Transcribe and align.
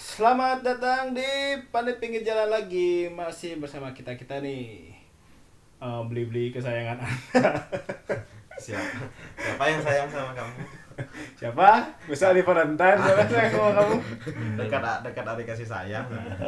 Selamat 0.00 0.64
datang 0.64 1.12
di 1.12 1.28
Pandai 1.68 2.00
Pinggir 2.00 2.24
Jalan 2.24 2.48
lagi 2.48 3.04
Masih 3.06 3.60
bersama 3.60 3.92
kita-kita 3.92 4.40
nih 4.40 4.96
Eh, 5.76 6.02
Beli-beli 6.08 6.48
kesayangan 6.48 6.96
Anda 7.04 7.52
Siapa? 8.56 9.04
Siapa 9.36 9.62
yang 9.62 9.80
sayang 9.80 10.08
sama 10.08 10.32
kamu? 10.32 10.56
Siapa? 11.32 11.68
Bisa 12.04 12.32
di 12.32 12.40
Valentine 12.40 12.96
Siapa 12.96 13.12
yang 13.18 13.28
sayang 13.30 13.52
sama 13.52 13.70
kamu? 13.74 13.94
Dekat 14.56 14.82
dekat 15.00 15.24
hari 15.26 15.44
kasih 15.44 15.64
sayang. 15.64 16.04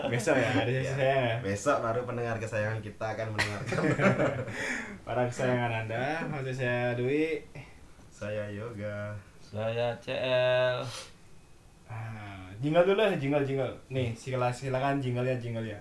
Besok 0.08 0.36
ya, 0.36 0.48
ada 0.50 0.64
Ya. 0.64 0.72
yang 0.74 0.88
sayang 0.90 1.20
ya 1.22 1.36
Besok 1.42 1.76
baru 1.80 2.00
pendengar 2.04 2.36
kesayangan 2.36 2.80
kita 2.80 3.04
akan 3.06 3.26
mendengarkan. 3.32 3.80
Para 5.04 5.22
kesayangan 5.24 5.72
Anda 5.84 6.24
Masih 6.26 6.54
saya 6.54 6.96
Dwi 6.96 7.44
Saya 8.08 8.48
Yoga. 8.48 9.12
Saya 9.42 9.92
CL. 10.00 10.80
Ah, 11.92 12.48
Jingle 12.64 12.88
dulu 12.88 13.00
ya, 13.04 13.12
jingle, 13.20 13.44
jingle. 13.44 13.74
Nih, 13.92 14.16
silakan, 14.16 14.56
silakan 14.56 14.96
jingle 15.04 15.28
ya, 15.28 15.36
jingle 15.36 15.68
ya. 15.68 15.80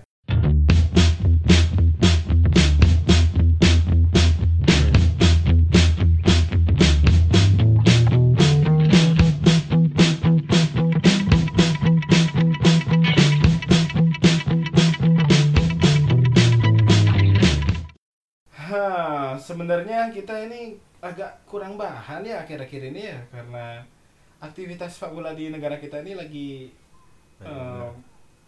Sebenarnya 19.42 20.08
kita 20.14 20.48
ini 20.48 20.78
agak 21.02 21.44
kurang 21.50 21.74
bahan 21.74 22.22
ya 22.22 22.46
akhir-akhir 22.46 22.94
ini 22.94 23.10
ya 23.10 23.18
karena 23.34 23.82
aktivitas 24.42 24.90
sepak 24.92 25.12
bola 25.12 25.30
di 25.32 25.48
negara 25.48 25.78
kita 25.78 26.02
ini 26.02 26.12
lagi 26.12 26.66
eh, 27.38 27.88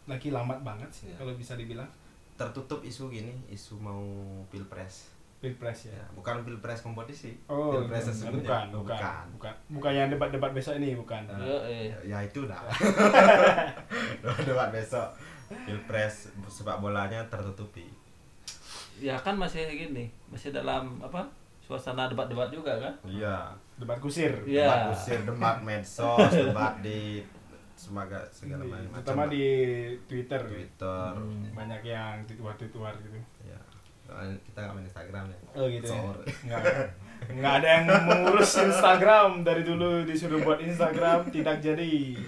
lagi 0.05 0.29
lambat 0.29 0.61
banget 0.61 0.91
sih 0.91 1.07
Iya. 1.09 1.17
kalau 1.17 1.33
bisa 1.35 1.55
dibilang 1.55 1.89
Tertutup 2.35 2.83
isu 2.83 3.07
gini, 3.09 3.31
isu 3.47 3.79
mau 3.79 4.03
pilpres. 4.51 5.07
pilpres 5.39 5.87
ya. 5.87 5.95
Ya, 5.95 6.07
bukan 6.11 6.43
pilpres 6.43 6.83
kompetisi. 6.83 7.31
Oh, 7.47 7.71
pilpres 7.71 8.03
bukan, 8.03 8.11
sesungguhnya. 8.11 8.43
bukan, 8.43 8.67
Oh, 8.67 8.83
bukan, 8.83 9.25
bukan, 9.31 9.55
bukan 9.71 9.93
yang 9.95 10.09
debat-debat 10.11 10.51
besok 10.51 10.75
ini, 10.75 10.99
bukan. 10.99 11.23
Eh. 11.39 11.95
Ya 12.03 12.19
itu 12.19 12.43
dah. 12.43 12.59
Debat 14.49 14.69
besok. 14.69 15.15
Pilpres 15.63 16.35
sepak 16.49 16.81
bolanya 16.81 17.23
tertutupi. 17.29 17.87
Ya 18.99 19.15
kan 19.15 19.39
masih 19.39 19.63
gini, 19.69 20.11
masih 20.27 20.51
dalam 20.51 20.99
apa? 20.99 21.23
Suasana 21.65 22.07
debat-debat 22.07 22.49
juga 22.49 22.77
kan? 22.77 22.93
Iya. 23.03 23.49
Debat 23.75 23.97
kusir. 23.97 24.33
Iya. 24.45 24.69
Debat 24.69 24.85
kusir, 24.91 25.19
debat 25.23 25.57
medsos, 25.61 26.31
debat 26.45 26.77
di 26.79 27.25
semoga 27.75 28.21
segala 28.29 28.63
Di- 28.63 28.71
macam. 28.71 28.91
terutama 28.95 29.25
di 29.27 29.47
Twitter. 30.05 30.41
Twitter. 30.41 31.11
Hmm. 31.11 31.51
Banyak 31.51 31.83
yang 31.83 32.21
tituar-tituar 32.25 32.95
gitu. 33.01 33.17
Ya. 33.43 33.59
Soalnya 34.05 34.37
kita 34.45 34.59
nggak 34.61 34.75
main 34.75 34.87
Instagram 34.87 35.25
ya. 35.27 35.39
Oh 35.55 35.67
gitu 35.67 35.87
ya. 35.89 36.01
Nggak, 36.45 36.63
nggak 37.35 37.55
ada 37.59 37.69
yang 37.71 37.85
mengurus 38.05 38.53
Instagram 38.55 39.31
dari 39.41 39.63
dulu 39.65 40.05
disuruh 40.05 40.39
buat 40.39 40.61
Instagram 40.61 41.33
tidak 41.33 41.59
jadi. 41.59 42.21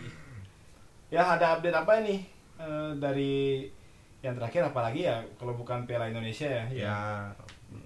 Ya 1.07 1.23
ada 1.23 1.55
update 1.55 1.77
apa 1.77 1.93
ini 2.01 2.17
Eh, 2.57 2.93
dari 2.97 3.69
yang 4.19 4.33
terakhir 4.33 4.65
apalagi 4.65 5.05
ya 5.05 5.21
kalau 5.37 5.53
bukan 5.53 5.85
Piala 5.85 6.09
Indonesia 6.09 6.49
ya, 6.49 6.65
ya 6.73 6.89
Ya. 6.89 6.99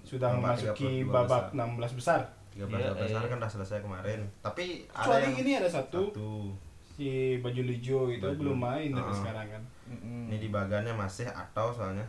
Sudah 0.01 0.29
babak 0.31 0.41
memasuki 0.57 0.89
32 1.01 1.09
babak 1.09 1.43
besar. 1.47 1.55
16 1.55 1.97
besar. 1.97 2.21
13 2.51 2.67
Iya, 2.73 2.91
besar 2.93 3.21
eh. 3.21 3.27
kan 3.27 3.37
udah 3.37 3.51
selesai 3.51 3.79
kemarin. 3.79 4.19
Tapi 4.41 4.65
ada 4.87 4.97
Kecuali 4.97 5.23
yang 5.23 5.35
ini 5.37 5.51
ada 5.55 5.69
satu, 5.69 6.01
satu. 6.09 6.29
si 6.91 7.07
baju 7.37 7.61
hijau 7.65 8.01
itu 8.07 8.19
Baju. 8.21 8.37
belum 8.37 8.57
main 8.57 8.89
sampai 8.89 9.07
Ah. 9.07 9.17
sekarang 9.17 9.47
kan. 9.49 9.63
Mm-mm. 9.87 10.27
Ini 10.27 10.37
di 10.37 10.49
bagannya 10.49 10.93
masih 10.93 11.27
atau 11.27 11.67
soalnya 11.69 12.03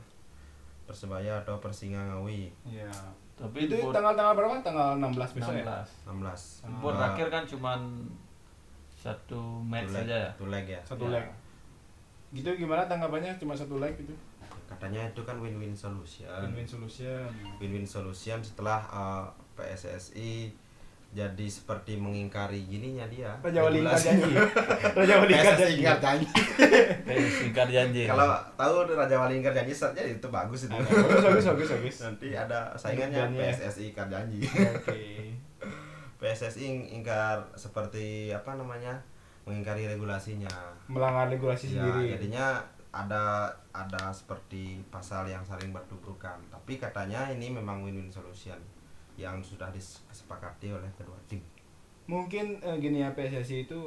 Persebaya 0.82 1.38
atau 1.38 1.56
Persingangawi 1.56 2.50
Ya. 2.64 2.90
Tapi 3.32 3.64
Itu 3.64 3.74
board 3.80 3.90
tanggal-tanggal 3.92 4.34
berapa? 4.34 4.54
Tanggal 4.60 4.88
16 4.98 5.30
besok 5.32 5.52
ya? 5.52 5.64
16. 5.64 5.88
16. 6.04 6.42
Board 6.78 6.90
Dua- 6.90 7.00
terakhir 7.00 7.26
kan 7.28 7.42
cuman 7.44 7.80
satu 8.92 9.40
match 9.60 9.90
saja 9.90 10.14
ya. 10.20 10.30
two 10.32 10.46
leg 10.46 10.62
ya. 10.64 10.80
Satu 10.84 11.06
Ya. 11.06 11.18
leg. 11.18 11.26
Gitu 12.32 12.48
gimana 12.56 12.84
tanggapannya 12.84 13.34
cuma 13.36 13.52
satu 13.52 13.76
leg 13.76 13.94
gitu? 13.94 14.14
Katanya 14.72 15.02
itu 15.06 15.20
kan 15.22 15.36
win-win 15.36 15.72
solution. 15.72 16.28
Win-win 16.42 16.64
solution. 16.64 17.28
Win-win 17.58 17.84
solution 17.84 18.40
setelah 18.40 18.80
uh, 18.88 19.24
PSSI 19.54 20.48
jadi 21.12 21.44
seperti 21.44 22.00
mengingkari 22.00 22.64
gininya 22.64 23.04
dia. 23.04 23.36
Raja 23.44 23.60
Wali 23.60 23.84
ingkar 23.84 24.00
janji. 24.00 24.32
Raja 24.96 25.14
Wali 25.20 25.30
ingkar 25.30 25.54
PSSI 25.54 25.60
janji. 25.60 25.76
ingkar 25.76 25.98
janji. 26.00 26.26
Singkat 27.36 27.68
janji. 27.68 28.02
Kalau 28.08 28.32
tahu 28.56 28.74
Raja 28.88 29.16
Wali 29.20 29.34
ingkar 29.36 29.52
janji 29.52 29.76
saja 29.76 30.00
itu 30.00 30.24
bagus 30.26 30.64
itu. 30.64 30.72
Ah, 30.72 30.80
Bagus, 30.80 31.20
bagus, 31.20 31.44
bagus, 31.46 31.68
bagus. 31.70 31.96
Nanti 32.00 32.32
ada 32.32 32.72
saingannya 32.74 33.28
Janjinya. 33.28 33.44
PSSI 33.44 33.82
ingkar 33.92 34.08
janji. 34.08 34.40
Oke. 34.48 35.00
PSSI 36.22 36.62
ing- 36.64 36.88
ingkar 36.96 37.44
seperti 37.54 38.32
apa 38.32 38.56
namanya? 38.56 38.96
mengingkari 39.42 39.90
regulasinya. 39.90 40.46
Melanggar 40.86 41.26
regulasi 41.26 41.74
Ya, 41.74 41.82
sendiri. 41.82 42.14
jadinya 42.14 42.62
ada 42.92 43.48
ada 43.70 44.12
seperti 44.12 44.62
pasal 44.86 45.24
yang 45.24 45.40
saling 45.42 45.72
bertuburkan. 45.72 46.36
Tapi 46.46 46.76
katanya 46.76 47.26
ini 47.26 47.48
memang 47.48 47.80
win-win 47.80 48.08
solution 48.08 48.60
yang 49.14 49.40
sudah 49.40 49.68
disepakati 49.68 50.70
oleh 50.70 50.88
kedua 50.92 51.16
tim. 51.26 51.40
Mungkin 52.04 52.60
eh, 52.60 52.76
gini 52.78 53.00
ya 53.00 53.08
PSSI 53.10 53.64
itu 53.64 53.80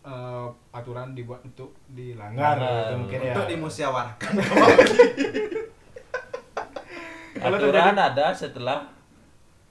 eh, 0.00 0.46
aturan 0.70 1.12
dibuat 1.12 1.42
untuk 1.42 1.74
dilanggar 1.88 2.54
Langgar. 2.54 2.86
gitu 2.86 2.94
mungkin 2.96 3.18
ya. 3.20 3.32
Untuk 3.32 3.48
dimusyawarahkan. 3.48 4.32
Kalau 7.32 7.56
aturan 7.56 7.96
ada 7.96 8.26
setelah 8.30 8.78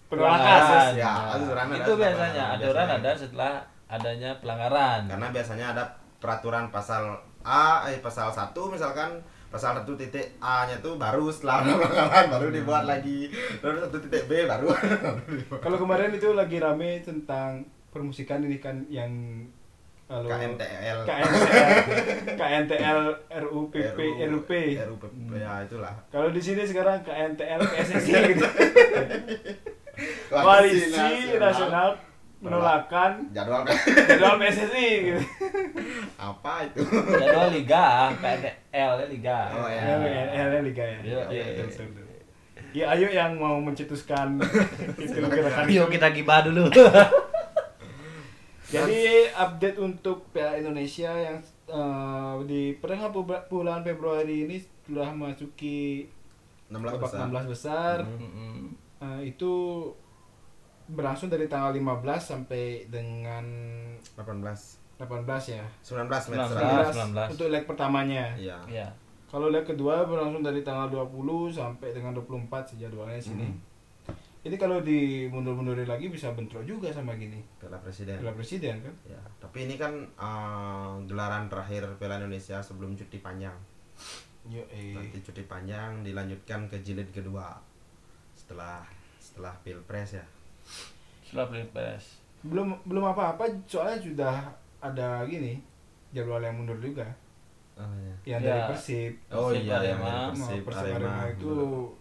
Penolakan. 0.10 0.42
pelanggaran. 0.42 0.92
Ya, 0.96 1.06
Nah, 1.06 1.38
aturan 1.38 1.66
ada 1.66 1.78
itu 1.78 1.92
biasanya 1.94 2.44
aturan 2.52 2.88
biasanya. 2.88 2.98
ada 2.98 3.12
setelah 3.14 3.52
adanya 3.88 4.30
pelanggaran. 4.42 5.02
Karena 5.06 5.28
biasanya 5.30 5.66
ada 5.72 5.84
peraturan 6.18 6.66
pasal 6.70 7.14
A, 7.44 7.88
eh 7.88 8.00
pasal 8.04 8.32
1 8.32 8.52
misalkan 8.68 9.24
pasal 9.50 9.82
1 9.82 9.88
titik 9.98 10.38
A 10.44 10.70
nya 10.70 10.78
tuh 10.84 11.00
baru 11.00 11.32
setelah 11.34 11.64
pelanggaran 11.66 12.26
baru 12.30 12.48
dibuat 12.52 12.84
lagi. 12.86 13.32
Terus 13.60 13.88
1 13.88 14.04
titik 14.08 14.24
B 14.28 14.46
baru. 14.46 14.70
Kalau 15.64 15.78
kemarin 15.80 16.14
itu 16.14 16.32
lagi 16.36 16.60
rame 16.60 17.02
tentang 17.02 17.66
permusikan 17.90 18.46
ini 18.46 18.62
kan 18.62 18.86
yang 18.92 19.10
kalau 20.10 20.26
KNTL. 20.34 21.06
KNTL 21.06 21.70
KNTL 22.34 23.00
RUPP 23.46 24.00
RUP. 24.26 24.52
RUP 24.90 25.02
ya 25.38 25.62
itulah. 25.62 25.94
Kalau 26.10 26.34
di 26.34 26.42
sini 26.42 26.66
sekarang 26.66 27.06
KNTL 27.06 27.62
PSSI 27.62 28.14
gitu. 28.34 28.48
Koalisi 30.34 31.38
Nasional 31.38 32.09
Menolakkan 32.40 33.28
jadwal 33.30 33.68
Jadwal 33.68 34.40
PSSI 34.40 34.88
gitu. 35.06 35.22
apa 36.32 36.64
itu? 36.64 36.80
Jadwal 36.88 37.52
liga, 37.52 38.08
PNL 38.16 38.92
liga. 39.12 39.40
Oh, 39.52 39.68
Ya, 39.68 40.00
ya. 40.00 40.48
ya, 40.48 40.60
Liga 40.60 40.84
ya. 40.84 41.00
Iya, 41.04 41.22
Iya, 41.28 41.46
iya, 41.52 41.66
iya. 41.68 42.08
Ya, 42.70 42.86
ayo 42.94 43.10
yang 43.10 43.34
mau 43.36 43.58
mencetuskan 43.58 44.38
itu 45.02 45.20
gerakan 45.20 45.66
Yuk 45.68 45.90
kita 45.90 46.14
gibah 46.14 46.46
dulu. 46.46 46.70
Jadi 48.70 49.02
update 49.34 49.78
untuk 49.78 50.30
Piala 50.30 50.54
Indonesia 50.56 51.10
yang 51.10 51.38
eh, 51.66 52.34
di 52.46 52.78
pertengahan 52.78 53.10
bu- 53.10 53.46
bulan 53.50 53.82
Februari 53.82 54.46
ini 54.46 54.58
sudah 54.86 55.10
memasuki 55.10 56.06
16 56.70 56.78
babak 56.78 57.02
besar. 57.02 57.26
16 57.26 57.50
besar. 57.50 57.96
Mm-mm. 58.06 58.70
Eh, 59.02 59.22
itu 59.28 59.54
berlangsung 60.90 61.30
dari 61.30 61.46
tanggal 61.46 61.72
15 61.72 62.02
sampai 62.18 62.90
dengan 62.90 63.46
18 64.18 64.80
18 65.00 65.56
ya. 65.56 65.64
19 65.80 66.12
match 66.12 66.28
19. 66.28 66.52
terakhir. 66.52 66.86
19. 66.92 67.34
Untuk 67.40 67.48
leg 67.48 67.64
pertamanya. 67.64 68.26
Iya. 68.36 68.58
Ya. 68.68 68.88
Kalau 69.32 69.48
leg 69.48 69.64
kedua 69.64 70.04
berlangsung 70.04 70.44
dari 70.44 70.60
tanggal 70.60 70.92
20 70.92 71.56
sampai 71.56 71.96
dengan 71.96 72.12
24 72.12 72.76
sih 72.76 72.78
jadwalnya 72.84 73.22
sini. 73.22 73.48
Hmm. 73.48 73.70
Ini 74.40 74.56
kalau 74.56 74.80
dimundur-mundurin 74.80 75.84
lagi 75.84 76.08
bisa 76.08 76.32
bentrok 76.32 76.64
juga 76.64 76.92
sama 76.92 77.16
gini. 77.20 77.44
Piala 77.60 77.76
Presiden. 77.80 78.24
Piala 78.24 78.32
Presiden 78.36 78.76
kan? 78.80 78.96
Ya, 79.04 79.20
tapi 79.36 79.68
ini 79.68 79.76
kan 79.76 79.92
eh, 80.16 80.92
gelaran 81.08 81.52
terakhir 81.52 81.84
Piala 82.00 82.24
Indonesia 82.24 82.64
sebelum 82.64 82.96
cuti 82.96 83.20
panjang. 83.20 83.56
Yo, 84.48 84.64
eh. 84.72 84.96
Nanti 84.96 85.20
cuti 85.20 85.44
panjang 85.44 86.08
dilanjutkan 86.08 86.72
ke 86.72 86.80
jilid 86.80 87.12
kedua 87.12 87.60
setelah 88.32 88.80
setelah 89.20 89.52
pilpres 89.60 90.16
ya. 90.16 90.26
Setelah 91.22 91.48
pilpres. 91.48 92.18
belum 92.40 92.72
belum 92.84 93.04
apa-apa 93.06 93.44
soalnya 93.64 94.00
sudah 94.00 94.36
ada 94.80 95.22
gini 95.24 95.60
jadwal 96.10 96.40
yang 96.40 96.56
mundur 96.56 96.80
juga 96.80 97.04
Oh, 97.76 97.88
iya. 97.96 98.16
yang 98.28 98.42
Ya. 98.42 98.48
dari 98.50 98.62
Persib 98.70 99.14
Oh 99.30 99.50
Persib, 99.50 99.64
iya, 99.66 99.76
yang 99.86 100.00
Arema. 100.00 100.08
dari 100.08 100.28
Persib, 100.34 100.62
Persib, 100.64 100.84
Arema, 100.90 101.12
Arema 101.16 101.24
itu 101.30 101.48
mundur. 101.48 101.96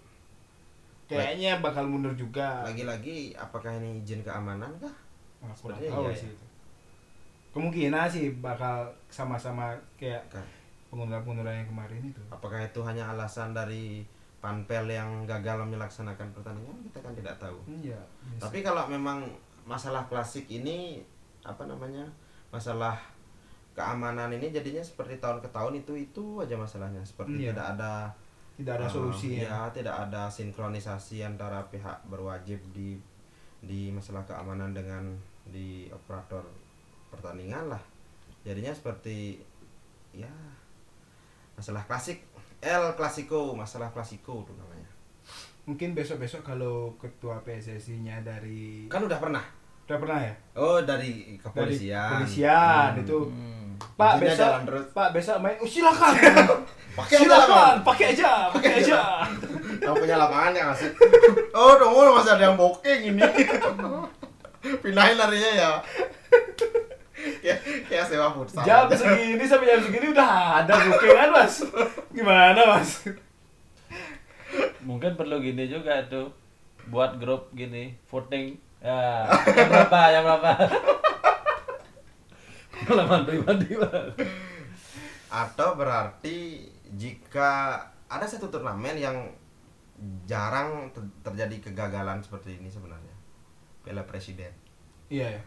kayaknya 1.06 1.52
bakal 1.58 1.84
mundur 1.84 2.14
juga 2.14 2.62
Lagi-lagi 2.62 3.16
apakah 3.32 3.70
ini 3.74 3.98
izin 4.00 4.20
keamanan 4.20 4.70
kah? 4.76 4.94
Nah, 5.38 5.54
kurang 5.54 5.78
tahu 5.78 6.04
iya, 6.04 6.12
sih 6.12 6.26
ya. 6.26 6.34
itu. 6.34 6.46
kemungkinan 7.48 8.06
sih 8.06 8.26
bakal 8.38 8.84
sama-sama 9.08 9.70
kayak 9.94 10.22
Kan. 10.28 10.44
pengunduran-pengunduran 10.88 11.54
yang 11.56 11.68
kemarin 11.68 12.02
itu. 12.04 12.22
Apakah 12.28 12.60
itu 12.60 12.80
hanya 12.80 13.08
alasan 13.08 13.50
dari 13.50 14.02
panpel 14.38 14.86
yang 14.86 15.26
gagal 15.26 15.66
melaksanakan 15.66 16.30
pertandingan? 16.30 16.78
Kita 16.86 16.98
kan 17.02 17.12
tidak 17.14 17.34
tahu. 17.42 17.58
Iya. 17.66 17.98
Tapi 18.38 18.62
kalau 18.62 18.86
memang 18.86 19.26
masalah 19.66 20.06
klasik 20.06 20.46
ini 20.46 21.02
apa 21.42 21.66
namanya? 21.66 22.06
Masalah 22.54 22.96
keamanan 23.74 24.34
ini 24.34 24.50
jadinya 24.50 24.82
seperti 24.82 25.22
tahun 25.22 25.38
ke 25.38 25.48
tahun 25.50 25.82
itu 25.82 25.92
itu 25.98 26.24
aja 26.42 26.54
masalahnya. 26.54 27.02
Seperti 27.02 27.46
Iya. 27.46 27.54
tidak 27.54 27.66
ada 27.78 27.92
tidak 28.58 28.72
ada 28.82 28.86
eh, 28.86 28.90
solusi 28.90 29.28
ya, 29.38 29.46
ya. 29.46 29.60
tidak 29.70 29.94
ada 29.94 30.26
sinkronisasi 30.26 31.22
antara 31.22 31.62
pihak 31.70 32.02
berwajib 32.10 32.58
di 32.74 32.98
di 33.62 33.90
masalah 33.94 34.26
keamanan 34.26 34.74
dengan 34.74 35.14
di 35.46 35.86
operator 35.94 36.42
pertandingan 37.10 37.70
lah. 37.70 37.82
Jadinya 38.42 38.74
seperti 38.74 39.38
ya 40.10 40.30
masalah 41.54 41.82
klasik 41.86 42.22
El 42.58 42.84
Clasico, 42.94 43.54
masalah 43.54 43.88
Clasico 43.88 44.42
itu 44.42 44.52
namanya. 44.52 44.88
Mungkin 45.64 45.92
besok-besok 45.92 46.42
kalau 46.42 46.96
ketua 46.96 47.38
PSSI-nya 47.40 48.20
dari 48.20 48.88
Kan 48.88 49.04
udah 49.04 49.18
pernah. 49.18 49.44
udah 49.84 49.96
pernah 49.96 50.18
ya? 50.20 50.34
Oh, 50.54 50.80
dari 50.80 51.12
Dari 51.32 51.38
kepolisian. 51.38 52.10
polisian 52.18 52.90
Hmm. 52.92 53.02
itu. 53.02 53.18
Hmm. 53.24 53.72
Pak 53.94 54.12
Izinnya 54.16 54.24
besok 54.26 54.52
terus. 54.66 54.84
Pak 54.90 55.08
besok 55.12 55.36
main. 55.38 55.56
Oh, 55.56 55.68
silakan. 55.68 56.12
Pakai 56.98 57.14
aja 57.14 57.22
silakan, 57.22 57.74
pakai 57.86 58.06
aja, 58.10 58.30
pakai 58.50 58.82
aja. 58.82 59.22
Yang 59.78 59.94
punya 60.02 60.18
lapangan 60.18 60.50
yang 60.50 60.68
asik. 60.74 60.90
Oh, 61.54 61.78
dong, 61.78 61.94
masih 62.10 62.34
ada 62.34 62.50
yang 62.50 62.58
booking 62.58 63.14
ini. 63.14 63.22
Pindahin 64.82 65.14
larinya 65.14 65.52
ya. 65.54 65.70
Kayak 67.42 67.58
kayak 67.86 68.04
sewa 68.08 68.28
futsal. 68.32 68.64
Jam 68.64 68.88
segini 68.90 69.44
sampai 69.44 69.68
jam 69.72 69.80
segini 69.82 70.06
udah 70.12 70.62
ada 70.64 70.72
bookingan 70.74 71.30
mas. 71.32 71.54
Gimana 72.14 72.60
mas? 72.76 73.04
Mungkin 74.82 75.14
perlu 75.18 75.44
gini 75.44 75.68
juga 75.68 76.00
tuh 76.08 76.32
buat 76.88 77.20
grup 77.20 77.52
gini 77.52 77.92
voting 78.08 78.56
ya 78.80 79.28
yang 79.44 79.68
berapa 79.68 80.00
yang 80.08 80.24
berapa 80.24 80.50
pengalaman 82.72 83.22
pribadi 83.28 83.76
Bang. 83.76 84.08
Atau 85.28 85.76
berarti 85.76 86.64
jika 86.96 87.76
ada 88.08 88.24
satu 88.24 88.48
turnamen 88.48 88.96
yang 88.96 89.16
jarang 90.24 90.88
ter- 90.94 91.12
terjadi 91.26 91.68
kegagalan 91.68 92.22
seperti 92.24 92.56
ini 92.56 92.70
sebenarnya. 92.72 93.12
Piala 93.84 94.06
Presiden. 94.08 94.54
Iya 95.12 95.36
ya. 95.36 95.42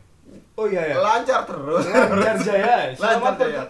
Oh 0.53 0.65
iya 0.65 0.83
ya. 0.88 0.95
Lancar 0.97 1.44
terus. 1.44 1.85
Lancar 1.85 2.35
Jaya. 2.38 2.88
Selama 2.94 3.33
Lancar 3.33 3.47
Jaya. 3.47 3.63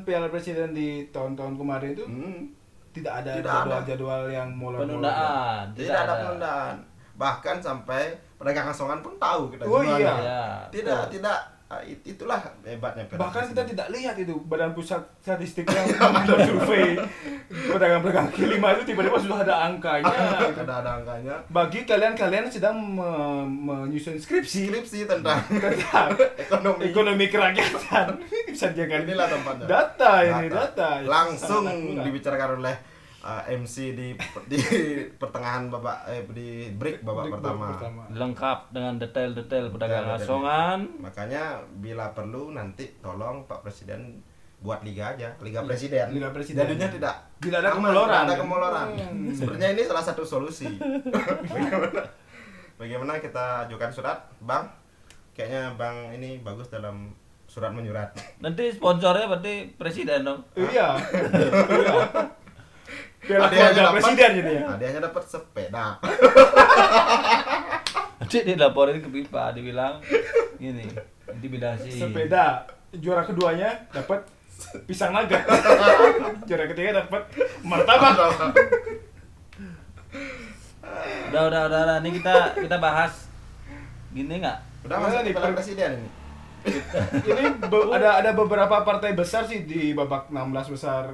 Piala 0.00 0.28
Presiden 0.28 0.72
di 0.72 0.88
tahun-tahun 1.08 1.54
kemarin 1.54 1.90
itu 1.92 2.04
Hmm. 2.04 2.50
tidak 2.90 3.22
ada 3.22 3.30
Tidak 3.36 3.46
jadwal-jadwal 3.46 4.22
yang 4.28 4.48
molor-molor. 4.50 4.98
penundaan 4.98 5.64
Tidak 5.72 5.94
ada 5.96 6.14
penundaan. 6.18 6.74
Bahkan 7.14 7.56
sampai 7.58 8.02
pedagang 8.34 8.66
asongan 8.66 8.98
pun 9.00 9.14
tahu 9.18 9.50
kita 9.50 9.62
Oh, 9.64 9.78
gimana. 9.80 9.98
iya. 9.98 10.14
ya 10.16 10.42
Tidak, 10.70 11.00
tidak 11.10 11.34
Ah, 11.34 11.42
it- 11.44 11.57
itulah 12.02 12.40
hebatnya 12.62 13.04
Bahkan 13.12 13.52
kita 13.52 13.60
tidak 13.62 13.92
lihat 13.92 14.16
itu 14.16 14.40
Badan 14.40 14.72
Pusat 14.72 15.04
Statistik 15.20 15.68
yang 15.68 15.84
survei 16.48 16.96
pedagang-pedagang 17.48 18.28
kaki 18.28 18.44
lima 18.48 18.72
itu 18.72 18.88
tiba-tiba 18.88 19.16
sudah 19.18 19.38
ada 19.42 19.68
angkanya. 19.68 20.08
ada 20.64 20.74
ada 20.80 20.90
angkanya. 20.96 21.36
Bagi 21.46 21.84
kalian-kalian 21.84 22.48
sedang 22.48 22.72
me- 22.80 23.44
menyusun 23.44 24.16
skripsi 24.16 24.68
Skripsi 24.68 25.04
tentang 25.04 25.44
tentang 25.48 26.08
ekonomi. 26.38 26.88
ekonomi 26.88 27.26
kerakyatan 27.26 28.16
bisa 28.48 28.72
jangan 28.72 29.04
Inilah 29.04 29.28
tempatnya. 29.28 29.66
data 29.66 30.12
ini 30.24 30.46
data, 30.48 30.88
Langsung 31.04 31.64
Sangat 31.64 31.76
akurat. 31.78 32.04
dibicarakan 32.04 32.50
oleh 32.58 32.74
uh, 33.28 33.42
MC 33.46 33.92
di 33.92 34.08
di 34.48 34.58
pertengahan 35.14 35.68
babak 35.68 36.08
eh 36.08 36.24
di 36.30 36.48
break 36.72 37.04
babak 37.04 37.28
Break 37.28 37.34
pertama. 37.36 37.66
pertama. 37.70 38.02
lengkap 38.10 38.58
dengan 38.70 38.94
detail-detail 38.96 39.64
pedagang 39.68 40.08
asongan 40.10 40.78
Makanya 40.98 41.44
bila 41.76 42.08
perlu 42.10 42.50
nanti 42.50 42.88
tolong 42.98 43.44
Pak 43.44 43.60
Presiden 43.60 44.24
buat 44.58 44.82
liga 44.82 45.14
aja, 45.14 45.30
Liga 45.38 45.62
Presiden. 45.62 46.10
Liga 46.10 46.34
Presiden. 46.34 46.66
Jadinya 46.66 46.88
tidak 46.88 47.14
Tidak 47.38 47.62
ada 47.62 47.70
kemoloran, 47.70 48.26
tidak 48.26 48.26
ada 48.26 48.36
kemoloran. 48.36 48.86
Hmm. 48.90 49.30
Sebenarnya 49.30 49.68
ini 49.70 49.82
salah 49.84 50.02
satu 50.02 50.26
solusi. 50.26 50.66
bagaimana, 51.46 52.02
bagaimana 52.74 53.12
kita 53.18 53.44
ajukan 53.64 53.90
surat, 53.92 54.18
Bang? 54.40 54.66
Kayaknya 55.30 55.78
Bang 55.78 56.10
ini 56.10 56.42
bagus 56.42 56.66
dalam 56.66 57.14
surat 57.46 57.70
menyurat. 57.70 58.10
nanti 58.38 58.68
sponsornya 58.68 59.24
berarti 59.24 59.72
presiden 59.72 60.20
dong 60.20 60.42
Iya. 60.52 61.00
Iya. 61.00 61.96
Piala 63.18 63.46
keluarga 63.46 63.80
dapat- 63.82 63.94
presiden 63.98 64.30
gitu 64.34 64.50
ya. 64.52 64.62
Hadiahnya 64.68 65.00
dapat 65.02 65.22
sepeda. 65.24 65.86
nanti 68.18 68.38
dilaporin 68.44 68.98
ke 68.98 69.08
pipa 69.08 69.52
dibilang 69.52 70.02
gini 70.56 70.84
intimidasi 71.28 71.88
Sepeda 71.92 72.66
juara 72.92 73.22
keduanya 73.22 73.72
dapat 73.88 74.26
pisang 74.84 75.12
naga. 75.12 75.38
juara 76.44 76.66
ketiga 76.66 77.00
dapat 77.00 77.22
martabak. 77.62 78.18
udah 81.28 81.42
udah 81.44 81.62
udah, 81.64 81.80
udah. 81.84 81.96
ini 81.98 82.10
kita 82.12 82.34
kita 82.56 82.76
bahas 82.78 83.28
gini 84.10 84.40
nggak 84.40 84.58
Udah 84.80 84.96
masuk 84.96 85.20
nih, 85.20 85.32
per- 85.32 85.52
Presiden 85.52 85.90
ini. 85.96 86.08
Ini 87.22 87.42
be- 87.60 87.88
ada 87.92 88.18
ada 88.18 88.30
beberapa 88.32 88.80
partai 88.80 89.12
besar 89.12 89.44
sih 89.44 89.62
di 89.62 89.92
babak 89.92 90.26
16 90.28 90.42
besar 90.70 91.12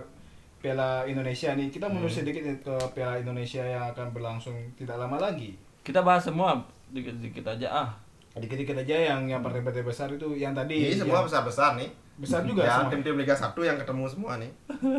Piala 0.65 1.05
Indonesia 1.05 1.53
nih. 1.53 1.69
Kita 1.69 1.85
mundur 1.87 2.09
sedikit 2.09 2.41
nih 2.41 2.57
ke 2.59 2.73
Piala 2.91 3.21
Indonesia 3.21 3.61
yang 3.61 3.85
akan 3.87 4.09
berlangsung 4.11 4.57
tidak 4.73 4.97
lama 4.97 5.21
lagi. 5.21 5.53
kita 5.83 6.01
bahas 6.01 6.25
semua 6.25 6.57
dikit 6.89 7.13
dikit 7.21 7.45
aja 7.45 7.69
ah 7.69 7.91
Dikit-dikit 8.35 8.75
aja 8.75 8.97
yang 9.13 9.29
yang 9.29 9.39
partai-partai 9.39 9.85
besar 9.85 10.09
itu 10.09 10.27
yang 10.35 10.51
tadi 10.51 10.89
Ini 10.89 10.97
semua 10.97 11.23
besar-besar 11.23 11.77
nih. 11.77 11.87
besar 12.17 12.43
juga 12.43 12.65
ya, 12.65 12.89
tim-tim 12.89 13.15
Liga 13.15 13.31
1 13.31 13.53
yang 13.61 13.77
ketemu 13.77 14.05
semua 14.09 14.33
nih. 14.39 14.51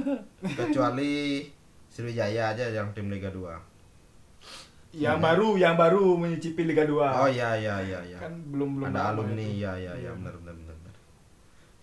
Kecuali 0.56 1.44
Sriwijaya 1.90 2.52
aja 2.52 2.70
yang 2.70 2.88
tim 2.92 3.10
Liga 3.10 3.28
2. 3.28 3.44
Yang 4.96 5.18
baru 5.20 5.50
yang 5.58 5.76
baru 5.76 6.16
menyicipi 6.16 6.64
Liga 6.64 6.84
2. 6.84 6.96
Oh 6.96 7.28
iya 7.28 7.56
iya 7.56 7.76
iya 7.82 8.00
iya. 8.06 8.18
Kan 8.18 8.32
belum 8.48 8.80
belum 8.80 8.88
Ada 8.88 9.12
alumni, 9.12 9.44
iya 9.44 9.74
iya 9.74 9.92
iya 9.92 10.08
Iya. 10.08 10.12
benar. 10.16 10.36
benar. 10.40 10.65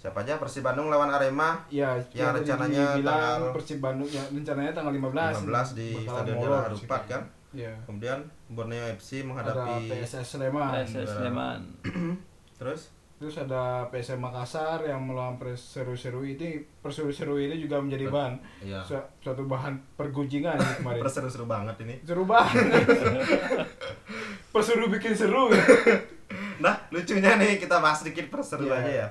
Siapa 0.03 0.19
aja 0.21 0.35
Persib 0.35 0.61
Bandung 0.61 0.91
lawan 0.91 1.07
Arema 1.09 1.63
Ya, 1.71 1.95
Yang 2.11 2.43
rencananya 2.43 2.99
tanggal- 2.99 3.55
Persib 3.55 3.79
Bandung 3.79 4.11
ya 4.11 4.19
rencananya 4.27 4.73
tanggal 4.73 4.91
15. 4.91 5.47
15 5.47 5.79
di 5.79 5.89
Stadion 6.03 6.37
Jalan 6.37 6.61
Harupat 6.67 7.03
kan. 7.07 7.23
Iya. 7.53 7.71
Kemudian 7.85 8.19
Borneo 8.49 8.83
FC 8.91 9.23
Ada 9.23 9.27
menghadapi 9.29 9.87
PSS 9.87 10.27
Sleman. 10.35 10.73
PSS 10.75 11.09
Sleman 11.13 11.59
terus 12.59 12.91
Terus 13.15 13.39
ada 13.39 13.87
PSM 13.87 14.19
Makassar 14.19 14.83
yang 14.83 14.99
melawan 14.99 15.39
Perseru-Seru 15.39 16.27
ini 16.27 16.59
Perseru-Seru 16.83 17.39
ini 17.39 17.55
juga 17.57 17.79
menjadi 17.79 18.11
bahan 18.11 18.35
Iya. 18.61 18.83
su- 18.83 18.99
suatu 19.21 19.47
bahan 19.47 19.79
pergunjingan 19.95 20.59
kemarin. 20.59 20.99
Perseru-seru 21.07 21.47
banget 21.47 21.79
ini. 21.81 22.03
seru 22.03 22.27
banget. 22.27 22.83
Perseru 24.51 24.91
bikin 24.91 25.15
seru. 25.15 25.47
Nah, 26.59 26.79
lucunya 26.89 27.35
nih 27.37 27.59
kita 27.59 27.79
bahas 27.79 28.01
sedikit 28.01 28.27
perseru 28.29 28.65
Iya. 28.65 28.75
aja 28.77 28.91
ya. 28.97 29.09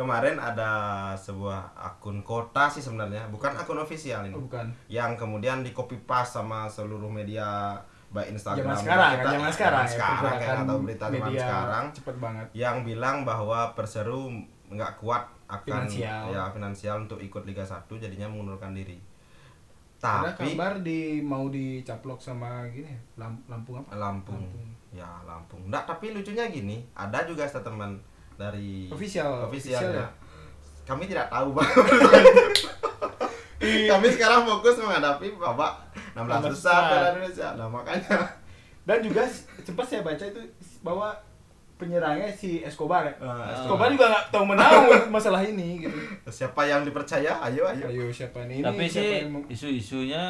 Kemarin 0.00 0.36
ada 0.36 0.70
sebuah 1.14 1.60
akun 1.74 2.22
kota 2.22 2.66
sih 2.66 2.80
sebenarnya, 2.80 3.28
bukan 3.28 3.52
akun 3.52 3.76
ofisial 3.76 4.24
ini. 4.24 4.32
Oh, 4.32 4.40
bukan. 4.42 4.72
Yang 4.88 5.12
kemudian 5.18 5.60
di 5.60 5.70
copy 5.70 6.00
paste 6.00 6.34
sama 6.34 6.64
seluruh 6.66 7.06
media 7.06 7.76
baik 8.08 8.32
Instagram 8.32 8.64
Zaman 8.66 8.80
sekarang 8.80 9.10
kita- 9.12 9.20
kan, 9.20 9.30
zaman 9.30 9.50
sekarang 9.52 9.84
ya. 9.84 9.92
sekarang 9.92 10.16
kayak 10.16 10.32
pergerakan 10.40 10.56
atau 10.64 10.76
berita 10.80 11.04
zaman 11.06 11.30
sekarang 11.30 11.84
cepet 11.92 12.16
banget. 12.18 12.46
yang 12.56 12.76
bilang 12.80 13.16
bahwa 13.22 13.60
Perseru 13.72 14.22
nggak 14.66 14.92
kuat 14.96 15.22
akan 15.46 15.84
Finansial. 15.84 16.22
ya 16.26 16.42
finansial 16.48 16.96
untuk 17.00 17.18
ikut 17.18 17.42
Liga 17.44 17.62
1 17.62 17.98
jadinya 17.98 18.26
mengundurkan 18.26 18.72
diri. 18.72 18.98
Ada 20.00 20.32
Tapi 20.32 20.56
kabar 20.56 20.80
di 20.80 21.20
mau 21.20 21.46
dicaplok 21.46 22.18
sama 22.18 22.64
gini 22.66 22.88
ya, 22.88 22.98
Lam- 23.18 23.44
Lampung 23.46 23.78
apa? 23.78 23.92
Lampung. 23.92 24.40
Ya, 24.90 25.06
Lampung. 25.22 25.68
Nggak, 25.68 25.84
tapi 25.84 26.10
lucunya 26.10 26.48
gini, 26.48 26.80
ada 26.92 27.22
juga 27.22 27.44
statement 27.44 28.00
dari 28.40 28.88
Official, 28.88 29.44
official 29.44 29.76
official 29.76 29.92
ya. 29.92 30.00
ya? 30.00 30.08
Kami 30.88 31.04
tidak 31.04 31.28
tahu 31.28 31.52
Bang. 31.52 31.68
Kami 33.60 34.06
sekarang 34.08 34.48
fokus 34.48 34.80
menghadapi 34.80 35.36
babak 35.36 35.84
16 36.16 36.24
16 36.24 36.24
besar 36.24 36.48
besar. 36.48 36.80
Piala 36.88 37.08
Indonesia. 37.12 37.48
Nah, 37.60 37.68
makanya 37.68 38.16
Dan 38.88 38.98
juga 39.04 39.22
sempat 39.60 39.84
saya 39.84 40.00
baca 40.00 40.24
itu 40.24 40.40
bahwa 40.80 41.12
penyerangnya 41.76 42.32
si 42.32 42.64
Escobar 42.64 43.04
ya. 43.04 43.14
Ah, 43.20 43.52
Escobar 43.52 43.92
juga 43.92 44.08
nggak 44.08 44.24
tahu 44.32 44.44
menahu 44.48 44.80
masalah 45.14 45.44
ini 45.44 45.84
gitu. 45.84 45.96
siapa 46.32 46.64
yang 46.64 46.82
dipercaya? 46.82 47.36
Ayo, 47.44 47.68
ayo. 47.68 47.86
Ayo 47.86 48.08
siapa 48.08 48.48
nih? 48.48 48.64
Ini 48.64 48.66
tapi 48.66 48.84
siapa 48.88 48.96
sih 48.96 49.08
yang 49.20 49.30
isu-isunya 49.52 50.24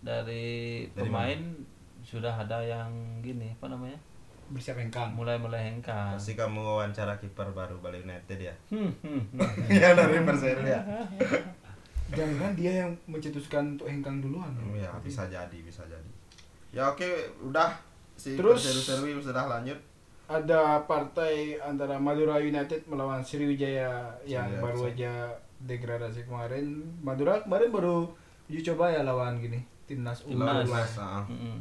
dari 0.00 0.88
Dari 0.96 1.04
pemain 1.04 1.40
sudah 2.00 2.30
ada 2.32 2.62
yang 2.62 2.88
gini 3.20 3.50
apa 3.52 3.66
namanya 3.66 3.98
bersiap 4.50 4.78
hengkang. 4.78 5.10
mulai-mulai 5.12 5.74
hengkang 5.74 6.14
Pasti 6.14 6.38
kamu 6.38 6.62
wawancara 6.62 7.18
kiper 7.18 7.50
baru 7.50 7.76
Bali 7.82 8.02
United 8.02 8.38
ya. 8.38 8.54
Hmm, 8.70 8.90
hmm, 9.02 9.22
hmm. 9.34 9.68
Yang 9.82 9.94
dari 9.98 10.18
Persero 10.22 10.62
ya. 10.62 10.80
Jangan 12.16 12.54
dia 12.54 12.86
yang 12.86 12.92
mencetuskan 13.10 13.74
untuk 13.74 13.90
hengkang 13.90 14.22
duluan. 14.22 14.54
Ya, 14.70 14.94
bisa 15.02 15.26
jadi, 15.26 15.58
bisa 15.58 15.82
jadi. 15.90 16.10
Ya 16.70 16.86
oke, 16.86 17.02
udah 17.42 17.74
si 18.14 18.38
Terus- 18.38 18.62
seru-seru 18.62 19.18
sudah 19.18 19.50
lanjut. 19.50 19.76
Ada 20.26 20.82
partai 20.86 21.54
antara 21.58 21.98
Madura 21.98 22.38
United 22.38 22.82
melawan 22.86 23.22
Sriwijaya 23.22 24.10
yang 24.22 24.46
Sriwijaya, 24.46 24.62
baru 24.62 24.80
aja 24.86 25.12
degradasi 25.62 26.26
kemarin. 26.26 26.82
Madura 27.02 27.38
kemarin 27.42 27.70
baru 27.70 28.06
uji 28.46 28.62
coba 28.62 28.90
ya 28.90 29.02
lawan 29.02 29.38
gini 29.38 29.58
timnas 29.86 30.26
U 30.26 30.34
Timnas, 30.34 30.66
Timnas. 30.66 30.92
ah. 30.98 31.22
Mm-mm. 31.30 31.58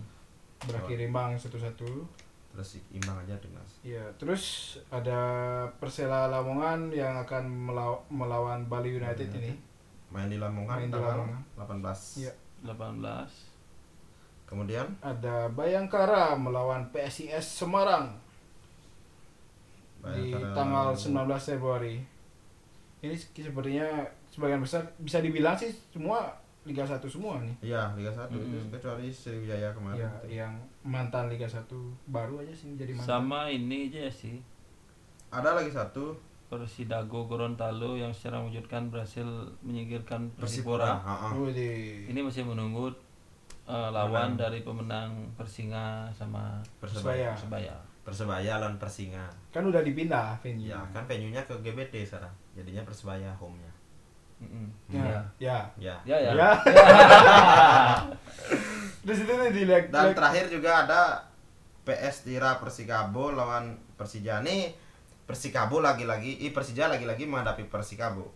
berakhir 0.65 0.97
imbang 0.97 1.37
satu-satu. 1.37 1.85
Terus 2.55 2.69
imbang 2.89 3.19
aja 3.19 3.35
timnas. 3.35 3.71
Ya, 3.81 3.99
terus 4.15 4.43
ada 4.87 5.19
Persela 5.75 6.25
Lamongan 6.25 6.87
yang 6.89 7.19
akan 7.19 7.43
melaw- 7.45 8.07
melawan 8.07 8.63
Bali 8.65 8.95
United 8.95 9.27
ini. 9.29 9.51
Main 10.07 10.31
di 10.31 10.39
Lamongan 10.39 10.79
Main 10.79 10.87
di 10.87 10.93
tanggal 10.93 11.19
Lamongan. 11.19 11.41
18. 11.83 11.99
Iya. 12.17 12.33
18 12.63 13.29
Kemudian 14.45 14.87
Ada 14.99 15.49
Bayangkara 15.49 16.33
melawan 16.33 16.87
PSIS 16.89 17.43
Semarang 17.57 18.15
di 19.99 20.31
Bayangkara- 20.31 20.53
tanggal 20.53 20.87
19 20.93 21.43
Februari. 21.45 21.95
Ini 23.01 23.13
sepertinya 23.13 23.85
sebagian 24.27 24.61
besar 24.61 24.81
bisa 24.97 25.19
dibilang 25.19 25.53
sih 25.53 25.69
semua 25.89 26.31
Liga 26.65 26.81
1 26.81 26.97
semua 27.05 27.37
nih. 27.45 27.53
Iya, 27.61 27.93
Liga 27.93 28.09
1 28.09 28.25
itu 28.33 28.41
Mm-mm. 28.41 28.73
kecuali 28.73 29.05
Sriwijaya 29.07 29.69
kemarin. 29.69 30.01
Ya, 30.01 30.11
yang 30.43 30.53
mantan 30.81 31.29
Liga 31.29 31.45
1 31.45 31.61
baru 32.09 32.41
aja 32.41 32.49
sih 32.49 32.73
jadi 32.73 32.91
mantan. 32.91 33.05
sama 33.05 33.45
ini 33.47 33.87
aja 33.87 34.09
sih 34.09 34.41
Ada 35.29 35.53
lagi 35.53 35.69
satu 35.69 36.17
Persidago 36.45 37.25
Gorontalo 37.25 37.97
yang 37.97 38.13
secara 38.13 38.37
mewujudkan 38.39 38.87
berhasil 38.89 39.25
menyingkirkan 39.61 40.29
Persipura. 40.37 41.01
Persipura. 41.01 41.53
Ini 42.07 42.19
masih 42.21 42.45
menunggu 42.45 42.93
eh, 43.65 43.89
lawan 43.91 44.37
dari 44.37 44.61
pemenang 44.61 45.33
Persinga 45.35 46.07
sama 46.13 46.61
Persebaya. 46.77 47.33
Persebaya. 47.33 47.75
Persebaya 48.05 48.61
lawan 48.61 48.77
Persinga. 48.77 49.25
Kan 49.49 49.65
udah 49.65 49.81
dipindah 49.81 50.37
venue. 50.37 50.69
Ya, 50.69 50.77
kan 50.93 51.03
venue-nya 51.09 51.41
ke 51.43 51.53
GBT 51.59 52.05
sekarang. 52.05 52.31
Jadinya 52.53 52.85
Persebaya 52.85 53.33
home-nya. 53.35 53.67
Ya. 54.87 55.19
Ya. 55.39 55.57
Ya. 55.75 55.95
Ya 56.05 56.17
ya. 56.17 56.31
Ya. 56.35 56.49
Di 59.05 59.13
situ 59.13 59.31
nih 59.31 59.51
di 59.51 59.63
leg, 59.63 59.87
Dan 59.87 60.11
terakhir 60.11 60.49
juga 60.49 60.83
ada 60.83 61.01
PS 61.85 62.25
Tira 62.25 62.57
Persikabo 62.57 63.29
lawan 63.29 63.77
Persija 63.93 64.41
nih 64.41 64.73
Persikabo 65.25 65.77
lagi-lagi, 65.77 66.41
i 66.41 66.49
Persija 66.49 66.85
lagi-lagi 66.85 67.25
menghadapi 67.25 67.65
Persikabo. 67.65 68.29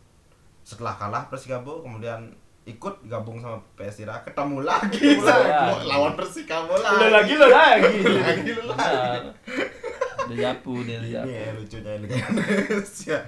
Setelah 0.62 0.94
kalah 0.96 1.25
Persikabo 1.25 1.82
kemudian 1.82 2.29
ikut 2.65 3.01
gabung 3.06 3.41
sama 3.41 3.58
PS 3.74 4.01
Tira 4.01 4.22
ketemu 4.22 4.62
lagi 4.62 5.18
Ketemu 5.18 5.25
lagi. 5.25 5.86
lawan 5.86 6.13
Persikabo 6.13 6.74
lagi. 6.77 7.06
lagi 7.10 7.34
lo 7.34 7.48
lagi. 7.50 7.98
Lagi 8.06 8.50
lu 8.53 8.63
lagi. 8.70 9.29
Udah 10.29 10.38
japu 10.38 10.74
nih 10.86 10.96
Ini 10.96 11.06
lihat. 11.10 11.25
ya 11.34 11.50
lucunya 11.58 11.91
Liga 11.98 12.15
Indonesia. 12.29 13.20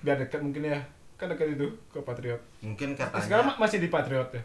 Biar 0.00 0.16
dekat 0.16 0.40
mungkin 0.40 0.62
ya. 0.64 0.78
Kan 1.14 1.26
dekat 1.28 1.52
itu 1.52 1.66
ke 1.88 1.98
Patriot. 2.00 2.38
Mungkin 2.60 2.94
Sekarang 2.94 3.12
katanya 3.18 3.42
ma- 3.48 3.58
masih 3.60 3.78
di 3.78 3.88
Patriot 3.88 4.30
ya? 4.30 4.42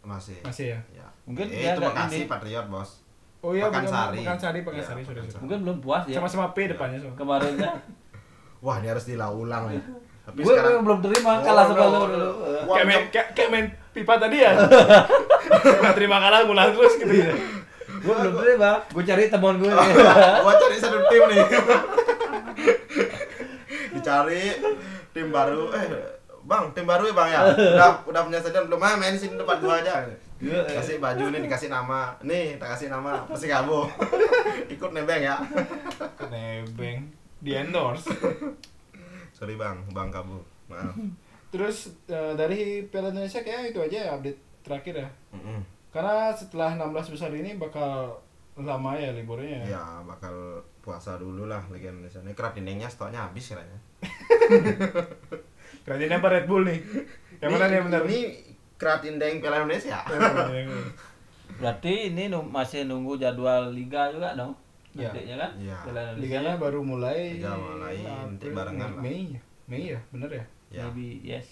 masih. 0.00 0.40
Masih 0.40 0.66
ya? 0.72 0.80
Ya. 0.94 1.06
Mungkin 1.22 1.46
Eh, 1.46 1.60
dia 1.60 1.72
itu 1.72 1.80
Bekasi 1.80 2.16
ini. 2.16 2.26
Patriot, 2.26 2.66
Bos. 2.66 2.90
Oh 3.40 3.52
iya, 3.52 3.68
Pekansari. 3.68 4.18
Pekansari, 4.18 4.58
Pekansari, 4.60 4.74
Iya, 4.74 4.84
sorry, 4.84 5.02
sorry. 5.06 5.18
Pekansari. 5.22 5.42
Mungkin 5.44 5.58
belum 5.62 5.76
puas 5.78 6.02
ya. 6.04 6.16
Sama-sama 6.16 6.50
P 6.50 6.66
depannya 6.66 6.98
so. 6.98 7.08
Kemarin 7.14 7.52
ya. 7.54 7.72
Wah, 8.64 8.76
ini 8.78 8.88
harus 8.88 9.04
diulang 9.04 9.68
nih. 9.68 9.80
Tapi 10.20 10.40
Gue 10.40 10.52
belum 10.56 11.00
terima 11.00 11.40
kalah 11.40 11.64
Oh, 11.64 11.68
sama 11.70 11.84
lu 11.86 12.00
dulu. 12.06 12.30
Kayak 12.70 12.86
main, 12.86 13.02
kayak, 13.08 13.48
main 13.48 13.66
pipa 13.90 14.14
tadi 14.16 14.36
ya. 14.38 14.52
Nggak 15.80 15.94
terima 15.96 16.16
kalah 16.18 16.44
ngulang 16.44 16.68
terus 16.72 16.92
gitu 16.96 17.14
ya. 17.14 17.32
Gue 18.00 18.14
belum 18.14 18.34
terima. 18.36 18.70
Gue 18.88 19.02
cari 19.02 19.28
teman 19.28 19.54
gue. 19.56 19.72
gua 20.44 20.52
cari 20.54 20.76
satu 20.76 20.98
tim 21.08 21.22
nih 21.26 21.40
dicari 24.10 24.42
tim 25.14 25.30
baru. 25.30 25.70
eh 25.70 25.86
bang 26.40 26.64
tim 26.74 26.82
baru 26.82 27.06
ya 27.06 27.14
bang 27.14 27.28
ya? 27.30 27.40
Udah 27.78 27.90
udah 28.10 28.20
punya 28.26 28.38
stadion 28.42 28.66
belum? 28.66 28.82
Ah 28.82 28.98
main 28.98 29.14
sini 29.14 29.38
depan 29.38 29.62
gua 29.62 29.78
aja. 29.78 30.02
Iya, 30.40 30.64
kasih 30.66 30.98
baju 30.98 31.30
nih 31.30 31.40
dikasih 31.46 31.68
nama. 31.70 32.16
Nih 32.26 32.58
tak 32.58 32.74
kasih 32.74 32.90
nama 32.90 33.22
pasti 33.28 33.46
kamu 33.46 33.86
ikut 34.74 34.90
nebeng 34.90 35.22
ya. 35.22 35.36
Nebeng. 36.26 37.06
Di 37.38 37.50
endorse. 37.54 38.10
sorry 39.36 39.54
bang. 39.54 39.78
Bang 39.94 40.10
kamu 40.10 40.42
maaf. 40.66 40.96
Terus 41.54 41.94
eh, 42.10 42.34
dari 42.34 42.82
Piala 42.90 43.14
Indonesia 43.14 43.44
kayak 43.46 43.70
itu 43.70 43.78
aja 43.78 43.98
ya 44.10 44.10
update 44.18 44.40
terakhir 44.66 44.94
ya. 45.06 45.08
Karena 45.90 46.32
setelah 46.34 46.74
16 46.78 47.14
besar 47.14 47.30
ini 47.34 47.54
bakal 47.60 48.16
lama 48.64 48.96
ya 48.96 49.10
liburnya 49.12 49.64
ya. 49.64 49.76
ya 49.76 49.84
bakal 50.04 50.60
puasa 50.80 51.16
dulu 51.20 51.46
lah 51.46 51.60
Liga 51.68 51.92
Indonesia 51.92 52.20
ini 52.24 52.32
kerap 52.32 52.56
dindingnya 52.56 52.88
stoknya 52.88 53.28
habis 53.28 53.52
kayaknya 53.52 53.78
Keren 55.84 56.12
apa 56.12 56.28
Red 56.28 56.44
Bull 56.44 56.68
nih? 56.68 56.78
Yang 57.40 57.50
mana 57.56 57.66
nih 57.72 57.80
benar? 57.80 58.02
ini 58.04 58.20
kerat 58.76 59.00
dinding 59.00 59.40
Piala 59.40 59.64
Indonesia 59.64 59.98
Berarti 61.60 62.12
ini 62.12 62.28
nu- 62.30 62.46
masih 62.46 62.86
nunggu 62.86 63.20
jadwal 63.20 63.68
liga 63.74 64.08
juga 64.12 64.32
dong. 64.38 64.54
Iya. 64.94 65.12
Nantinya 65.12 65.36
kan? 65.40 65.50
Iya. 65.60 65.76
Piala 65.84 66.00
Indonesia. 66.00 66.20
Liganya 66.20 66.52
baru 66.60 66.80
mulai 66.84 67.20
Liga 67.36 67.52
mulai, 67.56 67.96
nanti 68.06 68.46
barengan 68.52 68.90
lah. 68.96 69.02
Mei, 69.02 69.34
Mei 69.66 69.92
ya, 69.92 70.00
bener 70.12 70.30
ya? 70.30 70.44
ya 70.70 70.82
Maybe 70.88 71.20
yes. 71.24 71.48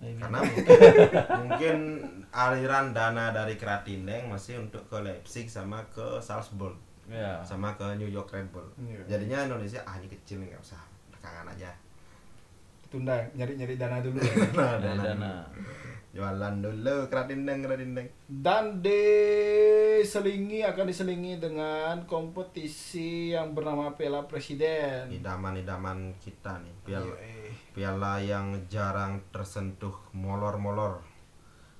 Maybe. 0.00 0.16
karena 0.16 0.38
mungkin, 0.40 0.66
mungkin 1.40 1.76
aliran 2.30 2.86
dana 2.90 3.30
dari 3.30 3.54
Kratindeng 3.54 4.26
masih 4.26 4.56
untuk 4.58 4.80
ke 4.86 4.96
Leipzig 4.98 5.44
sama 5.46 5.84
ke 5.86 6.16
Salzburg 6.18 6.72
ya. 7.06 7.42
sama 7.42 7.74
ke 7.74 7.84
New 7.94 8.08
York 8.08 8.28
Red 8.28 8.48
Bull 8.48 8.64
Iya. 8.78 9.04
jadinya 9.06 9.44
Indonesia 9.44 9.84
ah 9.84 9.94
ini 9.94 10.08
kecil 10.08 10.40
nggak 10.40 10.56
usah 10.58 10.80
belakangan 11.10 11.52
aja 11.52 11.68
Tunda 12.90 13.14
nyari-nyari 13.32 13.74
dana 13.74 13.98
dulu 13.98 14.18
ya. 14.18 14.34
nah, 14.58 14.74
dana, 14.76 15.02
dana. 15.04 15.32
jualan 16.10 16.54
dulu 16.58 17.06
Kratindeng 17.06 17.62
Kratindeng 17.62 18.10
Dan 18.26 18.82
diselingi 18.82 20.10
akan 20.60 20.84
diselingi 20.84 21.38
dengan 21.38 22.02
kompetisi 22.04 23.30
yang 23.30 23.54
bernama 23.54 23.94
Piala 23.94 24.26
Presiden. 24.26 25.06
idaman-idaman 25.08 26.18
kita 26.18 26.58
nih 26.58 26.74
piala 26.82 27.06
Iya, 27.06 27.14
eh. 27.20 27.50
piala 27.70 28.18
yang 28.18 28.46
jarang 28.66 29.22
tersentuh 29.30 29.94
molor-molor 30.12 30.98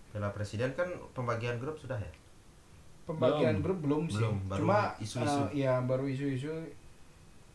piala 0.09 0.31
presiden 0.31 0.75
kan 0.75 0.87
pembagian 1.11 1.59
grup 1.59 1.75
sudah 1.77 1.95
ya 1.95 2.11
Pembagian 3.03 3.59
Belum. 3.59 3.65
grup 3.65 3.79
belum 3.81 4.05
sih. 4.07 4.23
Belum, 4.23 4.37
baru 4.47 4.59
Cuma 4.61 4.81
isu-isu. 4.97 5.43
eh, 5.51 5.67
ya 5.67 5.83
baru 5.83 6.07
isu-isu. 6.07 6.55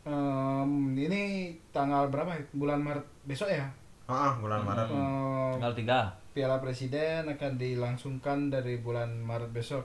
Em, 0.05 0.69
ini 0.93 1.23
tanggal 1.69 2.07
berapa? 2.07 2.29
ya? 2.31 2.43
Bulan 2.51 2.79
Maret 2.79 3.05
besok 3.23 3.49
ya. 3.49 3.65
ah 4.05 4.37
bulan 4.37 4.61
Hmm. 4.61 4.69
Maret 4.69 4.87
Eh, 4.87 5.49
Tanggal 5.57 5.73
3. 5.73 5.99
Piala 6.31 6.57
Presiden 6.59 7.25
akan 7.25 7.57
dilangsungkan 7.57 8.53
dari 8.53 8.77
bulan 8.77 9.17
Maret 9.17 9.49
besok. 9.49 9.81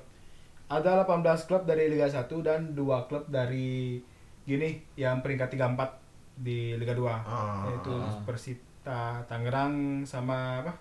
Ada 0.68 1.00
18 1.00 1.48
klub 1.48 1.64
dari 1.64 1.88
Liga 1.88 2.04
1 2.04 2.44
dan 2.44 2.74
dua 2.74 3.08
klub 3.08 3.24
dari 3.26 3.96
gini 4.42 4.70
yang 4.94 5.18
peringkat 5.18 5.48
34 5.50 5.98
di 6.36 6.76
Liga 6.76 6.92
2. 6.92 7.08
Ah. 7.08 7.64
Yaitu 7.66 7.96
Persita 8.22 9.00
Tangerang 9.24 10.04
sama 10.04 10.60
apa? 10.60 10.72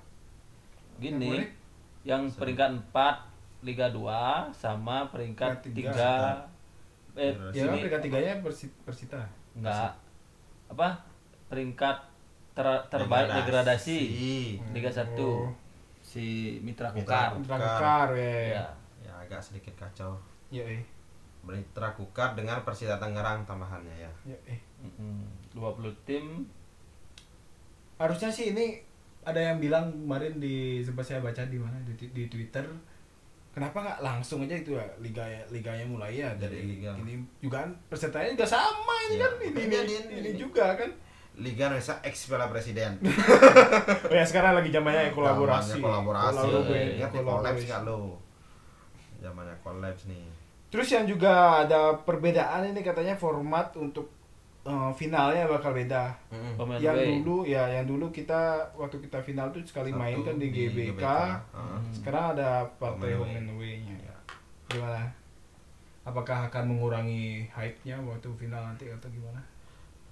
Yang 0.98 1.16
Gini, 1.16 1.28
boleh? 1.32 1.48
yang 2.04 2.24
peringkat 2.28 2.70
4 2.92 3.16
Liga 3.62 3.88
2 3.88 4.52
sama 4.52 5.08
peringkat 5.08 5.64
Peringkat 5.64 6.44
3 6.44 6.49
eh 7.16 7.34
Ya 7.52 7.66
kan 7.66 7.74
sini 7.74 7.78
peringkat 7.82 8.02
3-nya 8.04 8.34
Persi- 8.40 8.76
Persita. 8.82 9.22
enggak 9.52 9.92
apa 10.68 10.88
peringkat 11.48 11.98
ter- 12.52 12.86
terbaik 12.88 13.28
degradasi 13.34 13.98
Liga 14.70 14.88
1 14.88 15.16
Oh. 15.16 15.50
si 16.00 16.58
Mitra 16.60 16.90
Kukar. 16.92 17.34
Mitra 17.34 17.56
Kukar 17.56 18.08
ya. 18.14 18.56
Ya. 18.56 18.66
ya 19.02 19.14
agak 19.18 19.40
sedikit 19.40 19.74
kacau 19.76 20.14
Ya, 20.50 20.62
eh. 20.64 20.82
Mitra 21.40 21.90
Kukar 21.92 22.34
dengan 22.34 22.62
Persita 22.62 22.96
Tangerang 22.96 23.42
tambahannya 23.44 23.96
ya 23.96 24.12
Ya, 24.26 24.38
eh. 24.46 24.60
Mm-mm. 24.80 25.26
20 25.52 25.90
tim 26.04 26.46
Harusnya 27.96 28.30
sih 28.30 28.54
ini 28.54 28.80
ada 29.22 29.38
yang 29.38 29.60
bilang 29.60 29.92
kemarin 29.92 30.38
di 30.38 30.80
sempat 30.80 31.04
saya 31.04 31.20
baca 31.20 31.44
di 31.44 31.58
mana 31.58 31.76
di, 31.84 31.94
di 32.10 32.24
Twitter 32.26 32.64
kenapa 33.52 33.78
nggak 33.78 34.00
langsung 34.00 34.40
aja 34.42 34.54
itu 34.54 34.72
ya 34.72 34.86
liga 34.98 35.22
liganya 35.50 35.84
mulai 35.84 36.16
ya 36.16 36.30
Dari 36.34 36.62
liga. 36.62 36.94
ini 36.96 37.18
juga 37.38 37.62
kan 37.62 37.72
pesertanya 37.88 38.30
juga 38.32 38.48
sama 38.48 38.96
ini 39.04 39.16
Iya. 39.16 39.20
kan 39.20 39.32
ini, 39.36 39.50
ini, 39.50 39.66
dia- 39.68 39.84
ini 40.06 40.16
ini- 40.24 40.36
juga 40.36 40.76
kan 40.76 40.92
Liga 41.36 41.68
Indonesia 41.68 41.96
ex 42.02 42.28
Piala 42.28 42.48
Presiden 42.48 43.00
oh 44.06 44.14
ya 44.14 44.24
sekarang 44.24 44.54
lagi 44.54 44.70
zamannya 44.70 45.10
kolaborasi 45.10 45.72
Zamannya 45.72 45.86
kolaborasi 45.86 46.36
Kolaborasi. 46.36 46.74
nih 46.76 47.22
Kolaborasi. 47.24 47.66
nggak 47.66 47.82
lo 47.82 48.00
zamannya 49.18 49.56
kolaps 49.60 50.04
nih 50.06 50.26
Terus 50.70 50.86
yang 50.88 51.06
juga 51.06 51.34
ada 51.64 51.98
perbedaan 51.98 52.62
ini 52.68 52.82
katanya 52.82 53.16
format 53.16 53.74
untuk 53.74 54.14
eh, 54.66 54.92
finalnya 54.96 55.48
bakal 55.48 55.72
beda. 55.72 56.12
Pemain 56.58 56.80
yang 56.80 56.98
away. 56.98 57.22
dulu 57.22 57.38
ya 57.48 57.64
yang 57.70 57.86
dulu 57.88 58.12
kita 58.12 58.60
waktu 58.76 59.00
kita 59.00 59.20
final 59.24 59.48
tuh 59.54 59.64
sekali 59.64 59.92
Satu 59.94 60.02
main 60.02 60.18
kan 60.20 60.36
di 60.36 60.48
GBK. 60.52 61.04
Heeh. 61.06 61.80
Sekarang 61.96 62.36
ada 62.36 62.66
partai 62.80 63.16
Home 63.16 63.28
home 63.28 63.36
and 63.36 63.48
and 63.48 63.50
away-nya. 63.56 63.96
Gimana? 64.70 65.04
Apakah 66.04 66.50
akan 66.50 66.64
mengurangi 66.74 67.46
hype-nya 67.54 68.00
waktu 68.02 68.30
final 68.40 68.64
nanti 68.66 68.90
atau 68.90 69.10
gimana? 69.14 69.38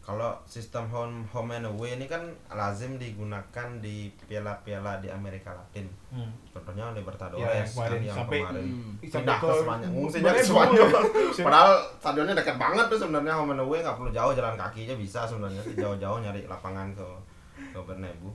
Kalau 0.08 0.32
sistem 0.48 0.88
home 0.88 1.28
home 1.28 1.52
and 1.52 1.68
away 1.68 2.00
ini 2.00 2.08
kan 2.08 2.24
lazim 2.48 2.96
digunakan 2.96 3.68
di 3.84 4.08
piala-piala 4.24 5.04
di 5.04 5.12
Amerika 5.12 5.52
Latin. 5.52 5.84
Hmm. 6.08 6.32
Contohnya 6.48 6.96
Libertadores 6.96 7.44
Ya, 7.44 7.60
yang 7.60 7.68
kemarin 7.68 7.92
kan 7.92 8.08
yang 8.08 8.16
sampai- 8.16 8.40
kemarin. 8.40 8.66
Hmm. 8.72 8.94
Pindah 9.04 9.36
ke 9.36 9.48
Spanyol. 9.52 9.90
Fungsinya 9.92 10.32
ke 10.32 10.44
Spanyol. 10.48 10.90
Padahal 11.52 11.72
stadionnya 12.00 12.36
dekat 12.40 12.56
banget 12.56 12.86
tuh 12.88 13.00
sebenarnya 13.04 13.34
home 13.36 13.52
and 13.52 13.64
away 13.68 13.84
nggak 13.84 13.98
perlu 14.00 14.12
jauh 14.16 14.32
jalan 14.32 14.56
kakinya 14.56 14.96
bisa 14.96 15.28
sebenarnya 15.28 15.60
jauh-jauh 15.76 16.20
nyari 16.24 16.48
lapangan 16.48 16.88
ke 16.96 17.08
ke 17.76 17.80
Bernabeu. 17.84 18.32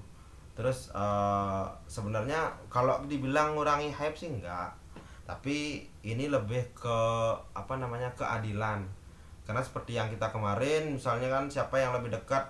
Terus 0.52 0.92
eh, 0.92 1.64
sebenarnya 1.88 2.52
kalau 2.68 3.00
dibilang 3.08 3.56
ngurangi 3.56 3.88
hype 3.88 4.12
sih 4.12 4.28
enggak. 4.28 4.68
Tapi 5.24 5.80
ini 6.04 6.28
lebih 6.28 6.60
ke 6.76 6.98
apa 7.56 7.80
namanya 7.80 8.12
keadilan. 8.12 8.84
Karena 9.42 9.58
seperti 9.58 9.92
yang 9.92 10.06
kita 10.06 10.28
kemarin 10.28 10.94
misalnya 10.94 11.28
kan 11.28 11.44
siapa 11.46 11.74
yang 11.74 11.90
lebih 11.92 12.10
dekat 12.10 12.44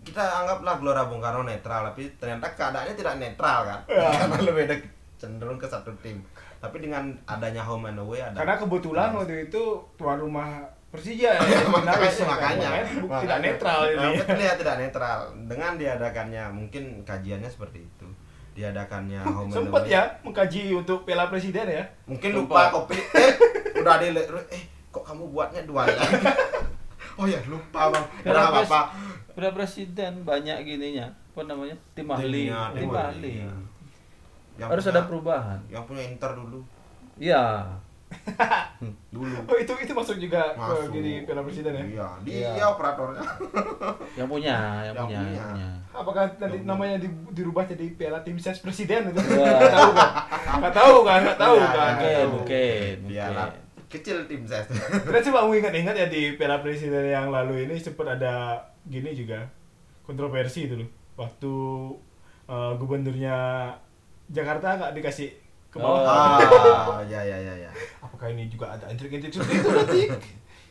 kita 0.00 0.18
anggaplah 0.20 0.78
Gelora 0.78 1.04
Bung 1.04 1.18
Karno 1.18 1.42
netral 1.42 1.90
tapi 1.90 2.06
ternyata 2.16 2.46
keadaannya 2.50 2.94
tidak 2.94 3.18
netral 3.18 3.58
kan 3.62 3.80
karena 3.88 4.38
lebih 4.40 4.64
dek- 4.66 4.90
cenderung 5.14 5.58
ke 5.58 5.66
satu 5.66 5.90
tim 5.98 6.22
tapi 6.58 6.78
dengan 6.78 7.10
adanya 7.24 7.60
home 7.60 7.86
and 7.86 7.98
away 7.98 8.18
ada 8.18 8.34
Karena 8.34 8.54
kebetulan 8.56 9.10
waktu 9.12 9.46
itu 9.46 9.62
tuan 9.94 10.16
rumah 10.16 10.62
Persija 10.88 11.28
ya, 11.28 11.36
Ya, 11.36 11.60
yang 11.60 11.68
makanya, 11.68 12.00
ya, 12.00 12.00
kan? 12.00 12.24
makanya, 12.24 12.68
makanya. 12.96 13.20
tidak 13.20 13.38
netral 13.44 13.80
ini. 13.84 13.98
Nah, 13.98 14.10
betul 14.16 14.38
ya 14.40 14.52
tidak 14.56 14.76
netral 14.78 15.18
dengan 15.44 15.72
diadakannya 15.76 16.44
mungkin 16.48 16.82
kajiannya 17.04 17.50
seperti 17.50 17.78
itu 17.80 18.08
diadakannya 18.54 19.20
home 19.20 19.46
and 19.46 19.54
Sempat 19.54 19.82
away 19.84 19.92
ya 19.92 20.02
mengkaji 20.24 20.60
untuk 20.72 21.04
Piala 21.04 21.28
Presiden 21.28 21.66
ya. 21.68 21.84
mungkin 22.04 22.30
Sempat. 22.32 22.72
lupa 22.72 22.86
kopi 22.88 22.96
eh 22.96 23.32
udah 23.76 23.94
di 24.00 24.08
eh 24.08 24.62
kok 24.88 25.02
kamu 25.02 25.24
buatnya 25.26 25.62
dua 25.62 25.84
ya 25.84 25.98
oh 27.18 27.24
ya 27.24 27.40
lupa 27.44 27.90
bang 27.90 28.04
nggak 28.22 28.48
apa-apa 28.48 28.80
Piala 29.30 29.54
presiden 29.54 30.12
banyak 30.22 30.58
gininya. 30.62 31.06
Apa 31.30 31.46
namanya? 31.46 31.78
Tim 31.94 32.10
ahli. 32.10 32.50
Timnya, 32.50 32.74
Tim, 32.74 32.90
ahli. 32.90 33.34
Yang 34.58 34.66
Harus 34.68 34.82
punya- 34.82 34.90
ada 34.92 35.02
perubahan. 35.04 35.58
yang 35.68 35.84
punya 35.84 36.02
Inter 36.04 36.34
dulu 36.34 36.58
Iya. 37.16 37.62
dulu 39.10 39.36
Oh 39.44 39.54
itu 39.54 39.70
itu 39.76 39.92
masuk 39.92 40.16
juga 40.16 40.54
Masuk. 40.54 40.90
ke 40.90 40.98
gini 40.98 41.12
Piala 41.22 41.42
Presiden 41.42 41.70
ya. 41.70 41.84
iya 41.84 42.08
dia 42.20 42.34
Iya. 42.52 42.64
operatornya 42.68 43.22
Yang 44.18 44.28
punya, 44.28 44.56
yang, 44.82 44.94
Yang 44.96 45.06
punya, 45.06 45.18
punya. 45.20 45.36
yang 45.36 45.48
punya. 45.48 45.70
Apakah 45.92 46.22
nanti 46.36 46.58
namanya 46.64 46.96
di- 46.96 47.22
dirubah 47.32 47.64
jadi 47.64 47.86
Piala 47.92 48.18
Tim 48.20 48.34
Ses 48.36 48.58
Presiden 48.58 49.02
itu? 49.08 49.20
Wah. 49.38 50.26
Nggak 50.58 50.74
tahu 50.74 50.96
kan? 51.02 51.20
Nggak 51.22 51.38
tahu 51.38 51.54
kan? 51.54 51.70
Nggak 51.70 51.78
tahu 51.78 51.94
Iya, 51.94 52.18
kan? 52.18 52.26
Mungkin, 52.26 52.26
mungkin, 52.32 52.96
Piala 53.06 53.42
mungkin. 53.44 53.62
Kecil 53.88 54.24
tim 54.24 54.44
saya 54.44 54.64
Kita 55.04 55.20
coba 55.28 55.44
mau 55.44 55.52
ingat-ingat 55.52 55.92
ya 55.92 56.06
di 56.06 56.36
Piala 56.36 56.60
Presiden 56.60 57.04
yang 57.04 57.28
lalu 57.28 57.64
ini 57.64 57.74
sempat 57.76 58.20
ada 58.20 58.56
gini 58.84 59.12
juga 59.12 59.48
kontroversi 60.02 60.64
itu 60.64 60.76
loh. 60.76 60.88
Waktu 61.16 61.52
eh, 62.46 62.72
gubernurnya 62.76 63.36
Jakarta 64.28 64.76
nggak 64.76 64.92
dikasih 64.94 65.28
ke 65.68 65.76
bawah. 65.76 66.04
ah 66.36 67.00
ya 67.02 67.20
ya 67.20 67.36
ya 67.36 67.54
ya 67.58 67.70
Apakah 68.04 68.28
ini 68.28 68.48
juga 68.48 68.72
ada 68.72 68.88
intrik-intrik 68.88 69.32
seperti 69.32 69.54
itu 69.56 69.68
nanti? 69.68 70.02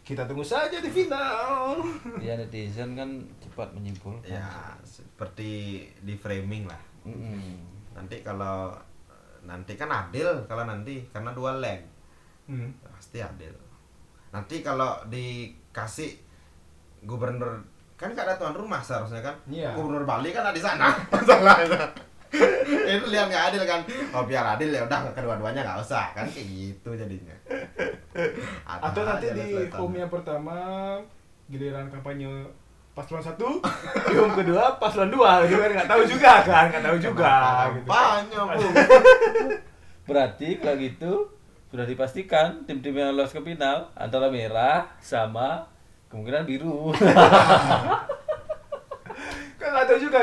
Kita 0.02 0.24
tunggu 0.24 0.42
saja 0.42 0.80
di 0.80 0.88
final. 0.88 1.84
Ya 2.18 2.34
netizen 2.34 2.94
kan 2.94 3.10
cepat 3.38 3.74
menyimpulkan. 3.74 4.24
ya 4.24 4.46
seperti 4.82 5.84
di 6.00 6.16
framing 6.16 6.66
lah 6.66 6.80
Mm-mm. 7.04 7.56
nanti 7.92 8.20
kalau 8.22 8.76
nanti 9.42 9.74
kan 9.74 9.88
adil 9.88 10.28
kalau 10.46 10.64
nanti 10.64 11.02
karena 11.10 11.32
dua 11.32 11.58
leg 11.58 11.82
Hmm. 12.48 12.72
Pasti 13.08 13.24
adil. 13.24 13.56
Nanti 14.36 14.60
kalau 14.60 15.00
dikasih 15.08 16.12
gubernur 17.08 17.64
kan 17.96 18.12
gak 18.12 18.28
ada 18.28 18.36
tuan 18.36 18.52
rumah 18.52 18.84
seharusnya 18.84 19.24
kan? 19.24 19.32
Iya. 19.48 19.72
gubernur 19.80 20.04
Bali 20.04 20.36
kan 20.36 20.44
ada 20.44 20.52
di 20.52 20.60
sana. 20.60 20.92
Masalahnya. 21.16 21.88
Itu 22.68 23.08
lihat 23.08 23.32
nggak 23.32 23.46
adil 23.48 23.64
kan? 23.64 23.80
Oh 24.12 24.28
biar 24.28 24.60
adil 24.60 24.76
ya 24.76 24.84
udah 24.84 25.08
kedua-duanya 25.16 25.64
nggak 25.64 25.80
usah. 25.80 26.12
Kan 26.12 26.28
kayak 26.28 26.52
gitu 26.52 27.00
jadinya. 27.00 27.32
Ada 28.68 28.92
Atau 28.92 29.08
nanti 29.08 29.32
di 29.32 29.72
home 29.72 30.04
yang 30.04 30.12
pertama 30.12 30.56
giliran 31.48 31.88
kampanye 31.88 32.28
paslon 32.92 33.24
satu, 33.24 33.64
di 34.12 34.16
home 34.20 34.36
kedua 34.36 34.76
paslon 34.84 35.08
dua, 35.08 35.48
gitu 35.48 35.64
kan 35.64 35.70
nggak 35.70 35.88
tahu 35.88 36.04
juga 36.04 36.34
kan, 36.44 36.66
nggak 36.68 36.84
tahu 36.84 36.98
juga. 37.00 37.34
Gitu. 37.72 37.88
Kampanye, 37.88 38.40
Bu. 38.42 38.68
Berarti 40.12 40.48
kalau 40.60 40.76
gitu 40.76 41.37
sudah 41.68 41.84
dipastikan 41.84 42.64
tim-tim 42.64 42.94
yang 42.94 43.12
lolos 43.12 43.30
ke 43.30 43.42
final 43.42 43.92
antara 43.94 44.28
merah 44.28 44.88
sama 44.98 45.68
kemungkinan 46.08 46.44
biru. 46.44 46.92
Kan 49.58 49.68
nggak 49.68 49.86
tahu 49.86 50.00
juga. 50.00 50.20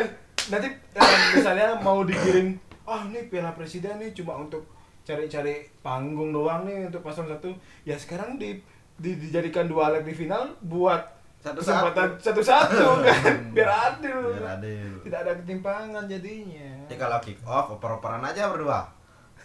Nanti 0.46 0.68
eh, 0.68 1.11
misalnya 1.35 1.76
mau 1.78 2.02
dikirim, 2.02 2.52
ah 2.85 3.02
nih 3.04 3.28
Piala 3.28 3.52
Presiden 3.52 3.96
nih 3.96 4.12
cuma 4.12 4.37
untuk 4.37 4.64
cari-cari 5.02 5.64
panggung 5.80 6.30
doang 6.30 6.64
nih 6.64 6.88
untuk 6.88 7.00
paslon 7.00 7.28
satu. 7.28 7.50
Ya 7.83 7.96
sekarang 7.96 8.37
di, 8.37 8.61
di- 8.96 9.16
dijadikan 9.18 9.66
dua 9.66 9.90
leg 9.90 10.04
di 10.04 10.14
final 10.14 10.52
buat 10.61 11.00
Satu-satu. 11.40 11.61
kesempatan 11.61 12.09
satu-satu 12.16 12.87
kan, 13.04 13.37
biar 13.52 13.68
adil. 13.68 14.16
Biar 14.33 14.48
adil. 14.57 14.88
Tidak 15.04 15.18
ada 15.18 15.33
ketimpangan 15.37 16.04
jadinya. 16.09 16.88
Jadi 16.88 16.96
kalau 16.96 17.20
kick 17.20 17.37
off 17.44 17.68
oper-operan 17.70 18.24
aja 18.24 18.48
berdua. 18.48 18.80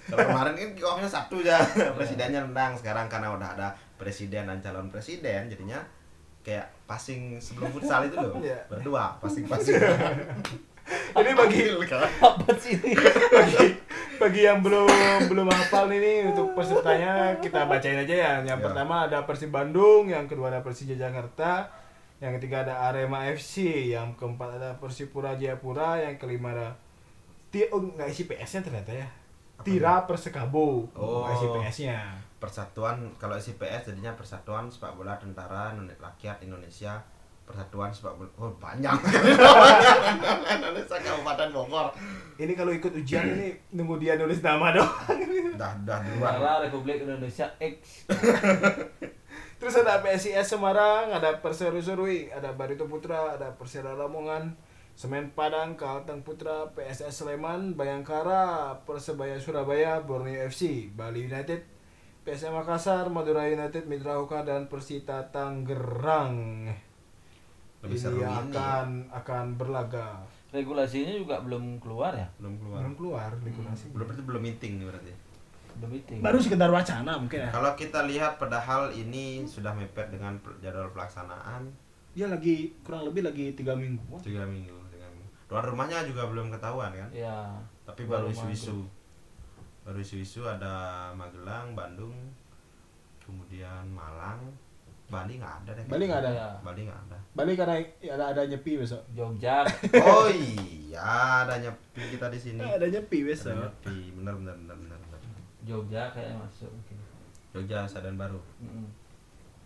Kalau 0.09 0.25
kemarin 0.25 0.53
kan 0.53 0.69
kick 0.73 0.83
offnya 0.83 1.07
satu 1.07 1.39
aja, 1.39 1.61
presidennya 1.93 2.41
nendang. 2.41 2.73
Sekarang 2.73 3.05
karena 3.05 3.29
udah 3.31 3.49
ada 3.53 3.67
presiden 3.95 4.45
dan 4.45 4.57
calon 4.59 4.89
presiden, 4.89 5.45
jadinya 5.45 5.77
kayak 6.41 6.65
passing 6.83 7.37
sebelum 7.37 7.69
futsal 7.69 8.01
itu 8.03 8.15
loh, 8.15 8.33
Iya. 8.39 8.57
berdua 8.67 9.15
passing-passing. 9.19 9.75
Ini 10.89 11.31
bagi 11.37 11.69
Apa 12.17 12.49
sih 12.57 12.73
ini? 12.73 12.97
bagi 13.37 13.77
bagi 14.17 14.41
yang 14.41 14.65
belum 14.65 14.89
belum 15.29 15.45
hafal 15.45 15.85
ini 15.87 16.25
untuk 16.25 16.57
pesertanya 16.57 17.37
kita 17.37 17.69
bacain 17.69 18.01
aja 18.01 18.15
ya. 18.15 18.31
Yang 18.41 18.57
Ya. 18.57 18.65
pertama 18.65 19.05
ada 19.05 19.21
Persib 19.21 19.53
Bandung, 19.53 20.09
yang 20.09 20.25
kedua 20.25 20.49
ada 20.49 20.65
Persija 20.65 20.97
Jakarta, 20.97 21.69
yang 22.17 22.33
ketiga 22.41 22.65
ada 22.65 22.89
Arema 22.89 23.21
FC, 23.29 23.69
yang 23.93 24.17
keempat 24.17 24.57
ada 24.57 24.73
Persipura 24.81 25.37
Jayapura, 25.37 26.01
yang 26.01 26.17
kelima 26.17 26.57
ada 26.57 26.73
Ti 27.49 27.69
oh, 27.69 27.81
nggak 27.81 28.09
isi 28.09 28.25
PS-nya 28.25 28.61
ternyata 28.61 28.91
ya. 28.93 29.07
Tira 29.61 30.03
Persekabo, 30.03 30.87
Oh. 30.93 31.23
nggak 31.23 31.35
isi 31.35 31.47
PS-nya. 31.49 31.99
Persatuan 32.39 32.95
kalau 33.15 33.35
isi 33.35 33.53
PS 33.53 33.91
jadinya 33.91 34.15
Persatuan 34.15 34.65
Sepak 34.65 34.95
Bola 34.95 35.19
Tentara 35.19 35.75
Rakyat 35.75 36.39
Indonesia 36.39 36.95
Persatuan 37.43 37.91
Sepak 37.91 38.15
Bola 38.15 38.31
oh 38.37 38.47
banyak 38.55 38.87
Indonesia 40.55 40.97
Kabupaten 40.97 41.49
Bogor 41.51 41.91
Ini 42.39 42.55
kalau 42.55 42.71
ikut 42.71 42.95
ujian 42.95 43.27
ini 43.27 43.51
nunggu 43.75 43.99
dia 43.99 44.15
nulis 44.15 44.39
nama 44.39 44.71
doang. 44.71 45.19
dah 45.59 45.75
dah 45.83 45.99
duluan 46.07 46.39
Negara 46.39 46.63
Republik 46.63 47.03
Indonesia 47.03 47.51
X. 47.59 48.07
Terus 49.59 49.75
ada 49.75 49.99
PSIS 49.99 50.47
Semarang, 50.47 51.11
ada 51.11 51.35
Perseru 51.35 51.83
Serui, 51.83 52.31
ada 52.31 52.55
Barito 52.55 52.87
Putra, 52.87 53.35
ada 53.35 53.51
Persela 53.51 53.91
Lamongan, 53.91 54.55
Semen 54.99 55.31
Padang, 55.31 55.79
Kalteng 55.79 56.19
Putra, 56.27 56.67
PSS 56.75 57.23
Sleman, 57.23 57.71
Bayangkara, 57.79 58.75
Persebaya 58.83 59.39
Surabaya, 59.39 60.03
Borneo 60.03 60.43
FC, 60.51 60.91
Bali 60.91 61.23
United, 61.23 61.63
PSM 62.27 62.51
Makassar, 62.51 63.07
Madura 63.07 63.47
United, 63.47 63.87
Mitra 63.87 64.19
Hoka 64.19 64.43
dan 64.43 64.67
Persita 64.67 65.23
Tangerang. 65.31 66.67
Lebih 67.79 67.95
ini 67.95 68.03
seru 68.03 68.19
ini. 68.19 68.27
akan 68.27 69.07
akan 69.07 69.45
berlaga. 69.55 70.19
Regulasinya 70.51 71.15
juga 71.15 71.39
belum 71.39 71.79
keluar 71.79 72.11
ya? 72.11 72.27
belum 72.35 72.59
keluar 72.59 72.83
Belum 72.83 72.95
keluar 72.99 73.29
regulasi. 73.39 73.95
belum 73.95 74.03
berarti 74.03 74.23
belum 74.27 74.41
meeting 74.43 74.71
nih 74.83 74.87
berarti 74.91 75.11
Belum 75.79 75.89
meeting. 75.95 76.19
Baru 76.19 76.37
sekedar 76.43 76.67
wacana 76.67 77.15
mungkin 77.15 77.47
ya. 77.47 77.49
kalau 77.55 77.71
kita 77.79 78.03
lihat 78.03 78.35
padahal 78.35 78.91
ini 78.91 79.47
sudah 79.47 79.71
mepet 79.71 80.11
dengan 80.11 80.35
jadwal 80.59 80.91
pelaksanaan 80.91 81.71
Dia 82.11 82.27
lagi 82.27 82.75
kurang 82.83 83.07
lebih 83.07 83.23
lagi 83.23 83.55
tiga 83.55 83.77
minggu 83.79 84.19
tiga 84.19 84.43
minggu 84.43 84.88
tuan 85.49 85.65
rumahnya 85.65 86.05
juga 86.05 86.23
belum 86.25 86.47
ketahuan 86.49 86.93
kan 86.93 87.09
Ya. 87.09 87.49
tapi 87.83 88.05
baru 88.05 88.29
isu-isu 88.29 88.85
baru 89.81 89.97
isu-isu 89.97 90.45
ada 90.45 90.73
Magelang 91.11 91.73
Bandung 91.73 92.13
kemudian 93.19 93.83
Malang 93.87 94.45
Bali 95.07 95.41
nggak 95.41 95.65
ada 95.65 95.71
deh 95.73 95.85
Bali 95.85 96.05
nggak 96.05 96.21
ada? 96.21 96.29
Ya. 96.31 96.49
Bali 96.61 96.81
nggak 96.85 97.01
ada 97.03 97.17
Balik 97.31 97.55
karena 97.55 97.75
ada 98.03 98.25
ada 98.29 98.41
nyepi 98.43 98.75
besok. 98.75 98.99
Jogja. 99.09 99.63
oh 100.05 100.27
iya 100.27 101.01
ada 101.41 101.55
nyepi 101.55 102.13
kita 102.13 102.27
di 102.27 102.37
sini 102.37 102.59
Ada 102.59 102.85
nyepi 102.85 103.17
ada 103.19 103.27
besok. 103.27 103.53
nyepi 103.55 103.97
bener 104.13 104.33
bener 104.35 104.55
bener 104.59 104.75
bener, 104.77 104.97
bener. 104.99 105.19
Jogja 105.63 106.11
kayaknya 106.11 106.37
masuk 106.37 106.69
mungkin. 106.69 106.97
Jogja 107.49 107.85
Sadan 107.85 108.17
Baru 108.17 108.37
Mm-mm. 108.59 108.85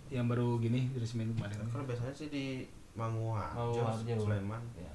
Yang 0.08 0.26
baru 0.30 0.48
gini 0.60 0.88
diresmiin 0.92 1.34
kemarin. 1.34 1.58
kalau 1.68 1.84
biasanya 1.84 2.14
sih 2.14 2.30
di 2.30 2.46
Manguharjo 2.94 3.84
Manguharjo. 3.84 4.16
Sleman 4.22 4.64
Ya. 4.78 4.94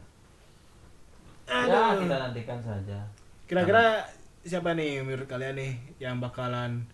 Ya 1.48 1.64
Aduh. 1.64 2.04
kita 2.04 2.16
nantikan 2.20 2.58
saja 2.58 2.98
Kira-kira 3.44 4.04
siapa 4.40 4.72
nih 4.72 5.00
menurut 5.00 5.24
kalian 5.24 5.56
nih 5.56 5.72
yang 5.98 6.16
bakalan 6.18 6.84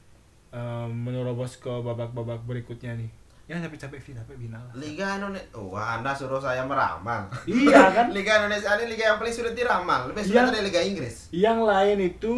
em, 0.48 0.88
menerobos 0.88 1.56
ke 1.56 1.68
babak-babak 1.68 2.38
berikutnya 2.42 2.94
nih? 2.94 3.10
Ya 3.44 3.58
sampai 3.58 3.76
sampai 3.76 3.98
final, 3.98 4.22
sampai 4.22 4.38
final. 4.38 4.62
Liga 4.72 5.18
Indonesia 5.18 5.50
wah 5.52 5.98
anda 5.98 6.14
suruh 6.14 6.38
saya 6.38 6.62
meramal 6.62 7.26
Iya 7.44 7.82
kan? 7.96 8.06
Liga 8.08 8.40
Indonesia 8.40 8.72
ini 8.74 8.88
liga 8.88 9.04
yang 9.04 9.18
paling 9.18 9.34
sulit 9.34 9.52
diramal 9.52 10.08
lebih 10.08 10.22
sulit 10.22 10.48
dari 10.48 10.64
Liga 10.64 10.80
Inggris 10.80 11.28
Yang 11.28 11.58
lain 11.60 11.98
itu 12.00 12.34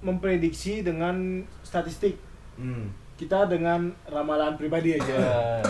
memprediksi 0.00 0.82
dengan 0.82 1.16
statistik. 1.62 2.18
hmm. 2.56 2.92
Kita 3.14 3.46
dengan 3.46 3.94
ramalan 4.04 4.58
pribadi 4.58 4.92
aja. 4.92 5.62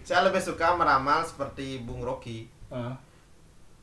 Saya 0.00 0.24
lebih 0.24 0.40
suka 0.40 0.74
meramal 0.74 1.22
seperti 1.22 1.78
Bung 1.78 2.00
Rocky 2.00 2.48
Ah. 2.66 2.96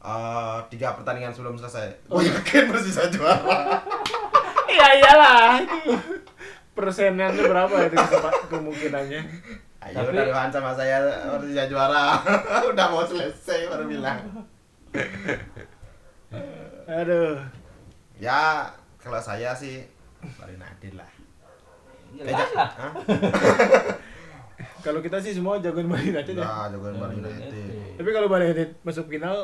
Eh, 0.08 0.58
tiga 0.70 0.96
pertandingan 0.96 1.30
sebelum 1.30 1.54
selesai 1.54 1.91
Oh. 2.08 2.15
gue 2.15 2.32
yakin 2.32 2.63
Persija 2.65 3.12
juara 3.12 3.84
Iya 4.65 4.88
iyalah 4.96 5.60
itu. 5.60 6.00
Persennya 6.72 7.28
tuh 7.30 7.43
berapa 7.46 7.76
itu 7.84 7.98
kemungkinannya? 8.48 9.22
ayo 9.80 9.96
Tapi- 10.00 10.15
dari 10.15 10.32
Wan 10.32 10.48
sama 10.48 10.72
saya 10.72 11.04
Persija 11.30 11.67
juara 11.67 12.24
udah 12.72 12.86
mau 12.88 13.04
selesai 13.04 13.67
baru 13.67 13.84
bilang 13.86 14.20
Aduh. 16.88 17.36
ya 18.17 18.72
kalau 18.98 19.20
saya 19.20 19.52
sih 19.52 19.84
Bali 20.34 20.56
Nadir 20.56 20.96
lah 20.96 21.10
jelas 22.10 22.50
lah 22.54 22.72
Hah? 22.74 22.91
Kalau 24.80 25.00
kita 25.00 25.20
sih 25.20 25.34
semua 25.34 25.60
jagoan 25.60 25.86
Bali 25.86 26.10
United 26.10 26.32
ya. 26.32 26.41
Nah, 26.41 26.65
jagoan 26.70 26.96
Bali 26.96 27.20
Bali. 27.20 27.28
United. 27.28 28.00
Tapi 28.00 28.10
kalau 28.10 28.28
Bali 28.28 28.43
United 28.48 28.70
masuk 28.82 29.06
final, 29.06 29.36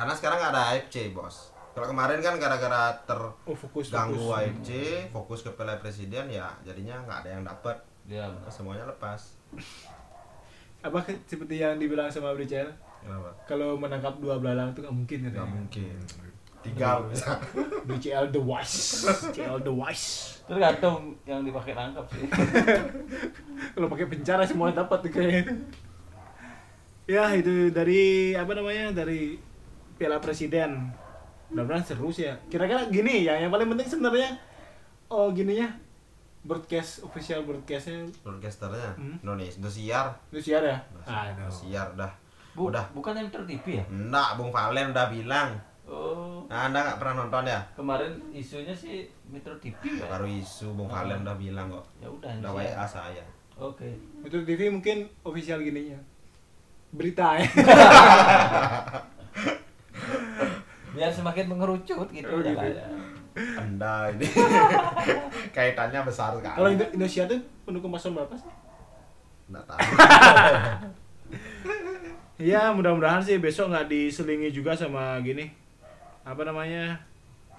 Karena 0.00 0.16
sekarang 0.16 0.40
nggak 0.40 0.52
ada 0.56 0.62
AFC, 0.72 1.12
Bos. 1.12 1.52
Kalau 1.76 1.92
kemarin 1.92 2.24
kan 2.24 2.40
gara-gara 2.40 2.96
oh 3.44 3.52
fokus 3.52 3.92
terganggu 3.92 4.16
fokus. 4.16 4.40
AFC, 4.40 4.70
fokus 5.12 5.40
ke 5.44 5.50
Piala 5.52 5.76
Presiden 5.76 6.32
ya, 6.32 6.48
jadinya 6.64 7.04
nggak 7.04 7.18
ada 7.20 7.30
yang 7.36 7.44
dapat. 7.44 7.76
dia 8.08 8.24
benar. 8.32 8.48
Semuanya 8.48 8.88
lepas. 8.88 9.36
Apa 10.80 11.04
seperti 11.28 11.60
yang 11.60 11.76
dibilang 11.76 12.08
sama? 12.08 12.32
Kenapa? 12.32 13.28
Kalau 13.44 13.76
menangkap 13.76 14.16
dua 14.24 14.40
belalang 14.40 14.72
itu 14.72 14.80
nggak 14.80 14.96
mungkin 14.96 15.18
Nggak 15.20 15.36
katanya. 15.36 15.52
mungkin. 15.52 15.96
Tiga 16.64 16.88
bisa. 17.04 17.32
BCL 17.84 18.26
the 18.32 18.40
wise, 18.40 19.04
BCL 19.04 19.60
the 19.60 19.72
wise. 19.72 20.40
tergantung 20.48 21.14
yang 21.28 21.44
dipakai 21.46 21.76
tangkap 21.76 22.02
sih 22.10 22.26
Kalau 23.76 23.86
pakai 23.86 24.06
penjara 24.10 24.42
semua 24.48 24.72
dapat 24.72 24.98
tuh 25.04 25.12
kayaknya. 25.12 25.44
Ya 27.04 27.30
itu 27.36 27.68
dari 27.68 28.32
apa 28.32 28.50
namanya 28.56 29.04
dari 29.04 29.38
Piala 30.00 30.16
Presiden. 30.16 30.88
Mudah-mudahan 31.46 31.84
seru 31.84 32.08
sih 32.08 32.24
ya. 32.24 32.34
Kira-kira 32.48 32.88
gini 32.88 33.22
ya, 33.22 33.36
yang 33.36 33.50
paling 33.50 33.68
penting 33.68 33.86
sebenarnya 33.86 34.32
oh 35.06 35.28
gininya 35.28 35.68
broadcast 36.40 37.02
official 37.02 37.42
broadcastnya 37.42 38.06
Broadcasternya 38.24 38.96
Hmm. 38.96 39.14
Indonesia, 39.20 39.54
Indosiar. 39.54 40.06
itu 40.32 40.38
siar 40.40 40.62
ya. 40.64 40.76
Aduh. 41.04 41.36
Indosiar 41.36 41.86
udah. 41.92 42.08
Bu, 42.50 42.66
Udah. 42.66 42.82
bukan 42.90 43.14
yang 43.14 43.28
TV 43.28 43.76
ya 43.76 43.84
Enggak, 43.86 44.34
Bung 44.34 44.48
Valen 44.48 44.90
udah 44.90 45.06
bilang. 45.06 45.48
oh 45.84 46.40
Nah, 46.46 46.66
anda 46.66 46.80
nggak 46.80 46.96
pernah 46.96 47.14
nonton 47.20 47.44
ya? 47.44 47.60
kemarin 47.74 48.10
isunya 48.32 48.72
sih 48.72 49.04
Metro 49.24 49.52
TV 49.56 49.76
ya 49.92 50.08
Baru 50.08 50.24
isu 50.24 50.72
Bung 50.72 50.88
Ah. 50.88 51.04
Valen 51.04 51.20
udah 51.22 51.36
bilang 51.36 51.68
kok. 51.68 51.84
ya 52.00 52.08
udah 52.08 52.30
Udah 52.40 52.50
WA 52.52 52.84
saya. 52.84 53.22
oke 53.54 53.86
Itu 54.24 54.40
TV 54.42 54.66
mungkin 54.66 55.04
official 55.20 55.60
gininya. 55.60 56.00
Berita 56.90 57.36
ya. 57.36 57.46
biar 60.90 61.08
semakin 61.08 61.46
mengerucut 61.46 62.08
gitu 62.08 62.26
Oh, 62.28 62.42
gitu. 62.42 62.50
caranya. 62.52 62.86
Anda 63.56 64.10
ini 64.10 64.26
kaitannya 65.56 66.02
besar 66.02 66.34
sekali. 66.34 66.50
Kalau 66.52 66.68
Indo- 66.68 66.90
Indonesia 66.90 67.22
tuh 67.24 67.38
pendukung 67.62 67.90
paslon 67.90 68.14
berapa 68.14 68.34
sih? 68.34 68.50
Nggak 69.48 69.64
tahu. 69.64 69.78
Ya 72.40 72.72
mudah-mudahan 72.72 73.20
sih 73.20 73.36
besok 73.36 73.68
nggak 73.68 73.84
diselingi 73.86 74.48
juga 74.48 74.72
sama 74.72 75.20
gini 75.20 75.52
apa 76.22 76.40
namanya 76.40 76.96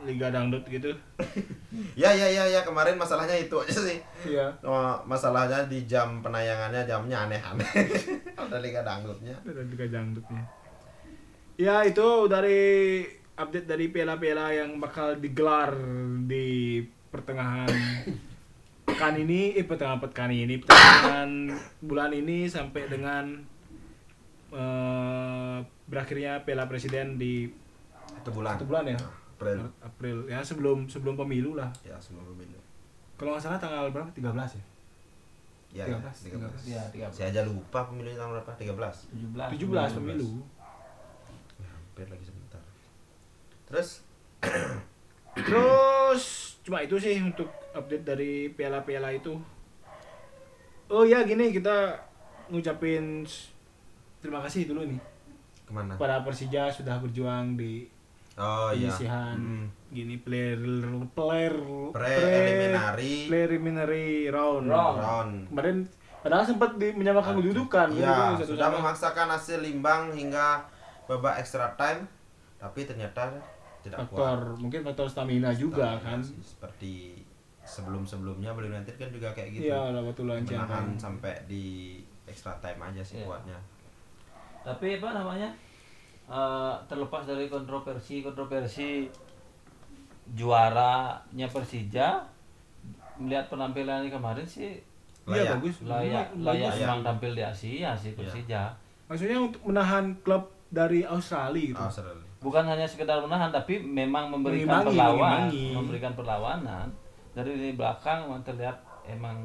Liga 0.02 0.34
Dangdut 0.34 0.66
gitu. 0.66 0.90
ya 1.94 2.10
ya 2.10 2.26
ya 2.26 2.42
ya 2.44 2.66
kemarin 2.66 2.98
masalahnya 2.98 3.38
itu 3.38 3.54
aja 3.54 3.78
sih. 3.78 4.02
Iya. 4.26 4.50
Oh, 4.66 4.98
masalahnya 5.06 5.62
di 5.70 5.86
jam 5.86 6.18
penayangannya 6.20 6.82
jamnya 6.84 7.30
aneh-aneh. 7.30 7.70
Ada 8.42 8.58
liga 8.58 8.82
dangdutnya. 8.82 9.38
Ada 9.46 9.62
Liga 9.62 9.86
Dangdutnya. 9.88 10.42
Ya 11.60 11.84
itu 11.84 12.30
dari 12.32 13.04
update 13.36 13.68
dari 13.68 13.90
piala-piala 13.90 14.54
yang 14.54 14.78
bakal 14.78 15.18
digelar 15.18 15.74
di 16.28 16.82
pertengahan 17.12 17.68
pekan 18.88 19.14
ini, 19.18 19.58
eh 19.58 19.66
pertengahan 19.66 20.00
pekan 20.00 20.32
ini, 20.32 20.56
pertengahan 20.62 21.32
bulan 21.82 22.12
ini 22.14 22.46
sampai 22.46 22.86
dengan 22.88 23.42
uh, 24.54 25.58
berakhirnya 25.90 26.44
piala 26.46 26.70
presiden 26.70 27.18
di 27.18 27.50
satu 28.22 28.32
bulan. 28.32 28.56
Satu 28.60 28.68
bulan 28.70 28.84
ya. 28.88 29.00
April. 29.42 29.58
April 29.82 30.18
ya 30.30 30.40
sebelum 30.46 30.86
sebelum 30.86 31.18
pemilu 31.18 31.58
lah. 31.58 31.74
Ya 31.82 31.98
sebelum 31.98 32.38
pemilu. 32.38 32.60
Kalau 33.18 33.34
nggak 33.34 33.44
salah 33.44 33.58
tanggal 33.58 33.90
berapa? 33.90 34.10
13 34.14 34.30
ya? 34.58 34.64
Ya, 35.72 35.86
13, 35.88 36.36
13. 36.36 36.68
13. 36.68 36.76
Ya, 36.76 36.84
13. 36.92 37.00
Ya, 37.00 37.08
Saya 37.10 37.28
aja 37.32 37.42
lupa 37.48 37.88
pemilunya 37.88 38.18
tanggal 38.20 38.42
berapa? 38.42 38.54
13. 38.54 39.08
17. 39.18 39.56
17, 39.58 39.98
17 39.98 39.98
pemilu. 39.98 40.30
17 40.46 40.61
lagi 42.10 42.26
sebentar. 42.26 42.64
Terus? 43.70 43.90
Terus 45.48 46.24
cuma 46.62 46.82
itu 46.86 46.96
sih 47.02 47.18
untuk 47.22 47.50
update 47.74 48.06
dari 48.06 48.32
piala-piala 48.54 49.14
itu. 49.14 49.38
Oh 50.92 51.08
ya 51.08 51.24
gini 51.24 51.56
kita 51.56 51.96
ngucapin 52.52 53.24
terima 54.20 54.44
kasih 54.44 54.68
dulu 54.68 54.84
nih 54.86 55.00
ke 55.66 55.72
mana? 55.72 55.94
Para 55.96 56.20
Persija 56.22 56.68
sudah 56.68 57.00
berjuang 57.00 57.56
di 57.56 57.88
oh, 58.36 58.76
iya. 58.76 58.92
penyisihan 58.92 59.40
iya. 59.40 59.64
hmm. 59.64 59.66
gini 59.96 60.16
player 60.20 60.60
player 61.16 61.56
preliminary. 61.96 63.14
preliminary 63.32 64.28
round. 64.28 64.68
Round, 64.68 64.98
round. 65.00 65.34
kemarin 65.48 65.78
padahal 66.22 66.44
sempat 66.44 66.76
menyamakan 66.76 67.40
kedudukan. 67.40 67.88
Iya. 67.96 68.36
sudah 68.44 68.68
memaksakan 68.68 69.32
hasil 69.32 69.64
imbang 69.64 70.12
hingga 70.12 70.68
babak 71.12 71.36
extra 71.38 71.68
time, 71.74 72.08
tapi 72.56 72.84
ternyata 72.84 73.28
tidak 73.82 74.00
faktor 74.02 74.40
kuat. 74.48 74.58
mungkin 74.58 74.80
faktor 74.82 75.06
stamina 75.06 75.50
juga 75.52 75.92
Stamina 75.92 76.06
kan. 76.08 76.20
sih, 76.22 76.38
Seperti 76.40 76.94
sebelum-sebelumnya 77.62 78.52
Bali 78.52 78.68
United 78.68 78.96
kan 78.96 79.10
juga 79.10 79.28
kayak 79.30 79.50
gitu. 79.52 79.68
Iya, 79.68 80.02
betul 80.02 80.26
lancar. 80.26 80.62
Menahan 80.62 80.88
sampai 80.96 81.34
di 81.46 81.98
extra 82.24 82.56
time 82.58 82.80
aja 82.82 83.02
sih 83.02 83.18
Iya. 83.18 83.28
kuatnya. 83.28 83.60
tapi 84.62 84.96
apa 84.96 85.10
namanya 85.12 85.50
Eh, 86.24 86.74
terlepas 86.88 87.26
dari 87.26 87.50
kontroversi 87.50 88.22
kontroversi 88.22 89.04
juaranya 90.32 91.48
Persija 91.48 92.24
melihat 93.18 93.46
penampilan 93.48 94.08
kemarin 94.08 94.46
sih 94.46 94.80
Iya 95.22 95.44
Layak. 95.44 95.52
bagus. 95.58 95.76
layak 95.84 96.28
Bagus. 96.32 96.42
layak 96.42 96.72
Layak. 96.72 96.84
emang 96.84 97.00
tampil 97.04 97.32
di 97.34 97.44
Asia 97.44 97.92
sih 97.94 98.12
Persija 98.14 98.64
Maksudnya 99.06 99.38
untuk 99.38 99.62
menahan 99.64 100.16
klub 100.22 100.48
dari 100.72 101.04
Australia 101.04 101.68
gitu. 101.70 101.78
Australia. 101.78 102.26
bukan 102.40 102.64
hanya 102.66 102.84
sekedar 102.84 103.20
menahan 103.20 103.52
tapi 103.52 103.78
memang 103.78 104.32
memberikan 104.32 104.82
Mengimbangi, 104.82 104.88
perlawanan 104.90 105.42
mengimbangi. 105.46 105.66
memberikan 105.76 106.14
perlawanan 106.16 106.86
dari 107.32 107.52
di 107.54 107.70
belakang 107.72 108.18
memang 108.26 108.42
terlihat 108.42 108.78
emang 109.04 109.38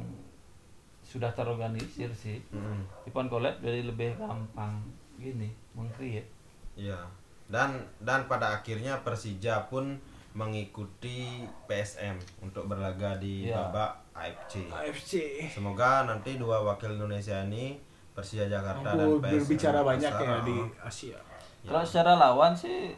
sudah 1.03 1.31
terorganisir 1.31 2.09
sih 2.11 2.39
Mm, 2.49 2.83
Ipon 3.05 3.27
Collab 3.27 3.59
jadi 3.59 3.83
lebih 3.83 4.17
gampang 4.17 4.81
gini 5.17 5.51
mengcreate 5.73 6.31
Iya. 6.75 6.99
Dan 7.47 7.73
dan 7.99 8.27
pada 8.27 8.53
akhirnya 8.53 9.01
Persija 9.01 9.67
pun 9.67 9.97
mengikuti 10.33 11.25
PSM 11.65 12.15
untuk 12.41 12.65
berlaga 12.65 13.17
di 13.17 13.45
Iya. 13.45 13.67
babak 13.67 13.93
AFC. 14.12 14.67
AFC. 14.67 15.12
Semoga 15.49 16.05
nanti 16.05 16.37
dua 16.37 16.61
wakil 16.61 16.93
Indonesia 16.93 17.43
ini 17.43 17.77
Persija 18.17 18.49
Jakarta 18.49 18.89
dan 18.91 19.05
Aku 19.07 19.21
PSM 19.21 19.37
berbicara 19.37 19.81
banyak 19.83 20.09
ya 20.11 20.37
di 20.41 20.57
Asia. 20.81 21.21
Ya. 21.61 21.69
Kalau 21.69 21.85
secara 21.85 22.13
lawan 22.17 22.53
sih 22.53 22.97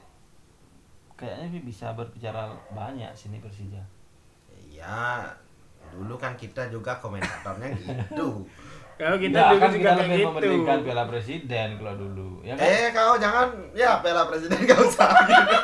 kayaknya 1.13 1.47
sih 1.51 1.61
bisa 1.61 1.91
berbicara 1.93 2.47
banyak 2.71 3.11
sini 3.13 3.39
Persija. 3.39 3.83
Iya. 4.49 5.27
Dulu 5.91 6.15
kan 6.15 6.33
kita 6.35 6.69
juga 6.69 6.95
komentatornya 6.97 7.75
gitu. 7.77 8.47
Kalau 8.95 9.15
kita 9.17 9.39
dulu 9.49 9.59
kan 9.59 9.71
juga 9.71 9.79
kita 9.81 9.91
kayak 9.91 9.99
lebih 10.01 10.15
gitu. 10.17 10.29
mementingkan 10.29 10.79
Piala 10.83 11.05
Presiden 11.07 11.69
kalau 11.77 11.95
dulu, 11.97 12.31
ya 12.43 12.55
kan? 12.55 12.63
Eh 12.65 12.87
kau 12.91 13.15
jangan 13.17 13.47
ya 13.73 13.91
Piala 13.99 14.23
Presiden 14.27 14.59
gak 14.61 14.79
usah. 14.81 15.11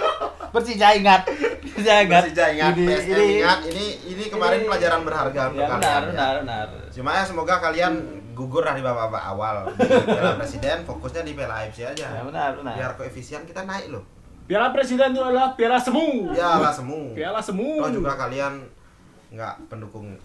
Persija 0.54 0.88
ingat. 0.94 1.22
Persija 1.26 1.94
ingat. 2.00 2.22
Persija 2.24 2.44
ingat, 2.48 2.72
Ini- 2.72 2.86
PSM 2.88 3.10
ini- 3.12 3.34
ingat. 3.36 3.58
Ini 3.66 3.86
ini 4.08 4.24
kemarin 4.28 4.58
ini- 4.58 4.66
pelajaran 4.66 5.00
berharga 5.02 5.40
untuk 5.48 5.60
Ya, 5.60 5.66
kalian. 5.68 5.78
benar, 5.78 5.98
ya. 5.98 6.08
benar, 6.10 6.34
benar. 6.42 6.66
Cuma 6.90 7.10
ya 7.12 7.22
semoga 7.22 7.54
kalian 7.60 7.94
gugur 8.34 8.66
lah 8.66 8.74
di 8.74 8.82
babak 8.82 9.24
awal. 9.24 9.62
Di 9.78 9.86
Piala 9.86 10.34
Presiden 10.34 10.82
fokusnya 10.82 11.22
di 11.22 11.32
Piala 11.32 11.62
AFC 11.62 11.86
aja. 11.86 12.06
Ya, 12.10 12.22
benar, 12.26 12.58
benar. 12.58 12.74
Biar 12.74 12.90
koefisien 12.98 13.46
kita 13.46 13.62
naik 13.62 13.94
loh. 13.94 14.02
Piala 14.44 14.68
Presiden 14.74 15.16
itu 15.16 15.24
adalah 15.24 15.56
piala 15.56 15.80
semu. 15.80 16.28
Piala 16.28 16.68
semu. 16.68 17.16
Piala 17.16 17.40
semu. 17.40 17.80
Toh 17.80 17.92
juga 17.94 18.12
kalian 18.12 18.60
nggak 19.32 19.54
pendukung. 19.72 20.12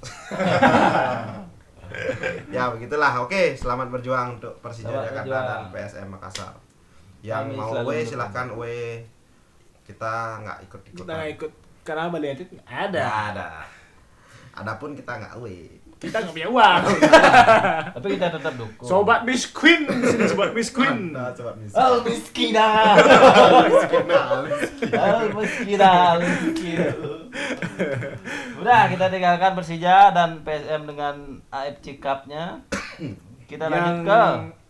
ya 2.56 2.68
begitulah. 2.76 3.24
Oke, 3.24 3.56
selamat 3.56 3.88
berjuang 3.90 4.36
untuk 4.38 4.54
Persija 4.60 4.92
Selamat 4.92 5.06
Jakarta 5.08 5.24
berjuang. 5.24 5.48
dan 5.48 5.62
PSM 5.72 6.08
Makassar. 6.12 6.54
Yang 7.24 7.44
Kami 7.48 7.56
mau 7.56 7.72
mendukung. 7.72 8.04
silahkan 8.04 8.48
away. 8.52 9.08
Kita 9.88 10.14
nggak 10.44 10.58
ikut-ikut. 10.68 11.06
Kita 11.08 11.14
nggak 11.16 11.32
ikut 11.40 11.52
karena 11.88 12.04
United 12.12 12.48
nggak 12.54 12.70
ada. 12.70 13.00
Nggak 13.00 13.24
ada. 13.34 13.48
Adapun 14.60 14.92
kita 14.94 15.12
nggak 15.16 15.34
away. 15.40 15.79
Kita 16.00 16.24
nggak 16.24 16.32
punya 16.32 16.48
uang. 16.48 16.82
Tapi 18.00 18.08
kita 18.16 18.32
tetap 18.32 18.54
dukung. 18.56 18.88
sobat 18.88 19.28
Miss 19.28 19.52
Queen, 19.52 19.84
sini 19.84 20.32
sobat 20.32 20.56
Miss 20.56 20.72
Queen. 20.72 21.12
Nah, 21.12 21.36
sobat 21.36 21.60
miskin. 21.60 21.76
Al 21.76 21.96
miskina. 22.08 22.68
Kenal. 23.92 24.48
Al 24.96 25.28
miskina, 25.36 25.92
al 26.16 26.20
miskin. 26.24 26.80
Udah 28.64 28.88
kita 28.88 29.06
tinggalkan 29.12 29.52
Persija 29.60 30.16
dan 30.16 30.40
PSM 30.48 30.88
dengan 30.88 31.44
AFC 31.52 32.00
Cup-nya. 32.00 32.64
Kita 33.44 33.68
lanjut 33.68 34.08
ke 34.08 34.22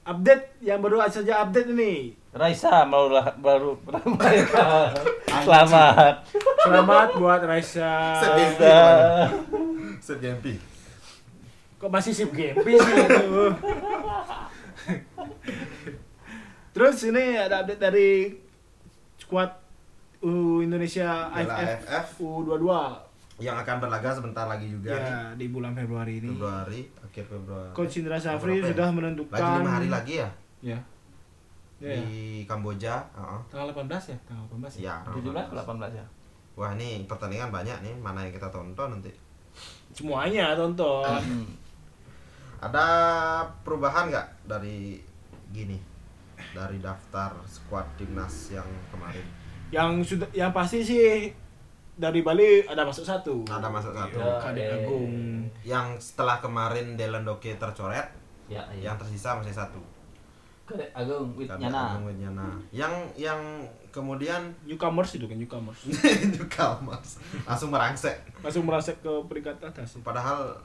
update 0.10 0.58
yang 0.66 0.82
baru 0.82 1.06
saja 1.14 1.46
update 1.46 1.70
ini. 1.70 2.18
Raisa 2.34 2.90
baru 2.90 3.22
baru. 3.38 3.78
Selamat. 5.46 6.26
Selamat 6.66 7.08
buat 7.22 7.42
Raisa. 7.46 8.18
Sedih. 8.18 8.50
Raisa. 10.02 10.69
Kok 11.80 11.88
masih 11.88 12.12
sip 12.12 12.32
gempi 12.36 12.76
sih 12.76 12.94
itu? 13.00 13.44
Terus 16.76 16.98
ini 17.08 17.40
ada 17.40 17.64
update 17.64 17.82
dari 17.82 18.10
squad 19.16 19.48
U 20.20 20.60
Indonesia 20.60 21.32
AFF 21.32 21.80
AFF. 21.88 22.08
U22 22.20 22.68
Yang 23.40 23.56
akan 23.64 23.76
berlaga 23.80 24.10
sebentar 24.12 24.44
lagi 24.44 24.68
juga 24.68 24.92
ya 24.92 25.32
di 25.32 25.48
bulan 25.48 25.72
Februari 25.72 26.20
ini. 26.20 26.28
Februari, 26.28 26.82
akhir 27.00 27.26
Februari. 27.32 27.72
Coach 27.72 27.96
Indra 28.04 28.20
Safri 28.20 28.60
Berapa 28.60 28.68
ya? 28.68 28.70
sudah 28.76 28.86
lagi 28.86 28.98
menentukan 29.00 29.40
lima 29.40 29.72
hari 29.72 29.88
lagi 29.88 30.14
ya 30.20 30.30
Ya. 30.60 30.80
Ya, 31.80 31.96
ya. 31.96 32.04
di 32.04 32.44
Kamboja. 32.44 33.00
Heeh. 33.16 33.40
Tanggal 33.48 33.72
18 33.72 34.12
ya? 34.12 34.18
Tanggal 34.28 34.44
18 34.52 34.84
ya? 34.84 34.92
Ya. 34.92 34.96
17 35.16 35.48
ke 35.48 35.56
18 35.56 35.96
ya. 35.96 36.06
Wah 36.60 36.76
ini 36.76 37.08
pertandingan 37.08 37.48
banyak 37.48 37.80
nih, 37.80 37.96
mana 38.04 38.28
yang 38.28 38.36
kita 38.36 38.52
tonton 38.52 39.00
nanti? 39.00 39.08
Semuanya 39.96 40.52
tonton. 40.60 41.24
Ada 42.60 42.86
perubahan 43.64 44.12
nggak 44.12 44.28
dari 44.48 45.00
gini? 45.52 45.80
Dari 46.56 46.80
daftar 46.80 47.36
squad 47.46 47.86
timnas 48.00 48.52
yang 48.52 48.68
kemarin? 48.92 49.40
yang 49.70 50.02
sudah 50.02 50.26
yang 50.34 50.50
pasti 50.50 50.82
sih 50.82 51.30
dari 52.00 52.26
Bali 52.26 52.66
ada 52.66 52.88
masuk 52.88 53.06
satu. 53.06 53.46
Ada 53.46 53.70
masuk 53.70 53.94
satu. 53.94 54.18
Ya. 54.18 54.34
Kadek 54.40 54.66
eh. 54.66 54.76
Agung. 54.82 55.14
Yang 55.62 55.88
setelah 56.00 56.40
kemarin 56.40 56.96
Delan 56.96 57.28
Doke 57.28 57.54
tercoret, 57.60 58.08
Ya, 58.50 58.66
yang 58.74 58.98
tersisa 58.98 59.38
masih 59.38 59.54
satu. 59.54 59.78
Kadek 60.66 60.90
Agung 60.96 61.36
with 61.38 61.52
Kadek 61.52 61.70
Nyana. 61.70 62.00
Agung 62.00 62.08
Widyana. 62.10 62.48
Yang 62.74 62.94
yang 63.20 63.42
kemudian 63.92 64.42
Newcomers 64.66 65.12
itu 65.14 65.28
kan 65.28 65.38
newcomers. 65.38 65.82
mas 66.88 67.20
langsung 67.46 67.70
merangsek. 67.70 68.16
Langsung 68.42 68.64
merasa 68.66 68.96
ke 68.96 69.12
peringkat 69.30 69.60
atas. 69.60 70.00
Padahal 70.02 70.56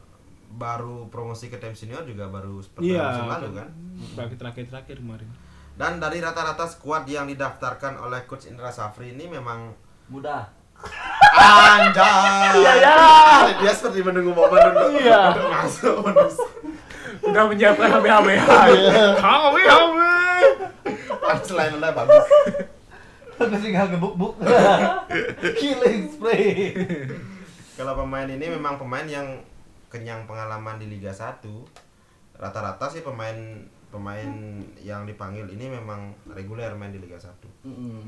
baru 0.55 1.11
promosi 1.11 1.47
ke 1.47 1.59
tim 1.59 1.75
senior 1.75 2.03
juga 2.03 2.31
baru 2.31 2.63
seperti 2.63 2.95
Iya, 2.95 3.03
musim 3.05 3.27
lalu 3.27 3.49
kan. 3.55 3.69
Terakhir 4.15 4.37
terakhir 4.39 4.65
terakhir 4.71 4.97
kemarin. 4.99 5.29
Dan 5.75 5.99
dari 5.99 6.23
rata-rata 6.23 6.65
skuad 6.65 7.03
yang 7.05 7.27
didaftarkan 7.27 7.99
oleh 7.99 8.23
coach 8.25 8.47
Indra 8.47 8.71
Safri 8.71 9.11
ini 9.11 9.27
memang 9.27 9.75
Mudah. 10.07 10.47
anjay. 11.35 12.55
Iya, 12.55 12.73
ya. 12.79 12.97
Dia 13.59 13.73
seperti 13.73 14.05
menunggu 14.05 14.31
momen 14.31 14.61
untuk, 14.61 15.01
Iya. 15.01 15.35
masuk. 15.35 16.05
Udah 17.25 17.43
menyiapkan 17.49 17.89
HB-HB. 17.91 18.29
HB 19.19 19.57
HB. 19.59 19.97
Selain 21.43 21.73
anda 21.73 21.91
bagus. 21.91 22.27
Aku 23.35 23.57
tinggal 23.59 23.91
gebuk-buk. 23.91 24.39
Killing 25.59 26.07
spray. 26.07 26.71
Kalau 27.75 27.99
pemain 27.99 28.29
ini 28.29 28.47
memang 28.47 28.79
pemain 28.79 29.03
yang 29.03 29.43
kenyang 29.95 30.27
pengalaman 30.27 30.83
di 30.83 30.91
Liga 30.91 31.15
1. 31.15 31.39
Rata-rata 32.35 32.91
sih 32.91 33.07
pemain 33.07 33.39
pemain 33.95 34.59
yang 34.83 35.07
dipanggil 35.07 35.47
ini 35.47 35.71
memang 35.71 36.11
reguler 36.27 36.75
main 36.75 36.91
di 36.91 36.99
Liga 36.99 37.15
1. 37.15 37.31
Mm-mm. 37.63 38.03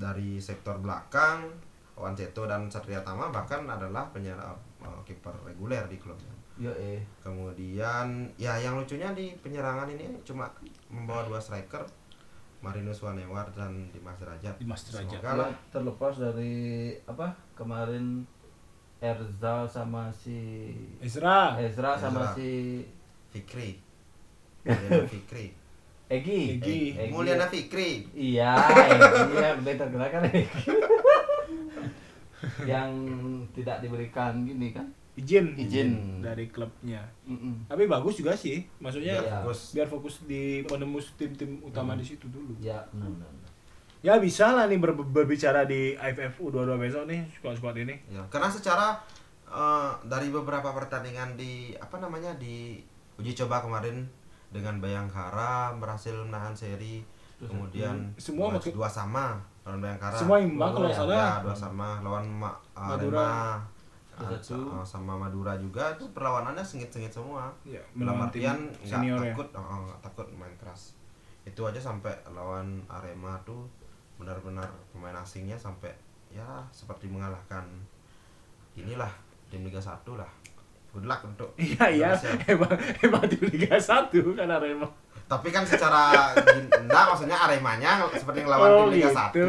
Dari 0.00 0.40
sektor 0.40 0.80
belakang, 0.80 1.44
Wan 1.92 2.16
Ceto 2.16 2.48
dan 2.48 2.72
Satria 2.72 3.04
Tama 3.04 3.28
bahkan 3.28 3.68
adalah 3.68 4.08
penyerang 4.08 4.56
uh, 4.80 5.00
kiper 5.04 5.36
reguler 5.44 5.84
di 5.92 6.00
klubnya. 6.00 6.32
Yo 6.56 6.72
eh. 6.72 7.04
Kemudian 7.20 8.32
ya 8.40 8.56
yang 8.56 8.80
lucunya 8.80 9.12
di 9.12 9.36
penyerangan 9.44 9.92
ini 9.92 10.08
cuma 10.24 10.48
membawa 10.88 11.28
dua 11.28 11.36
striker 11.36 11.84
Marinus 12.64 13.04
Wanewar 13.04 13.44
dan 13.52 13.92
Dimas 13.92 14.16
Derajat. 14.16 14.56
Dimas 14.56 14.80
Derajat. 14.88 15.20
Semoga 15.20 15.52
Ya, 15.52 15.56
terlepas 15.68 16.14
dari 16.16 16.54
apa 17.04 17.36
kemarin 17.52 18.24
Erzal 18.96 19.66
sama 19.66 20.08
si 20.10 20.72
Ezra. 20.98 21.54
Ezra 21.60 21.94
sama 21.94 22.24
Ezra. 22.24 22.34
si 22.34 22.48
Fikri. 23.30 23.70
Mulyana 24.66 25.06
Fikri. 25.06 25.46
Egi. 26.06 26.40
Egi. 26.56 26.80
Egi. 26.96 27.12
Mulyana 27.12 27.46
Fikri. 27.46 27.90
Iya, 28.12 28.56
Egi 28.56 29.36
yang 29.36 29.56
lebih 29.60 29.74
terkenal 29.76 30.08
kan 30.08 30.22
Egi. 30.24 30.44
yang 32.70 32.90
tidak 33.52 33.76
diberikan 33.80 34.32
gini 34.42 34.70
kan? 34.70 34.86
Izin. 35.16 35.56
Izin. 35.56 35.90
dari 36.20 36.44
klubnya. 36.46 37.00
Mm-mm. 37.24 37.64
Tapi 37.66 37.88
bagus 37.88 38.14
juga 38.16 38.36
sih. 38.36 38.60
Maksudnya 38.76 39.16
Biar 39.16 39.24
Iya. 39.24 39.36
fokus. 39.40 39.60
biar 39.72 39.88
fokus 39.88 40.14
di 40.28 40.60
menembus 40.62 41.06
tim-tim 41.16 41.56
utama 41.64 41.96
di 41.96 42.04
situ 42.04 42.28
dulu. 42.28 42.52
Ya, 42.60 42.84
benar, 42.92 43.08
benar, 43.08 43.30
benar. 43.32 43.45
Ya 44.00 44.16
bisa 44.16 44.52
lah 44.52 44.66
nih 44.66 44.76
ber- 44.76 44.94
berbicara 44.94 45.64
di 45.64 45.92
AFF 45.92 46.38
U22 46.40 46.70
besok 46.76 47.04
nih 47.06 47.20
squad-squad 47.32 47.76
ini. 47.78 47.94
Ya, 48.06 48.22
karena 48.28 48.46
secara 48.46 48.94
eh, 49.46 49.90
dari 50.04 50.28
beberapa 50.28 50.70
pertandingan 50.70 51.34
di 51.34 51.72
apa 51.74 51.96
namanya 51.96 52.34
di 52.36 52.78
uji 53.16 53.32
coba 53.34 53.60
kemarin 53.60 54.04
dengan 54.48 54.78
Bayangkara 54.78 55.74
berhasil 55.74 56.14
menahan 56.14 56.52
seri, 56.52 57.02
kemudian 57.40 58.14
Semua 58.16 58.54
dua, 58.54 58.62
dua 58.62 58.88
sama 58.88 59.40
lawan 59.64 59.80
Bayangkara. 59.80 60.14
Semua 60.14 60.38
imbang 60.38 60.70
kalau 60.70 60.86
ya. 60.86 60.94
salah. 60.94 61.16
Ya, 61.16 61.30
dua 61.42 61.54
sama 61.56 61.88
lawan 62.00 62.26
Ma- 62.28 62.54
uh, 62.72 62.94
Madura. 62.94 63.18
Arema, 63.18 63.58
uh, 64.14 64.30
satu. 64.38 64.54
sa- 64.82 64.96
sama 64.96 65.18
Madura 65.18 65.58
juga 65.58 65.90
itu 65.90 66.06
perlawanannya 66.12 66.62
sengit-sengit 66.62 67.10
semua. 67.10 67.50
Ya, 67.64 67.82
Dalam 67.92 68.22
artian 68.22 68.70
nggak 68.78 69.02
ya. 69.02 69.18
takut, 69.34 69.48
oh, 69.52 69.78
nggak 69.82 70.00
takut 70.00 70.26
main 70.32 70.54
keras. 70.54 70.94
Itu 71.42 71.64
aja 71.64 71.80
sampai 71.80 72.14
lawan 72.28 72.78
Arema 72.86 73.34
tuh 73.42 73.66
benar-benar 74.16 74.68
pemain 74.92 75.16
asingnya 75.16 75.56
sampai 75.56 75.92
ya 76.32 76.64
seperti 76.72 77.08
mengalahkan 77.08 77.64
inilah 78.76 79.10
tim 79.48 79.64
Liga 79.64 79.80
1 79.80 80.04
lah. 80.16 80.28
Good 80.92 81.04
luck 81.04 81.20
untuk 81.28 81.52
Iya 81.60 81.84
iya, 81.92 82.10
emang 82.48 82.72
emang 83.04 83.24
di 83.28 83.36
Liga 83.52 83.76
1 83.76 84.12
kan 84.12 84.48
Arema. 84.48 84.88
Tapi 85.26 85.48
kan 85.50 85.66
secara 85.66 86.32
enggak 86.80 87.04
maksudnya 87.12 87.36
Aremanya 87.36 88.06
seperti 88.14 88.46
ngelawan 88.46 88.68
Oh 88.70 88.78
tim 88.88 89.00
Liga 89.00 89.10
gitu, 89.12 89.46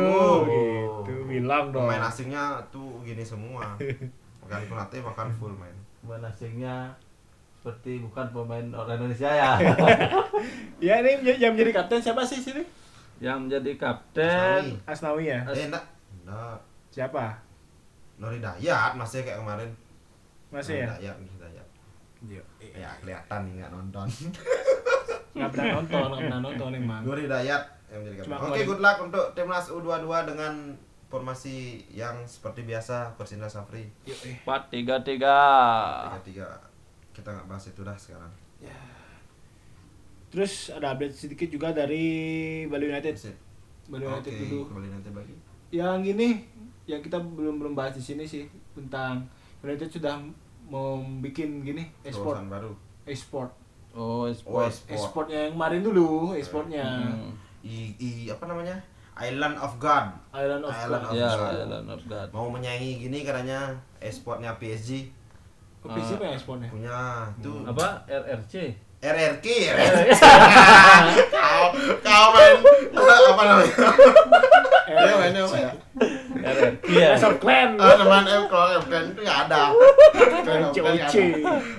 1. 0.47 0.51
gitu. 0.51 1.13
Bilang 1.27 1.71
dong. 1.71 1.87
Pemain 1.87 2.03
asingnya 2.07 2.59
tuh 2.73 2.99
gini 3.05 3.23
semua. 3.23 3.77
Bukan 4.43 4.59
Konate 4.67 4.99
bahkan 5.03 5.27
full 5.31 5.53
main. 5.55 5.75
Pemain 6.03 6.23
asingnya 6.27 6.91
seperti 7.67 7.99
bukan 7.99 8.31
pemain 8.31 8.63
orang 8.71 8.95
Indonesia 8.95 9.27
ya. 9.27 9.51
Ya 10.77 11.01
ini 11.01 11.25
yang 11.41 11.57
menjadi 11.57 11.73
kapten 11.81 11.99
siapa 11.99 12.21
sih 12.21 12.37
sini? 12.37 12.61
Yang 13.17 13.45
menjadi 13.45 13.71
kapten 13.75 14.77
Asnawi. 14.83 14.85
Asnawi 14.85 15.23
ya. 15.27 15.39
Eh 15.49 15.65
enggak. 15.67 15.85
Enggak. 16.21 16.57
Siapa? 16.89 17.25
Nori 18.17 18.37
Dayat 18.37 18.91
masih 18.93 19.21
kayak 19.21 19.41
kemarin. 19.41 19.69
Masih 20.49 20.81
ya? 20.81 20.87
Nori 20.87 20.97
Dayat, 20.99 21.15
Nori 21.17 21.37
Dayat. 21.37 21.67
Iya. 22.19 22.43
Ya 22.73 22.89
kelihatan 22.97 23.39
nih 23.43 23.53
nggak 23.57 23.71
nonton. 23.71 24.07
Nggak 25.37 25.53
pernah 25.53 25.69
nonton, 25.77 26.01
nggak 26.09 26.21
pernah 26.25 26.41
nonton 26.41 26.69
emang. 26.73 27.01
Nuri 27.05 27.29
Dayat 27.29 27.61
yang 27.87 27.99
menjadi 28.01 28.15
kapten. 28.17 28.33
Oke, 28.33 28.41
kemarin- 28.41 28.65
good 28.65 28.81
luck 28.81 28.97
untuk 28.99 29.25
timnas 29.37 29.65
U22 29.69 30.05
dengan 30.25 30.53
formasi 31.07 31.55
yang 31.87 32.25
seperti 32.25 32.65
biasa 32.65 33.13
Coach 33.15 33.37
Indra 33.37 33.47
Safri 33.47 33.87
Yuk, 34.03 34.17
eh. 34.25 34.35
4 34.43 34.67
3 34.67 35.07
3. 35.07 36.19
3-3 36.19 36.67
kita 37.13 37.29
nggak 37.31 37.47
bahas 37.47 37.63
itu 37.63 37.81
dah 37.81 37.95
sekarang 37.95 38.27
Terus 40.27 40.69
ada 40.69 40.91
update 40.91 41.15
sedikit 41.15 41.47
juga 41.47 41.71
dari 41.71 42.03
Bali 42.65 42.85
United. 42.85 43.15
Bali 43.87 44.03
United 44.03 44.27
Oke, 44.29 44.43
dulu. 44.43 44.63
kembali 44.67 44.87
nanti 44.89 45.09
bagi 45.09 45.35
yang 45.69 45.99
ini 45.99 46.47
yang 46.83 46.99
kita 46.99 47.19
belum 47.19 47.59
belum 47.59 47.73
bahas 47.73 47.91
di 47.91 48.03
sini 48.05 48.23
sih 48.23 48.47
tentang 48.71 49.23
United 49.59 49.87
sudah 49.89 50.15
mau 50.65 50.95
bikin 51.19 51.59
gini 51.61 51.83
e-sport 52.01 52.39
Terobosan 52.39 52.47
baru 52.47 52.71
e-sport 53.05 53.51
Oh, 53.91 54.23
oh 54.23 54.23
esport 54.27 54.71
e-sportnya 54.87 55.39
yang 55.43 55.53
kemarin 55.53 55.81
dulu 55.81 56.31
e-sportnya 56.33 56.83
Hmm. 56.83 57.31
I, 57.59 57.91
i 57.97 58.09
apa 58.27 58.43
namanya 58.45 58.79
Island 59.13 59.57
of 59.57 59.75
God 59.75 60.15
Island 60.31 60.63
of 60.63 60.71
Island 60.71 61.03
God 61.03 61.03
of 61.05 61.15
Ya, 61.17 61.29
God. 61.29 61.51
Island 61.57 61.87
of 61.89 62.01
God. 62.05 62.27
mau 62.31 62.47
menyaingi 62.47 62.91
gini 63.01 63.23
katanya 63.23 63.75
esportnya 63.97 64.55
PSG 64.55 65.11
Oh, 65.79 65.91
PC 65.91 66.15
apa 66.15 66.25
ya 66.25 66.33
e-sportnya 66.33 66.67
punya 66.67 66.95
tuh 67.39 67.63
Apa? 67.63 68.03
RRC. 68.05 68.53
RRQ 68.97 69.45
kau 71.37 71.63
kau 72.01 72.25
main 72.33 72.55
apa 72.97 73.43
namanya? 73.45 73.73
Dia 74.89 75.13
mainnya 75.21 75.41
apa? 75.45 75.57
Ya 75.61 75.69
RRQ 76.41 76.85
ya. 76.89 77.09
Of 77.13 77.37
Clan. 77.37 77.77
Ah 77.77 77.93
teman 77.93 78.25
M 78.25 78.43
kalau 78.49 78.67
M 78.73 78.83
kan 78.89 79.03
itu 79.05 79.21
nggak 79.21 79.39
ada. 79.45 79.61
Clan 80.17 80.73
Clan 80.73 80.97
COC. 80.97 81.15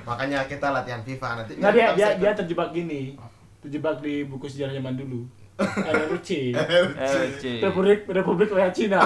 makanya 0.07 0.38
kita 0.46 0.66
latihan 0.70 1.02
FIFA 1.02 1.28
nanti. 1.42 1.52
Nggak 1.59 1.72
dia 1.74 1.87
dia 1.98 2.09
dia 2.22 2.31
terjebak 2.38 2.70
gini. 2.70 3.18
Terjebak 3.59 3.98
di 3.98 4.22
buku 4.22 4.46
sejarah 4.46 4.78
zaman 4.78 4.94
dulu. 4.94 5.26
RRC 5.90 6.54
RRC. 6.54 7.44
Republik 7.66 8.07
Republik 8.07 8.48
Rakyat 8.54 8.74
Cina. 8.78 9.02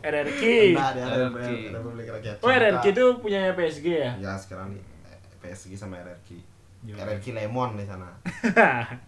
RRQ 0.00 0.42
RRQ. 0.72 1.46
Republik 1.68 2.06
Rakyat 2.08 2.36
oh 2.40 2.48
Cinta. 2.48 2.58
RRQ 2.64 2.84
itu 2.88 3.04
punyanya 3.20 3.52
PSG 3.52 3.86
ya? 3.92 4.12
Ya 4.16 4.32
sekarang 4.40 4.72
nih 4.72 4.80
eh, 5.04 5.20
PSG 5.44 5.76
sama 5.76 6.00
RRQ 6.00 6.28
Iya. 6.32 6.51
RRQ 6.84 7.24
Lemon 7.32 7.74
di 7.74 7.84
sana 7.84 8.08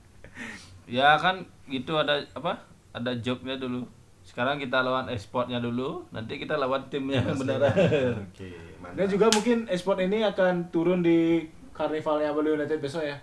Ya 0.86 1.16
kan 1.16 1.40
gitu 1.64 1.96
ada 1.96 2.20
apa? 2.32 2.52
Ada 2.92 3.16
jobnya 3.18 3.56
dulu. 3.56 3.88
Sekarang 4.20 4.56
kita 4.56 4.80
lawan 4.80 5.08
e-sportnya 5.08 5.56
dulu, 5.58 6.04
nanti 6.10 6.36
kita 6.36 6.56
lawan 6.56 6.80
timnya 6.88 7.20
yang 7.20 7.36
beneran. 7.40 7.72
oke 8.20 8.48
mantap 8.78 8.96
dan 8.96 9.06
juga 9.08 9.26
mungkin 9.32 9.64
e-sport 9.66 10.00
ini 10.00 10.20
akan 10.22 10.68
turun 10.68 11.00
di 11.00 11.40
karnivalnya 11.70 12.30
Bali 12.30 12.52
United 12.52 12.78
besok 12.78 13.00
ya 13.02 13.16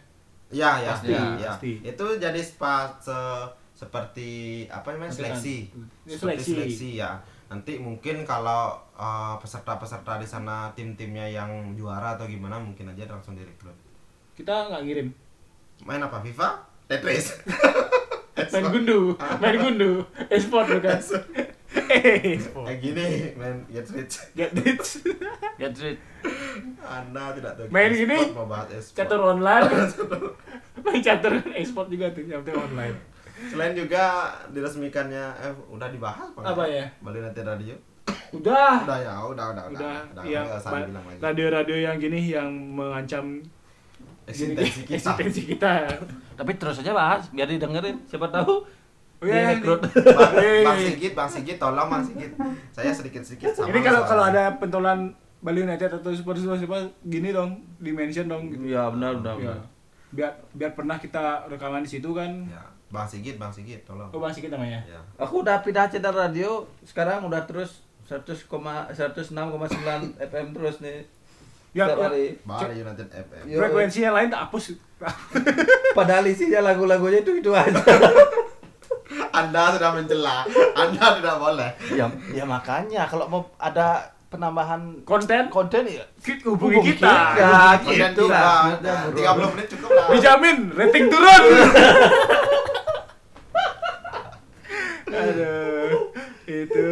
Ya, 0.51 0.77
ya, 0.77 0.91
Pasti, 0.91 1.09
ya, 1.09 1.23
ya. 1.37 1.47
pasti. 1.47 1.71
Itu 1.79 2.05
jadi 2.17 2.41
spa 2.41 2.91
se- 2.99 3.47
seperti 3.71 4.29
apa 4.67 4.91
namanya 4.91 5.07
seleksi. 5.09 5.71
ya, 6.03 6.11
Seperti 6.11 6.43
seleksi. 6.43 6.51
seleksi 6.51 6.89
ya. 6.99 7.11
Nanti 7.47 7.79
mungkin 7.79 8.21
kalau 8.21 8.75
uh, 8.91 9.39
peserta-peserta 9.39 10.19
di 10.19 10.27
sana 10.27 10.67
tim-timnya 10.71 11.23
yang 11.25 11.47
juara 11.73 12.13
atau 12.13 12.27
gimana 12.27 12.59
mungkin 12.59 12.83
aja 12.85 13.07
langsung 13.07 13.33
direkrut. 13.33 13.71
Kita 14.33 14.53
nggak 14.67 14.83
ngirim 14.83 15.07
Main 15.81 15.97
apa? 15.99 16.21
FIFA? 16.21 16.49
Tetris. 16.85 17.41
main 18.51 18.65
gundu 18.67 18.99
main 19.37 19.55
gundu 19.55 19.91
e-sport 20.27 20.67
bukan 20.69 20.97
e-sport 20.97 22.65
Kayak 22.67 22.79
gini, 22.79 23.07
main 23.33 23.63
get 23.67 23.87
rich. 23.89 24.15
get 24.33 24.51
rich 24.53 24.99
Get 25.55 25.71
rid. 25.77 25.97
Anda 26.81 27.31
tidak 27.31 27.51
tahu. 27.55 27.65
Main 27.69 27.91
gini, 27.91 28.17
catur 28.91 29.21
online 29.23 29.65
main 30.81 30.99
catur 30.99 31.33
e-sport 31.53 31.87
juga 31.87 32.11
tuh 32.11 32.23
catur 32.23 32.55
online 32.59 32.97
Selain 33.41 33.73
juga 33.73 34.03
diresmikannya 34.49 35.25
eh 35.39 35.53
udah 35.67 35.89
dibahas 35.89 36.29
Apa 36.35 36.61
ya? 36.63 36.85
Bali 36.99 37.17
United 37.19 37.41
Radio. 37.43 37.73
udah 38.31 38.85
Udah 38.85 38.99
ya, 38.99 39.13
udah 39.17 39.45
udah 39.49 39.63
udah 39.67 39.89
udah. 40.13 40.23
yang 40.23 40.45
dibilang 40.45 40.93
lagi. 41.03 41.19
radio-radio 41.19 41.77
yang 41.81 41.95
gini 41.97 42.21
yang 42.29 42.49
mengancam 42.51 43.41
Eksistensi 44.31 44.79
kita. 44.81 44.95
eksistensi 44.95 45.41
kita 45.45 45.71
Tapi 46.33 46.51
terus 46.55 46.79
aja 46.79 46.91
bahas 46.91 47.27
biar 47.29 47.45
didengerin. 47.45 47.99
Siapa 48.07 48.27
tahu 48.27 48.63
Oh 49.21 49.29
iya, 49.29 49.53
direkrut. 49.53 49.85
Bang. 49.85 50.33
Bang 50.65 50.79
Sigit, 50.81 51.13
Bang 51.13 51.29
Sigit, 51.29 51.57
tolong 51.61 51.85
Bang 51.85 52.01
Sigit. 52.01 52.33
Saya 52.73 52.89
sedikit-sedikit 52.89 53.53
sama. 53.53 53.69
ini 53.69 53.79
kalau 53.79 54.01
kalau 54.01 54.23
ada 54.25 54.57
pentolan 54.57 55.13
Bali 55.37 55.61
United 55.61 55.93
atau 55.93 56.09
super 56.09 56.33
super 56.33 56.57
super 56.57 56.81
gini 57.03 57.29
dong 57.29 57.61
di 57.77 57.93
mention 57.93 58.25
dong 58.25 58.49
gitu. 58.49 58.65
Ya 58.65 58.89
benar 58.89 59.21
benar. 59.21 59.35
Ya. 59.37 59.53
benar. 59.53 59.59
biar 60.11 60.31
biar 60.51 60.71
pernah 60.73 60.97
kita 60.97 61.47
rekaman 61.47 61.85
di 61.85 61.91
situ 61.93 62.11
kan 62.11 62.27
Ya, 62.43 62.59
Bang 62.89 63.05
Sigit, 63.05 63.37
Bang 63.37 63.47
Sigit, 63.47 63.85
tolong. 63.85 64.09
oh 64.09 64.17
masih 64.17 64.41
kita 64.41 64.57
namanya 64.57 64.81
Ya. 64.83 64.99
Aku 65.15 65.39
udah 65.39 65.61
pindah 65.61 65.85
channel 65.87 66.11
radio, 66.11 66.65
sekarang 66.81 67.23
udah 67.23 67.45
terus 67.45 67.85
100, 68.09 68.49
106,9 68.91 69.31
FM 70.17 70.47
terus 70.51 70.81
nih. 70.81 71.05
Ya, 71.71 71.87
ya. 71.87 71.95
hari. 71.95 72.35
Bali 72.43 72.83
United 72.83 73.07
FM. 73.07 73.43
Yo. 73.47 73.57
frekuensinya 73.63 74.11
lain 74.11 74.27
tak 74.27 74.51
hapus 74.51 74.75
Padahal 75.97 76.27
isinya 76.27 76.59
lagu-lagunya 76.61 77.23
itu 77.23 77.39
itu 77.39 77.51
aja. 77.55 77.79
Anda 79.39 79.71
sudah 79.79 79.91
mencela. 79.95 80.43
Anda 80.75 81.05
tidak 81.19 81.35
boleh. 81.39 81.71
ya, 81.95 82.05
ya 82.35 82.43
makanya 82.43 83.07
kalau 83.07 83.31
mau 83.31 83.41
ada 83.55 84.11
penambahan 84.31 85.03
konten 85.03 85.51
konten 85.51 85.83
ya 85.87 86.03
hubungi 86.47 86.79
Hubungi 86.79 86.95
kita. 86.95 87.35
kita. 87.35 87.79
Gitu 87.83 88.23
tiga, 88.27 88.35
lah. 88.35 88.79
nah, 88.79 89.07
30 89.11 89.51
menit 89.55 89.67
cukup 89.71 89.89
lah. 89.95 90.05
Dijamin 90.11 90.57
rating 90.75 91.05
turun. 91.07 91.43
Aduh, 95.11 96.15
itu. 96.47 96.87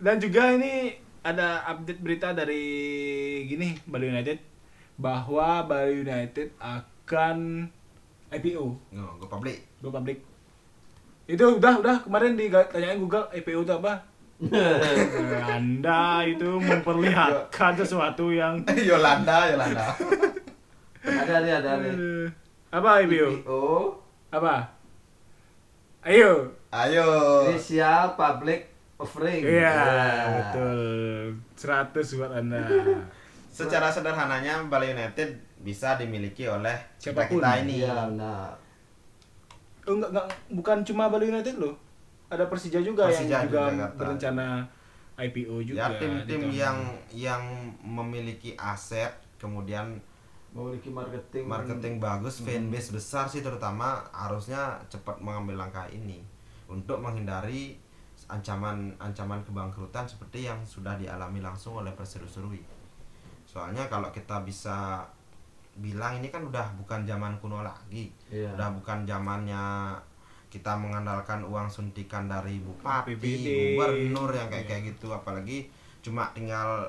Dan 0.00 0.16
juga 0.16 0.42
ini 0.56 0.96
ada 1.24 1.64
update 1.68 2.00
berita 2.00 2.32
dari 2.32 2.64
gini 3.46 3.68
Bali 3.84 4.06
United 4.06 4.38
bahwa 4.94 5.62
Bali 5.62 6.00
United 6.00 6.52
akan 6.56 7.68
IPO 8.30 8.64
No, 8.90 9.14
go 9.16 9.26
public. 9.26 9.62
go 9.78 9.88
public. 9.88 10.18
Itu 11.24 11.56
udah 11.56 11.78
udah 11.78 11.96
kemarin 12.00 12.34
ditanyain 12.34 12.98
Google 12.98 13.24
IPO 13.30 13.62
itu 13.62 13.72
apa? 13.72 13.94
Anda 15.48 16.02
itu 16.24 16.58
memperlihatkan 16.58 17.72
sesuatu 17.74 18.28
yang 18.28 18.60
Yolanda, 18.90 19.48
Yolanda. 19.48 19.86
ada 21.00 21.32
ada 21.36 21.50
ada 21.54 21.70
ada. 21.76 21.88
Eh, 21.88 22.26
apa 22.68 22.90
IPO? 23.02 23.28
Oh, 23.44 23.94
Apa? 24.28 24.66
Ayo. 26.02 26.50
Ayo. 26.68 27.06
inisial 27.48 28.12
public 28.12 28.66
offering. 28.96 29.40
Iya, 29.40 29.70
Ya. 29.70 30.26
betul. 30.42 30.80
100 31.54 32.18
buat 32.18 32.32
Anda. 32.34 32.60
Secara 33.54 33.86
sederhananya 33.86 34.66
Bali 34.66 34.90
United 34.90 35.38
bisa 35.62 35.94
dimiliki 35.94 36.50
oleh 36.50 36.74
kita 36.98 37.30
kita 37.30 37.62
ini. 37.62 37.86
Iya, 37.86 38.10
benar. 38.10 38.50
Oh, 39.86 39.94
enggak, 39.94 40.10
enggak, 40.10 40.26
bukan 40.50 40.78
cuma 40.82 41.06
Bali 41.06 41.30
United 41.30 41.54
loh. 41.62 41.78
Ada 42.26 42.50
Persija 42.50 42.82
juga 42.82 43.06
Persija 43.06 43.30
yang 43.30 43.46
juga 43.46 43.62
juga 43.70 43.86
berencana 43.94 44.46
IPO 45.14 45.56
juga. 45.62 45.86
Ya 45.86 45.88
tim-tim 46.02 46.42
yang 46.50 46.78
yang 47.14 47.42
memiliki 47.78 48.58
aset 48.58 49.14
kemudian 49.38 50.02
Memiliki 50.54 50.86
marketing 50.86 51.50
marketing 51.50 51.94
bagus, 51.98 52.38
fanbase 52.38 52.94
besar 52.94 53.26
sih 53.26 53.42
terutama 53.42 54.06
harusnya 54.14 54.78
cepat 54.86 55.18
mengambil 55.18 55.66
langkah 55.66 55.82
ini 55.90 56.22
untuk 56.70 57.02
menghindari 57.02 57.74
ancaman 58.30 58.94
ancaman 59.02 59.42
kebangkrutan 59.42 60.06
seperti 60.06 60.46
yang 60.46 60.62
sudah 60.62 60.94
dialami 60.94 61.42
langsung 61.42 61.82
oleh 61.82 61.90
Perseru 61.98 62.30
Serui. 62.30 62.62
Soalnya 63.54 63.86
kalau 63.86 64.10
kita 64.10 64.42
bisa 64.42 65.06
bilang 65.74 66.18
ini 66.18 66.28
kan 66.28 66.42
udah 66.42 66.74
bukan 66.74 67.02
zaman 67.02 67.38
kuno 67.38 67.62
lagi. 67.62 68.10
Iya. 68.28 68.50
Udah 68.52 68.74
bukan 68.74 69.02
zamannya 69.04 69.94
kita 70.50 70.70
mengandalkan 70.74 71.42
uang 71.42 71.66
suntikan 71.66 72.26
dari 72.26 72.58
bupati, 72.58 73.14
APBD. 73.14 73.46
gubernur 73.74 74.30
yang 74.30 74.46
kayak 74.46 74.66
kayak 74.68 74.82
gitu 74.88 75.10
apalagi 75.10 75.66
cuma 75.98 76.30
tinggal 76.30 76.86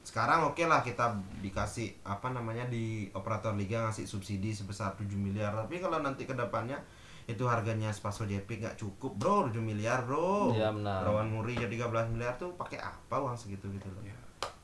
sekarang 0.00 0.46
oke 0.46 0.62
lah 0.62 0.78
kita 0.80 1.10
dikasih 1.40 1.90
apa 2.02 2.30
namanya 2.30 2.62
di 2.66 3.10
operator 3.10 3.52
liga 3.52 3.82
ngasih 3.82 4.06
subsidi 4.06 4.54
sebesar 4.54 4.94
7 4.94 5.10
miliar 5.12 5.50
tapi 5.52 5.76
kalau 5.76 5.98
nanti 5.98 6.22
ke 6.22 6.32
depannya 6.32 6.78
itu 7.26 7.42
harganya 7.44 7.90
Spaso 7.90 8.24
JP 8.24 8.46
nggak 8.46 8.76
cukup 8.76 9.12
bro 9.16 9.50
7 9.50 9.58
miliar 9.58 10.06
bro 10.06 10.54
Iya, 10.54 10.70
benar. 10.70 11.02
Rawan 11.02 11.28
Muri 11.28 11.52
jadi 11.52 11.74
13 11.76 12.14
miliar 12.14 12.32
tuh 12.36 12.54
pakai 12.54 12.78
apa 12.78 13.16
uang 13.18 13.34
segitu 13.34 13.66
gitu 13.68 13.90
loh 13.90 14.00
Iya. 14.00 14.14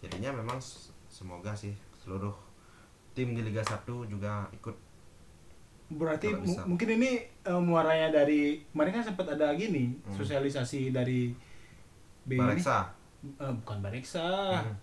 jadinya 0.00 0.38
memang 0.38 0.62
semoga 1.16 1.56
sih 1.56 1.72
seluruh 1.96 2.36
tim 3.12 3.32
di 3.32 3.40
Liga 3.40 3.64
1 3.64 3.88
juga 4.04 4.44
ikut 4.52 4.76
Berarti 5.88 6.34
mungkin 6.66 6.98
ini 6.98 7.10
eh, 7.24 7.60
muaranya 7.62 8.10
dari 8.12 8.58
kemarin 8.68 8.92
kan 8.92 9.04
sempat 9.06 9.26
ada 9.30 9.54
gini 9.54 9.94
Hmm. 10.02 10.12
sosialisasi 10.12 10.90
dari 10.90 11.30
B. 12.22 12.34
Bareksa 12.34 12.90
Eh, 13.22 13.52
bukan 13.56 13.78
Bareksa. 13.80 14.60
Hmm. 14.60 14.74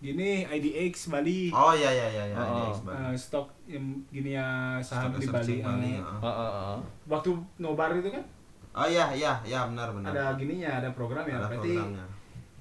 Gini 0.00 0.42
IDX 0.44 1.08
Bali. 1.08 1.48
oh 1.50 1.70
iya 1.70 1.88
iya 1.88 2.06
iya, 2.10 2.24
iya 2.26 2.34
Oh, 2.34 2.44
IDX 2.66 2.76
oh. 2.76 2.84
Bali. 2.84 2.98
Eh, 3.00 3.14
stok 3.14 3.46
yang 3.64 3.86
gini 4.08 4.30
ya 4.32 4.46
saham 4.80 5.14
Stock 5.14 5.22
di 5.22 5.26
Bali. 5.28 5.56
Bali, 5.62 5.90
ya. 5.96 6.02
Oh, 6.02 6.26
oh, 6.26 6.50
oh. 6.74 6.76
waktu 7.06 7.30
nobar 7.56 7.94
itu 7.94 8.10
kan 8.10 8.24
oh 8.72 8.86
iya 8.86 9.06
iya 9.10 9.32
iya 9.42 9.66
benar 9.66 9.90
benar 9.90 10.10
ada 10.10 10.24
gininya, 10.34 10.82
ada 10.82 10.90
program 10.90 11.22
ya. 11.24 11.38
ada 11.38 11.46
Berarti 11.46 11.72
programnya 11.74 12.04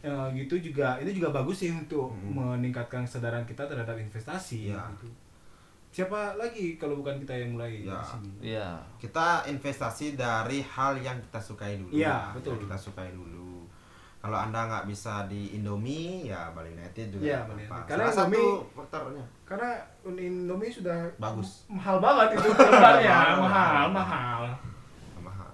eh, 0.02 0.28
gitu 0.34 0.56
juga 0.58 0.95
itu 0.97 1.12
juga 1.14 1.30
bagus 1.34 1.60
sih 1.60 1.70
untuk 1.70 2.10
Hmm. 2.10 2.56
meningkatkan 2.56 3.04
kesadaran 3.04 3.43
kita 3.43 3.64
terhadap 3.64 3.95
investasi 3.95 4.70
Iya. 4.70 4.80
gitu. 4.93 5.08
siapa 5.89 6.36
lagi 6.36 6.78
kalau 6.78 6.95
bukan 6.95 7.18
kita 7.18 7.34
yang 7.34 7.52
mulai 7.52 7.82
Ya. 7.82 7.97
di 7.97 8.06
sini? 8.06 8.30
Iya. 8.47 8.70
kita 8.97 9.28
investasi 9.45 10.14
dari 10.14 10.62
hal 10.64 10.93
yang 10.95 11.18
kita 11.20 11.39
sukai 11.39 11.76
dulu 11.76 11.89
Iya, 11.91 12.30
betul. 12.32 12.54
yang 12.54 12.62
kita 12.64 12.78
sukai 12.80 13.10
dulu 13.10 13.66
kalau 14.18 14.38
anda 14.38 14.68
nggak 14.68 14.86
bisa 14.86 15.26
di 15.26 15.56
Indomie 15.56 16.28
ya 16.28 16.52
Bali 16.52 16.72
United 16.72 17.10
juga 17.10 17.24
Iya, 17.26 17.38
nggak 17.39 17.50
Bali. 17.50 17.64
United. 17.66 17.88
Karena 17.88 18.06
salah 18.06 18.16
satu 18.22 18.30
Indomie- 18.30 18.68
faktornya 18.72 19.26
Karena 19.43 19.70
Indomie 20.06 20.70
sudah 20.70 21.00
bagus 21.18 21.50
mahal 21.68 21.97
banget 21.97 22.28
itu 22.36 22.47
lembarnya, 22.70 23.10
Mahal. 23.10 23.36
mahal, 23.41 23.86
mahal. 23.89 24.41
mahal 25.20 25.52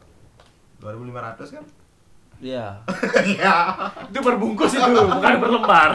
2500 0.78 1.56
kan 1.56 1.64
Iya. 2.36 2.68
iya 3.32 3.56
Itu 4.12 4.20
berbungkus 4.20 4.76
itu, 4.76 4.84
bukan 4.86 5.34
per 5.40 5.50
lembar. 5.50 5.90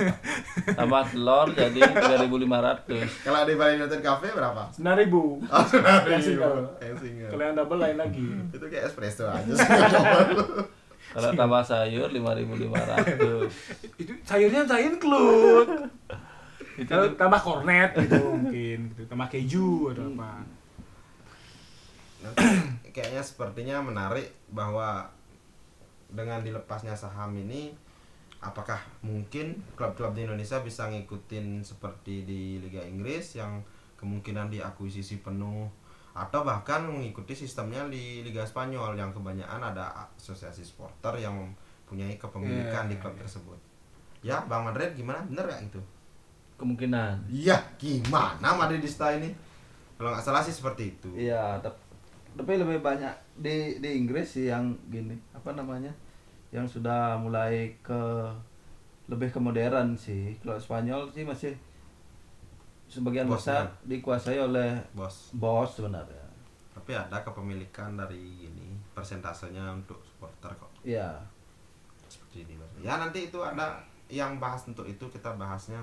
Tambah 0.78 1.02
telur 1.10 1.46
jadi 1.50 1.80
3.500. 1.82 3.26
kalau 3.26 3.40
di 3.42 3.54
Bali 3.54 3.72
United 3.76 4.00
Cafe 4.00 4.30
berapa 4.30 4.70
Sembilan 4.70 4.96
ribu. 4.96 5.42
oh 5.42 5.64
sudah 5.66 6.06
Yang 6.06 6.22
single. 6.32 6.70
yang 6.78 6.96
single 6.96 7.30
Kalau 7.30 7.42
yang 7.42 7.54
double 7.54 7.78
lain 7.78 7.96
lagi. 7.96 8.26
itu 8.48 8.66
kayak 8.66 8.84
espresso 8.86 9.26
aja 9.26 9.52
Kalau 11.06 11.30
tambah 11.32 11.62
sayur 11.62 12.08
5.500. 12.10 13.48
Itu 14.02 14.12
sayurnya 14.22 14.68
saya 14.68 14.84
include. 14.84 15.88
Kalau 16.84 17.08
tambah 17.16 17.40
kornet 17.40 17.96
gitu 17.96 18.20
mungkin, 18.36 18.92
gitu. 18.92 19.02
tambah 19.08 19.24
keju 19.26 19.70
atau 19.90 20.12
apa. 20.12 20.44
Nanti 22.20 22.44
kayaknya 22.90 23.22
sepertinya 23.22 23.80
menarik 23.80 24.28
bahwa 24.50 25.08
dengan 26.10 26.40
dilepasnya 26.42 26.94
saham 26.94 27.34
ini 27.34 27.74
apakah 28.38 28.78
mungkin 29.02 29.58
klub-klub 29.74 30.12
di 30.14 30.28
Indonesia 30.28 30.60
bisa 30.62 30.86
ngikutin 30.86 31.64
seperti 31.64 32.22
di 32.22 32.62
Liga 32.62 32.84
Inggris 32.84 33.34
yang 33.34 33.64
kemungkinan 33.96 34.52
diakuisisi 34.52 35.24
penuh 35.24 35.66
atau 36.16 36.40
bahkan 36.44 36.84
mengikuti 36.88 37.36
sistemnya 37.36 37.84
di 37.88 38.24
Liga 38.24 38.44
Spanyol 38.44 38.96
yang 38.96 39.12
kebanyakan 39.12 39.72
ada 39.72 39.92
asosiasi 40.16 40.64
supporter 40.64 41.20
yang 41.20 41.36
mempunyai 41.36 42.16
kepemilikan 42.16 42.88
Iya, 42.88 42.92
di 42.92 42.96
klub 42.96 43.14
iya. 43.16 43.20
tersebut. 43.24 43.58
Ya, 44.24 44.36
Bang 44.48 44.64
Madrid 44.64 44.96
gimana? 44.96 45.20
Bener 45.28 45.44
gak 45.44 45.60
itu? 45.68 45.80
Kemungkinan. 46.56 47.28
Iya, 47.28 47.60
gimana 47.76 48.56
Madridista 48.56 49.12
ini? 49.12 49.28
Kalau 49.96 50.12
nggak 50.12 50.24
salah 50.24 50.40
sih 50.40 50.52
seperti 50.56 50.96
itu. 50.96 51.08
Iya, 51.12 51.60
tapi 52.36 52.52
lebih 52.56 52.80
banyak 52.80 53.12
di 53.36 53.78
di 53.78 53.90
Inggris 53.96 54.26
sih 54.32 54.48
yang 54.48 54.72
gini, 54.88 55.14
apa 55.30 55.52
namanya? 55.52 55.92
Yang 56.50 56.78
sudah 56.80 57.16
mulai 57.16 57.76
ke 57.80 58.00
lebih 59.06 59.30
ke 59.30 59.38
modern 59.38 59.94
sih. 59.94 60.34
Kalau 60.40 60.56
Spanyol 60.56 61.06
sih 61.10 61.22
masih 61.22 61.52
sebagian 62.86 63.26
Bos, 63.26 63.42
besar 63.42 63.66
kan? 63.66 63.68
dikuasai 63.84 64.38
oleh 64.38 64.78
Bos. 64.94 65.30
bos 65.34 65.70
sebenarnya. 65.74 66.22
Tapi 66.70 66.94
ada 66.94 67.18
kepemilikan 67.20 67.98
dari 67.98 68.46
ini 68.46 68.78
persentasenya 68.94 69.74
untuk 69.74 69.98
supporter 70.00 70.54
kok 70.54 70.70
Iya. 70.86 71.18
seperti 72.06 72.46
ini. 72.46 72.54
Mas. 72.54 72.70
Ya 72.78 72.94
nanti 72.96 73.26
itu 73.26 73.38
ada 73.42 73.82
yang 74.06 74.38
bahas 74.38 74.62
untuk 74.64 74.86
itu 74.86 75.02
kita 75.10 75.34
bahasnya 75.34 75.82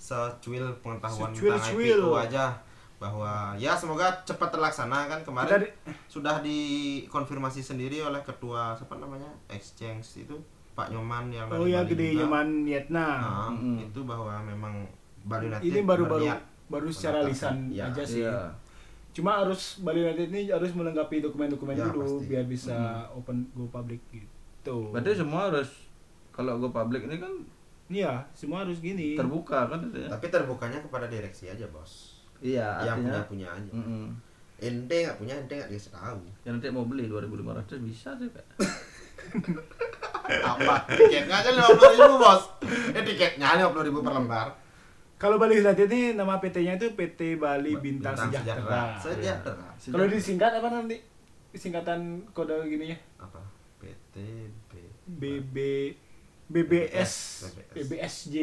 secuil 0.00 0.64
pengetahuan 0.80 1.28
tentang 1.28 1.60
Secuil-cuil. 1.60 2.00
IPO 2.00 2.16
aja 2.16 2.44
bahwa 3.00 3.32
ya 3.56 3.72
semoga 3.72 4.04
cepat 4.22 4.52
terlaksana 4.52 5.08
kan 5.08 5.20
kemarin 5.20 5.64
di- 5.64 5.72
sudah 6.06 6.38
dikonfirmasi 6.40 7.60
sendiri 7.60 7.98
oleh 7.98 8.20
ketua 8.20 8.72
siapa 8.72 8.94
namanya 8.94 9.28
exchange 9.48 10.04
itu 10.20 10.36
Pak 10.70 10.88
Nyoman 10.88 11.28
yang 11.28 11.48
Oh 11.48 11.64
dari 11.64 11.72
ya 11.72 11.80
Bali 11.80 11.90
gede 11.90 12.06
juga. 12.10 12.20
zaman 12.22 12.46
Vietnam. 12.62 13.18
Nah, 13.18 13.48
Mm-mm. 13.50 13.76
itu 13.82 14.00
bahwa 14.02 14.34
memang 14.42 14.74
Bali 15.22 15.48
United 15.48 15.64
Ini 15.66 15.80
baru-baru 15.82 16.26
baru 16.68 16.88
secara 16.88 17.20
lisan 17.22 17.68
Ya. 17.68 17.88
aja 17.88 18.02
sih. 18.02 18.20
Iya. 18.20 18.52
Cuma 19.10 19.40
harus 19.40 19.80
Bali 19.80 20.00
United 20.00 20.28
ini 20.28 20.46
harus 20.46 20.70
melengkapi 20.70 21.18
dokumen-dokumen 21.20 21.74
Ya, 21.74 21.88
dulu 21.88 22.04
pasti. 22.20 22.28
biar 22.28 22.44
bisa 22.46 22.76
open 23.10 23.48
go 23.50 23.66
public 23.66 23.98
gitu. 24.10 24.88
Berarti 24.90 25.16
semua 25.16 25.48
harus 25.48 25.88
kalau 26.30 26.56
go 26.58 26.68
public 26.68 27.04
ini 27.04 27.16
kan 27.16 27.32
Iya, 27.88 28.22
semua 28.30 28.62
harus 28.62 28.78
gini. 28.78 29.16
terbuka 29.16 29.66
kan 29.66 29.82
itu 29.82 29.98
ya. 29.98 30.08
tapi 30.08 30.28
terbukanya 30.28 30.78
kepada 30.78 31.08
direksi 31.08 31.48
aja 31.48 31.66
bos 31.66 32.19
Iya, 32.40 32.66
yang 32.82 32.98
artinya 33.04 33.20
punya 33.24 33.28
punya 33.28 33.48
aja 33.52 33.72
Mm-mm. 33.72 34.04
ente 34.58 34.96
nggak 35.04 35.16
punya 35.16 35.34
ente 35.36 35.54
nggak 35.54 35.70
dikasih 35.70 35.92
tahu 35.92 36.20
Ya 36.40 36.48
nanti 36.52 36.66
mau 36.68 36.84
beli 36.84 37.04
2500 37.04 37.80
bisa 37.80 38.08
sih, 38.16 38.28
Pak. 38.28 38.44
apa 40.30 40.74
tiketnya 40.88 41.36
aja 41.36 41.50
lima 41.50 41.68
puluh 41.70 41.92
ribu 41.92 42.16
bos 42.18 42.42
eh 42.94 43.02
tiketnya 43.02 43.58
lima 43.58 43.70
puluh 43.70 43.84
ribu 43.84 43.98
per 44.00 44.14
lembar 44.14 44.48
Kalau 45.20 45.36
Bali 45.36 45.60
United 45.60 45.84
ini 45.84 46.16
nama 46.16 46.40
PT-nya 46.40 46.80
itu 46.80 46.96
PT 46.96 47.36
Bali 47.36 47.76
Bintang, 47.76 48.16
Sejahtera. 48.16 48.96
sejahtera 48.96 49.68
Kalau 49.76 50.08
disingkat 50.08 50.48
apa 50.56 50.68
nanti? 50.72 50.96
Singkatan 51.52 52.24
kode 52.32 52.56
gini 52.64 52.96
ya? 52.96 52.98
apa 53.20 53.44
PT 53.76 54.16
B 54.64 54.72
BB 55.44 55.56
BBS 56.48 57.12
BBS. 57.44 57.76
BBSJ 57.76 58.36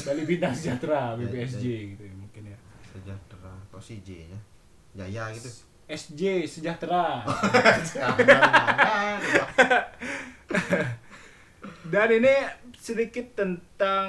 Bali 0.00 0.22
Bintang 0.24 0.56
Sejahtera 0.56 1.12
BBSJ 1.14 1.64
gitu 1.92 2.02
ya. 2.02 2.12
Sejahtera 2.98 3.52
kok 3.68 3.78
si 3.78 4.00
J 4.00 4.26
nya 4.26 4.38
Jaya 4.98 5.30
gitu 5.30 5.48
SJ 5.88 6.44
Sejahtera. 6.44 7.24
Dan 11.88 12.08
ini 12.12 12.34
sedikit 12.74 13.24
tentang 13.34 14.08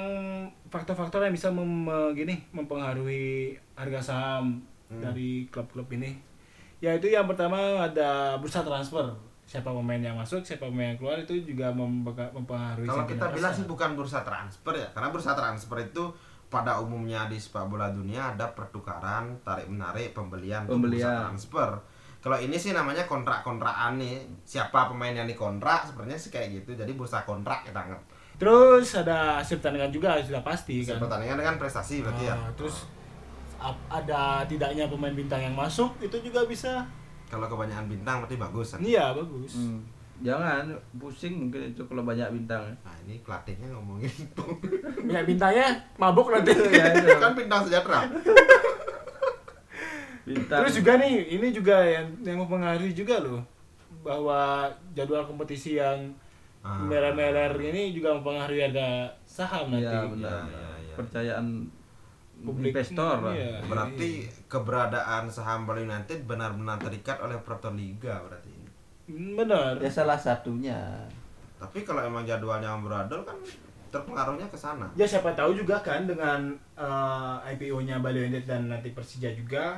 faktor-faktor 0.68 1.24
yang 1.24 1.32
bisa 1.32 1.48
mem, 1.48 1.88
gini 2.12 2.44
mempengaruhi 2.52 3.56
harga 3.74 4.00
saham 4.04 4.60
Hmm. 4.86 4.98
dari 4.98 5.46
klub-klub 5.46 5.86
ini. 5.90 6.18
Yaitu 6.80 7.08
yang 7.08 7.24
pertama 7.24 7.56
ada 7.80 8.34
bursa 8.36 8.60
transfer. 8.60 9.06
Siapa 9.46 9.70
pemain 9.70 9.96
yang 9.96 10.14
masuk, 10.14 10.42
siapa 10.42 10.66
pemain 10.66 10.90
yang 10.90 10.98
keluar 10.98 11.14
itu 11.16 11.32
juga 11.44 11.70
mempenga- 11.70 12.30
mempengaruhi. 12.30 12.84
kalau 12.84 13.06
kita 13.06 13.30
bilang 13.30 13.50
sih 13.52 13.64
bukan 13.64 13.94
bursa 13.94 14.20
transfer 14.20 14.74
ya 14.74 14.90
karena 14.90 15.08
bursa 15.08 15.32
transfer 15.32 15.78
itu 15.80 16.04
pada 16.50 16.76
umumnya 16.76 17.24
di 17.24 17.36
sepak 17.36 17.64
bola 17.64 17.88
dunia 17.88 18.34
ada 18.34 18.50
pertukaran 18.50 19.38
tarik 19.40 19.64
menarik 19.64 20.10
pembelian 20.10 20.66
Pembelian. 20.66 21.30
transfer 21.30 21.78
kalau 22.18 22.36
ini 22.36 22.52
sih 22.52 22.70
namanya 22.70 23.06
kontrak 23.06 23.40
kontrakan 23.40 23.96
nih 23.96 24.18
siapa 24.42 24.84
pemain 24.84 25.14
yang 25.14 25.24
dikontrak 25.24 25.86
sebenarnya 25.86 26.18
sih 26.18 26.28
kayak 26.28 26.60
gitu 26.60 26.74
jadi 26.74 26.90
bursa 26.92 27.22
kontrak 27.22 27.64
kita 27.64 27.80
anggap 27.80 28.02
Terus 28.34 28.96
ada 28.96 29.36
hasil 29.36 29.60
pertandingan 29.60 29.92
juga 29.92 30.16
sudah 30.18 30.40
pasti 30.40 30.80
kan. 30.80 30.96
pertandingan 30.98 31.36
dengan 31.38 31.56
prestasi 31.56 32.00
berarti 32.00 32.24
ya 32.24 32.32
Ah, 32.34 32.48
terus 32.50 32.88
ada 33.86 34.20
tidaknya 34.44 34.88
pemain 34.88 35.12
bintang 35.12 35.40
yang 35.42 35.52
masuk 35.52 35.92
itu 35.98 36.16
juga 36.18 36.42
bisa. 36.44 36.88
kalau 37.28 37.46
kebanyakan 37.46 37.86
bintang 37.86 38.16
berarti 38.18 38.36
bagus 38.36 38.74
kan? 38.74 38.80
Iya 38.80 39.12
bagus. 39.12 39.54
Hmm. 39.54 39.78
Jangan 40.20 40.68
pusing 40.94 41.48
mungkin 41.48 41.72
itu 41.72 41.82
kalau 41.82 42.02
banyak 42.02 42.28
bintang. 42.30 42.60
ya. 42.62 42.74
nah 42.82 42.96
ini 43.02 43.16
pelatihnya 43.20 43.72
ngomongin 43.72 44.06
itu 44.06 44.44
Banyak 45.02 45.24
bintangnya 45.30 45.66
mabuk 45.96 46.28
nanti. 46.28 46.52
Ya, 46.76 46.92
itu. 46.92 47.08
kan 47.16 47.32
bintang 47.32 47.64
sejahtera 47.64 48.04
Bintang. 50.20 50.60
Terus 50.62 50.74
juga 50.78 50.92
nih, 50.96 51.12
ini 51.32 51.48
juga 51.50 51.76
yang 51.82 52.06
yang 52.22 52.38
mempengaruhi 52.38 52.92
juga 52.92 53.18
loh 53.18 53.40
bahwa 54.00 54.64
jadwal 54.92 55.24
kompetisi 55.24 55.76
yang 55.76 56.12
Ah. 56.60 56.76
merah-merah 56.76 57.56
ini 57.56 57.88
juga 57.90 58.12
mempengaruhi 58.12 58.60
harga 58.60 59.08
saham 59.24 59.72
nanti. 59.72 59.88
Iya 59.88 60.04
benar. 60.06 60.28
Iya, 60.28 60.44
iya, 60.44 60.68
iya. 60.78 60.94
Percayaan 60.94 61.46
Publik. 62.36 62.68
investor 62.68 63.16
lah. 63.18 63.32
Iya. 63.32 63.64
berarti 63.64 64.10
keberadaan 64.44 65.24
saham 65.26 65.64
Bali 65.64 65.84
United 65.84 66.20
benar-benar 66.24 66.76
terikat 66.76 67.16
oleh 67.16 67.40
peraturan 67.40 67.76
liga 67.76 68.20
berarti 68.20 68.49
Benar. 69.10 69.78
Ya 69.78 69.90
salah 69.90 70.16
satunya. 70.16 70.78
tapi 71.56 71.82
kalau 71.82 72.00
emang 72.00 72.24
jadwalnya 72.24 72.70
amburadul 72.70 73.20
kan 73.20 73.36
terpengaruhnya 73.86 74.46
ke 74.46 74.56
sana 74.56 74.88
Ya 74.94 75.04
siapa 75.04 75.28
tahu 75.30 75.52
juga 75.52 75.76
kan 75.80 76.06
dengan 76.06 76.48
eh, 76.72 77.36
IPO-nya 77.50 77.98
Bali 77.98 78.22
United 78.22 78.46
dan 78.46 78.66
nanti 78.66 78.90
Persija 78.90 79.28
juga 79.30 79.76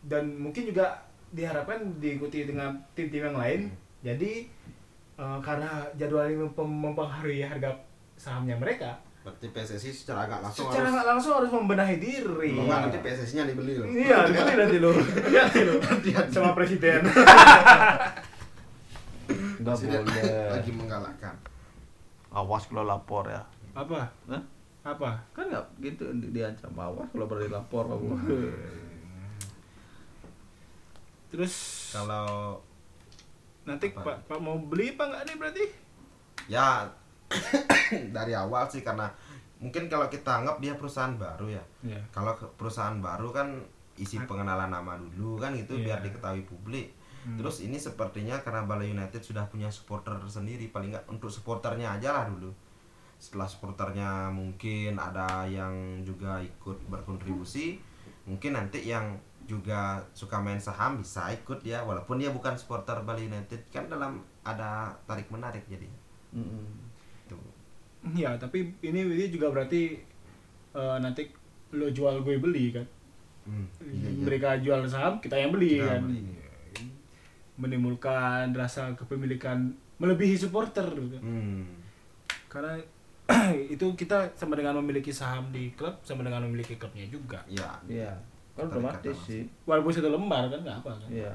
dan 0.00 0.32
mungkin 0.32 0.64
juga 0.64 0.98
diharapkan 1.28 1.76
diikuti 1.98 2.44
dengan 2.44 2.72
tim-tim 2.92 3.20
yang 3.22 3.36
lain. 3.36 3.60
Jadi 4.00 4.48
eh, 5.14 5.38
karena 5.38 5.68
jadwal 5.94 6.26
ini 6.26 6.40
mem- 6.40 6.56
mempengaruhi 6.82 7.42
harga 7.42 7.70
sahamnya 8.14 8.56
mereka, 8.56 8.98
berarti 9.22 9.46
PSSI 9.48 9.90
secara 9.92 10.24
agak 10.24 10.42
langsung 10.42 10.66
secara 10.66 10.90
harus 10.90 11.06
langsung 11.06 11.32
harus 11.36 11.50
membenahi 11.52 11.96
diri. 11.98 12.50
Kalau 12.50 12.66
nggak 12.66 12.80
nanti 12.86 12.98
PSSI 12.98 13.34
nya 13.34 13.44
dibeli 13.46 13.72
loh 13.76 13.86
Iya, 13.86 14.16
nanti 14.26 14.54
nanti 14.56 14.76
lo, 14.78 14.90
nanti 14.90 15.60
lo 15.62 15.74
sama 16.28 16.50
presiden. 16.52 17.06
Enggak 19.58 19.74
Presiden 19.76 20.02
boleh. 20.04 20.24
lagi 20.54 20.70
menggalakkan 20.72 21.34
Awas 22.28 22.62
kalau 22.64 22.84
lapor 22.84 23.24
ya. 23.26 23.40
Apa? 23.72 24.04
Hah? 24.26 24.42
Apa? 24.84 25.10
Kan 25.32 25.48
nggak 25.48 25.64
gitu 25.80 26.04
di- 26.14 26.30
diancam 26.30 26.72
awas 26.74 27.08
kalau 27.08 27.24
berani 27.24 27.48
lapor 27.48 27.84
kamu. 27.84 28.14
Terus 31.28 31.54
kalau 31.92 32.56
nanti 33.62 33.92
Apa? 33.92 34.00
Pak 34.02 34.16
Pak 34.26 34.38
mau 34.38 34.56
beli 34.58 34.90
apa 34.90 35.04
nggak 35.06 35.22
nih 35.24 35.36
berarti? 35.36 35.64
ya 36.48 36.80
dari 38.16 38.32
awal 38.32 38.64
sih 38.64 38.80
karena 38.80 39.04
mungkin 39.58 39.84
kalau 39.84 40.08
kita 40.08 40.40
anggap 40.40 40.56
dia 40.58 40.72
perusahaan 40.72 41.12
baru 41.12 41.50
ya 41.50 41.64
Iya. 41.82 42.00
kalau 42.08 42.32
perusahaan 42.56 42.96
baru 42.98 43.28
kan 43.28 43.52
isi 43.94 44.16
pengenalan 44.22 44.72
nama 44.72 44.96
dulu 44.96 45.36
kan 45.36 45.52
itu 45.52 45.74
Iya. 45.74 45.84
biar 45.84 46.00
diketahui 46.00 46.40
publik 46.42 46.88
Hmm. 47.28 47.36
terus 47.36 47.60
ini 47.60 47.76
sepertinya 47.76 48.40
karena 48.40 48.64
Bali 48.64 48.88
United 48.88 49.20
sudah 49.20 49.44
punya 49.52 49.68
supporter 49.68 50.16
sendiri 50.24 50.72
paling 50.72 50.96
nggak 50.96 51.04
untuk 51.12 51.28
supporternya 51.28 52.00
aja 52.00 52.16
lah 52.16 52.24
dulu 52.32 52.48
setelah 53.20 53.44
supporternya 53.44 54.32
mungkin 54.32 54.96
ada 54.96 55.44
yang 55.44 56.00
juga 56.08 56.40
ikut 56.40 56.88
berkontribusi 56.88 57.76
mungkin 58.24 58.56
nanti 58.56 58.80
yang 58.88 59.20
juga 59.44 60.00
suka 60.16 60.40
main 60.40 60.60
saham 60.60 61.04
bisa 61.04 61.28
ikut 61.32 61.60
ya 61.64 61.84
walaupun 61.84 62.16
dia 62.16 62.32
bukan 62.32 62.56
supporter 62.56 62.96
Bali 63.04 63.28
United 63.28 63.60
kan 63.68 63.92
dalam 63.92 64.24
ada 64.40 64.96
tarik 65.04 65.28
menarik 65.28 65.68
jadi 65.68 65.88
Mm-mm. 66.32 66.64
itu 67.28 67.38
Ya, 68.14 68.38
tapi 68.38 68.72
ini 68.80 69.04
ini 69.04 69.26
juga 69.28 69.50
berarti 69.50 69.98
eh, 70.72 70.96
nanti 71.02 71.28
lo 71.74 71.90
jual 71.90 72.22
gue 72.24 72.38
beli 72.40 72.72
kan. 72.72 72.86
Hmm, 73.44 73.66
iya, 73.82 74.08
iya. 74.12 74.22
Mereka 74.24 74.60
jual 74.64 74.80
saham, 74.86 75.18
kita 75.20 75.36
yang 75.36 75.50
beli 75.52 75.80
Kita 75.80 75.98
kan. 75.98 76.00
beli. 76.06 76.20
Menimbulkan 77.58 78.54
rasa 78.54 78.94
kepemilikan 78.94 79.68
melebihi 79.98 80.34
supporter 80.34 80.86
gitu. 80.88 81.18
Hmm. 81.18 81.66
Karena 82.46 82.78
itu 83.74 83.84
kita 83.92 84.30
sama 84.32 84.54
dengan 84.54 84.78
memiliki 84.78 85.10
saham 85.10 85.50
di 85.50 85.74
klub 85.74 85.98
sama 86.00 86.22
dengan 86.22 86.40
memiliki 86.40 86.74
klubnya 86.74 87.04
juga. 87.04 87.42
ya 87.44 87.74
Iya. 87.84 88.14
Kan 88.54 88.70
otomatis 88.70 89.18
sih. 89.20 89.42
Walaupun 89.64 89.90
satu 89.90 90.08
lembar 90.08 90.46
kan 90.46 90.60
nggak 90.60 90.78
apa 90.78 90.90
kan. 90.96 91.08
Iya. 91.10 91.32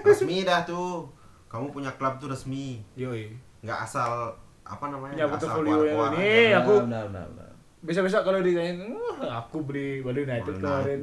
resmi 0.00 0.42
dah 0.42 0.62
tuh 0.62 1.04
kamu 1.46 1.70
punya 1.70 1.90
klub 1.94 2.16
tuh 2.16 2.26
resmi 2.26 2.82
Yoi. 2.94 3.30
nggak 3.60 3.78
asal 3.82 4.30
apa 4.62 4.86
namanya 4.86 5.14
Ya, 5.14 5.24
nggak 5.24 5.38
asal 5.40 5.62
keluar-keluar 5.62 6.10
ini. 6.12 6.50
aku- 6.52 6.82
benar, 6.84 7.06
benar, 7.06 7.26
benar. 7.28 7.50
Bisa-bisa 7.82 8.18
kalau 8.22 8.42
ditanya, 8.42 8.82
"Wah, 8.90 9.38
aku 9.40 9.62
beli 9.62 10.02
Bali 10.02 10.26
United 10.26 10.58
kemarin. 10.58 10.98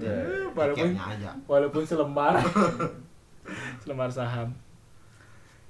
Walaupun 0.51 0.89
walaupun 1.45 1.83
selembar. 1.85 2.35
selembar 3.83 4.07
saham. 4.09 4.49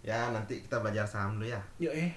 ya 0.01 0.30
nanti 0.30 0.59
kita 0.59 0.78
belajar 0.78 1.03
saham 1.03 1.36
dulu 1.36 1.47
ya 1.47 1.61
Ya 1.78 1.89
eh, 1.89 2.11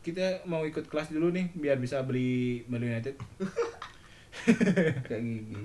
kita 0.00 0.20
mau 0.44 0.62
ikut 0.62 0.84
kelas 0.84 1.08
dulu 1.08 1.30
nih 1.30 1.48
biar 1.54 1.76
bisa 1.76 2.02
beli 2.02 2.60
Bali 2.66 2.86
United. 2.86 3.14
Kayak 5.06 5.22
gigi. 5.22 5.62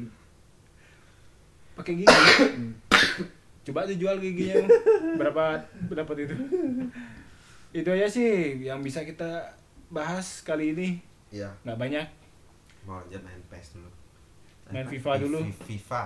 Pakai 1.74 1.94
gigi. 1.96 2.08
Coba 3.66 3.84
tuh 3.84 3.98
jual 3.98 4.16
giginya 4.20 4.62
berapa 5.16 5.58
dapat 5.90 6.18
itu. 6.22 6.36
Itu 7.74 7.90
aja 7.90 8.06
sih 8.06 8.30
yang 8.62 8.80
bisa 8.80 9.02
kita 9.02 9.52
bahas 9.88 10.42
kali 10.42 10.72
ini. 10.72 10.90
iya 11.30 11.50
Nggak 11.64 11.80
banyak. 11.80 12.08
mau 12.84 13.02
lanjut 13.02 13.18
main 13.20 13.42
PES 13.50 13.68
dulu 13.74 13.90
Main 14.70 14.86
FIFA 14.86 15.12
Fi- 15.12 15.22
dulu. 15.22 15.40
Fi- 15.42 15.66
FIFA 15.74 16.04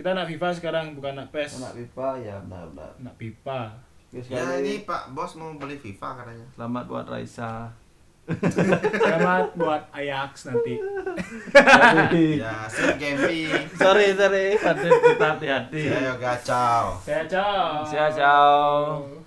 Kita 0.00 0.16
nak 0.16 0.32
FIFA 0.32 0.48
sekarang 0.56 0.86
bukan 0.96 1.12
nak 1.12 1.28
PES. 1.28 1.60
Anak 1.60 1.76
pipa 1.76 2.16
ya 2.24 2.40
benar, 2.40 2.64
benar. 2.72 2.90
Nak 3.04 3.14
pipa. 3.20 3.76
Oke, 4.08 4.24
ya 4.32 4.40
sekali. 4.48 4.56
ini 4.64 4.74
Pak 4.88 5.12
Bos 5.12 5.36
mau 5.36 5.52
beli 5.60 5.76
FIFA 5.76 6.08
katanya 6.24 6.46
Selamat 6.56 6.84
buat 6.88 7.04
Raisa. 7.04 7.68
Selamat 9.04 9.52
buat 9.60 9.84
Ajax 9.92 10.48
nanti. 10.48 10.80
ya 12.40 12.64
sip 12.72 12.96
Gempi 12.96 13.52
sorry, 13.76 14.16
sorry. 14.16 14.56
Hati 14.56 14.88
kita 14.88 15.26
hati-hati. 15.36 15.82
saya 15.92 16.32
ciao 16.40 16.84
Saya 17.04 17.22
ciao. 17.28 17.84
Saya 17.84 18.08
ciao. 18.08 19.19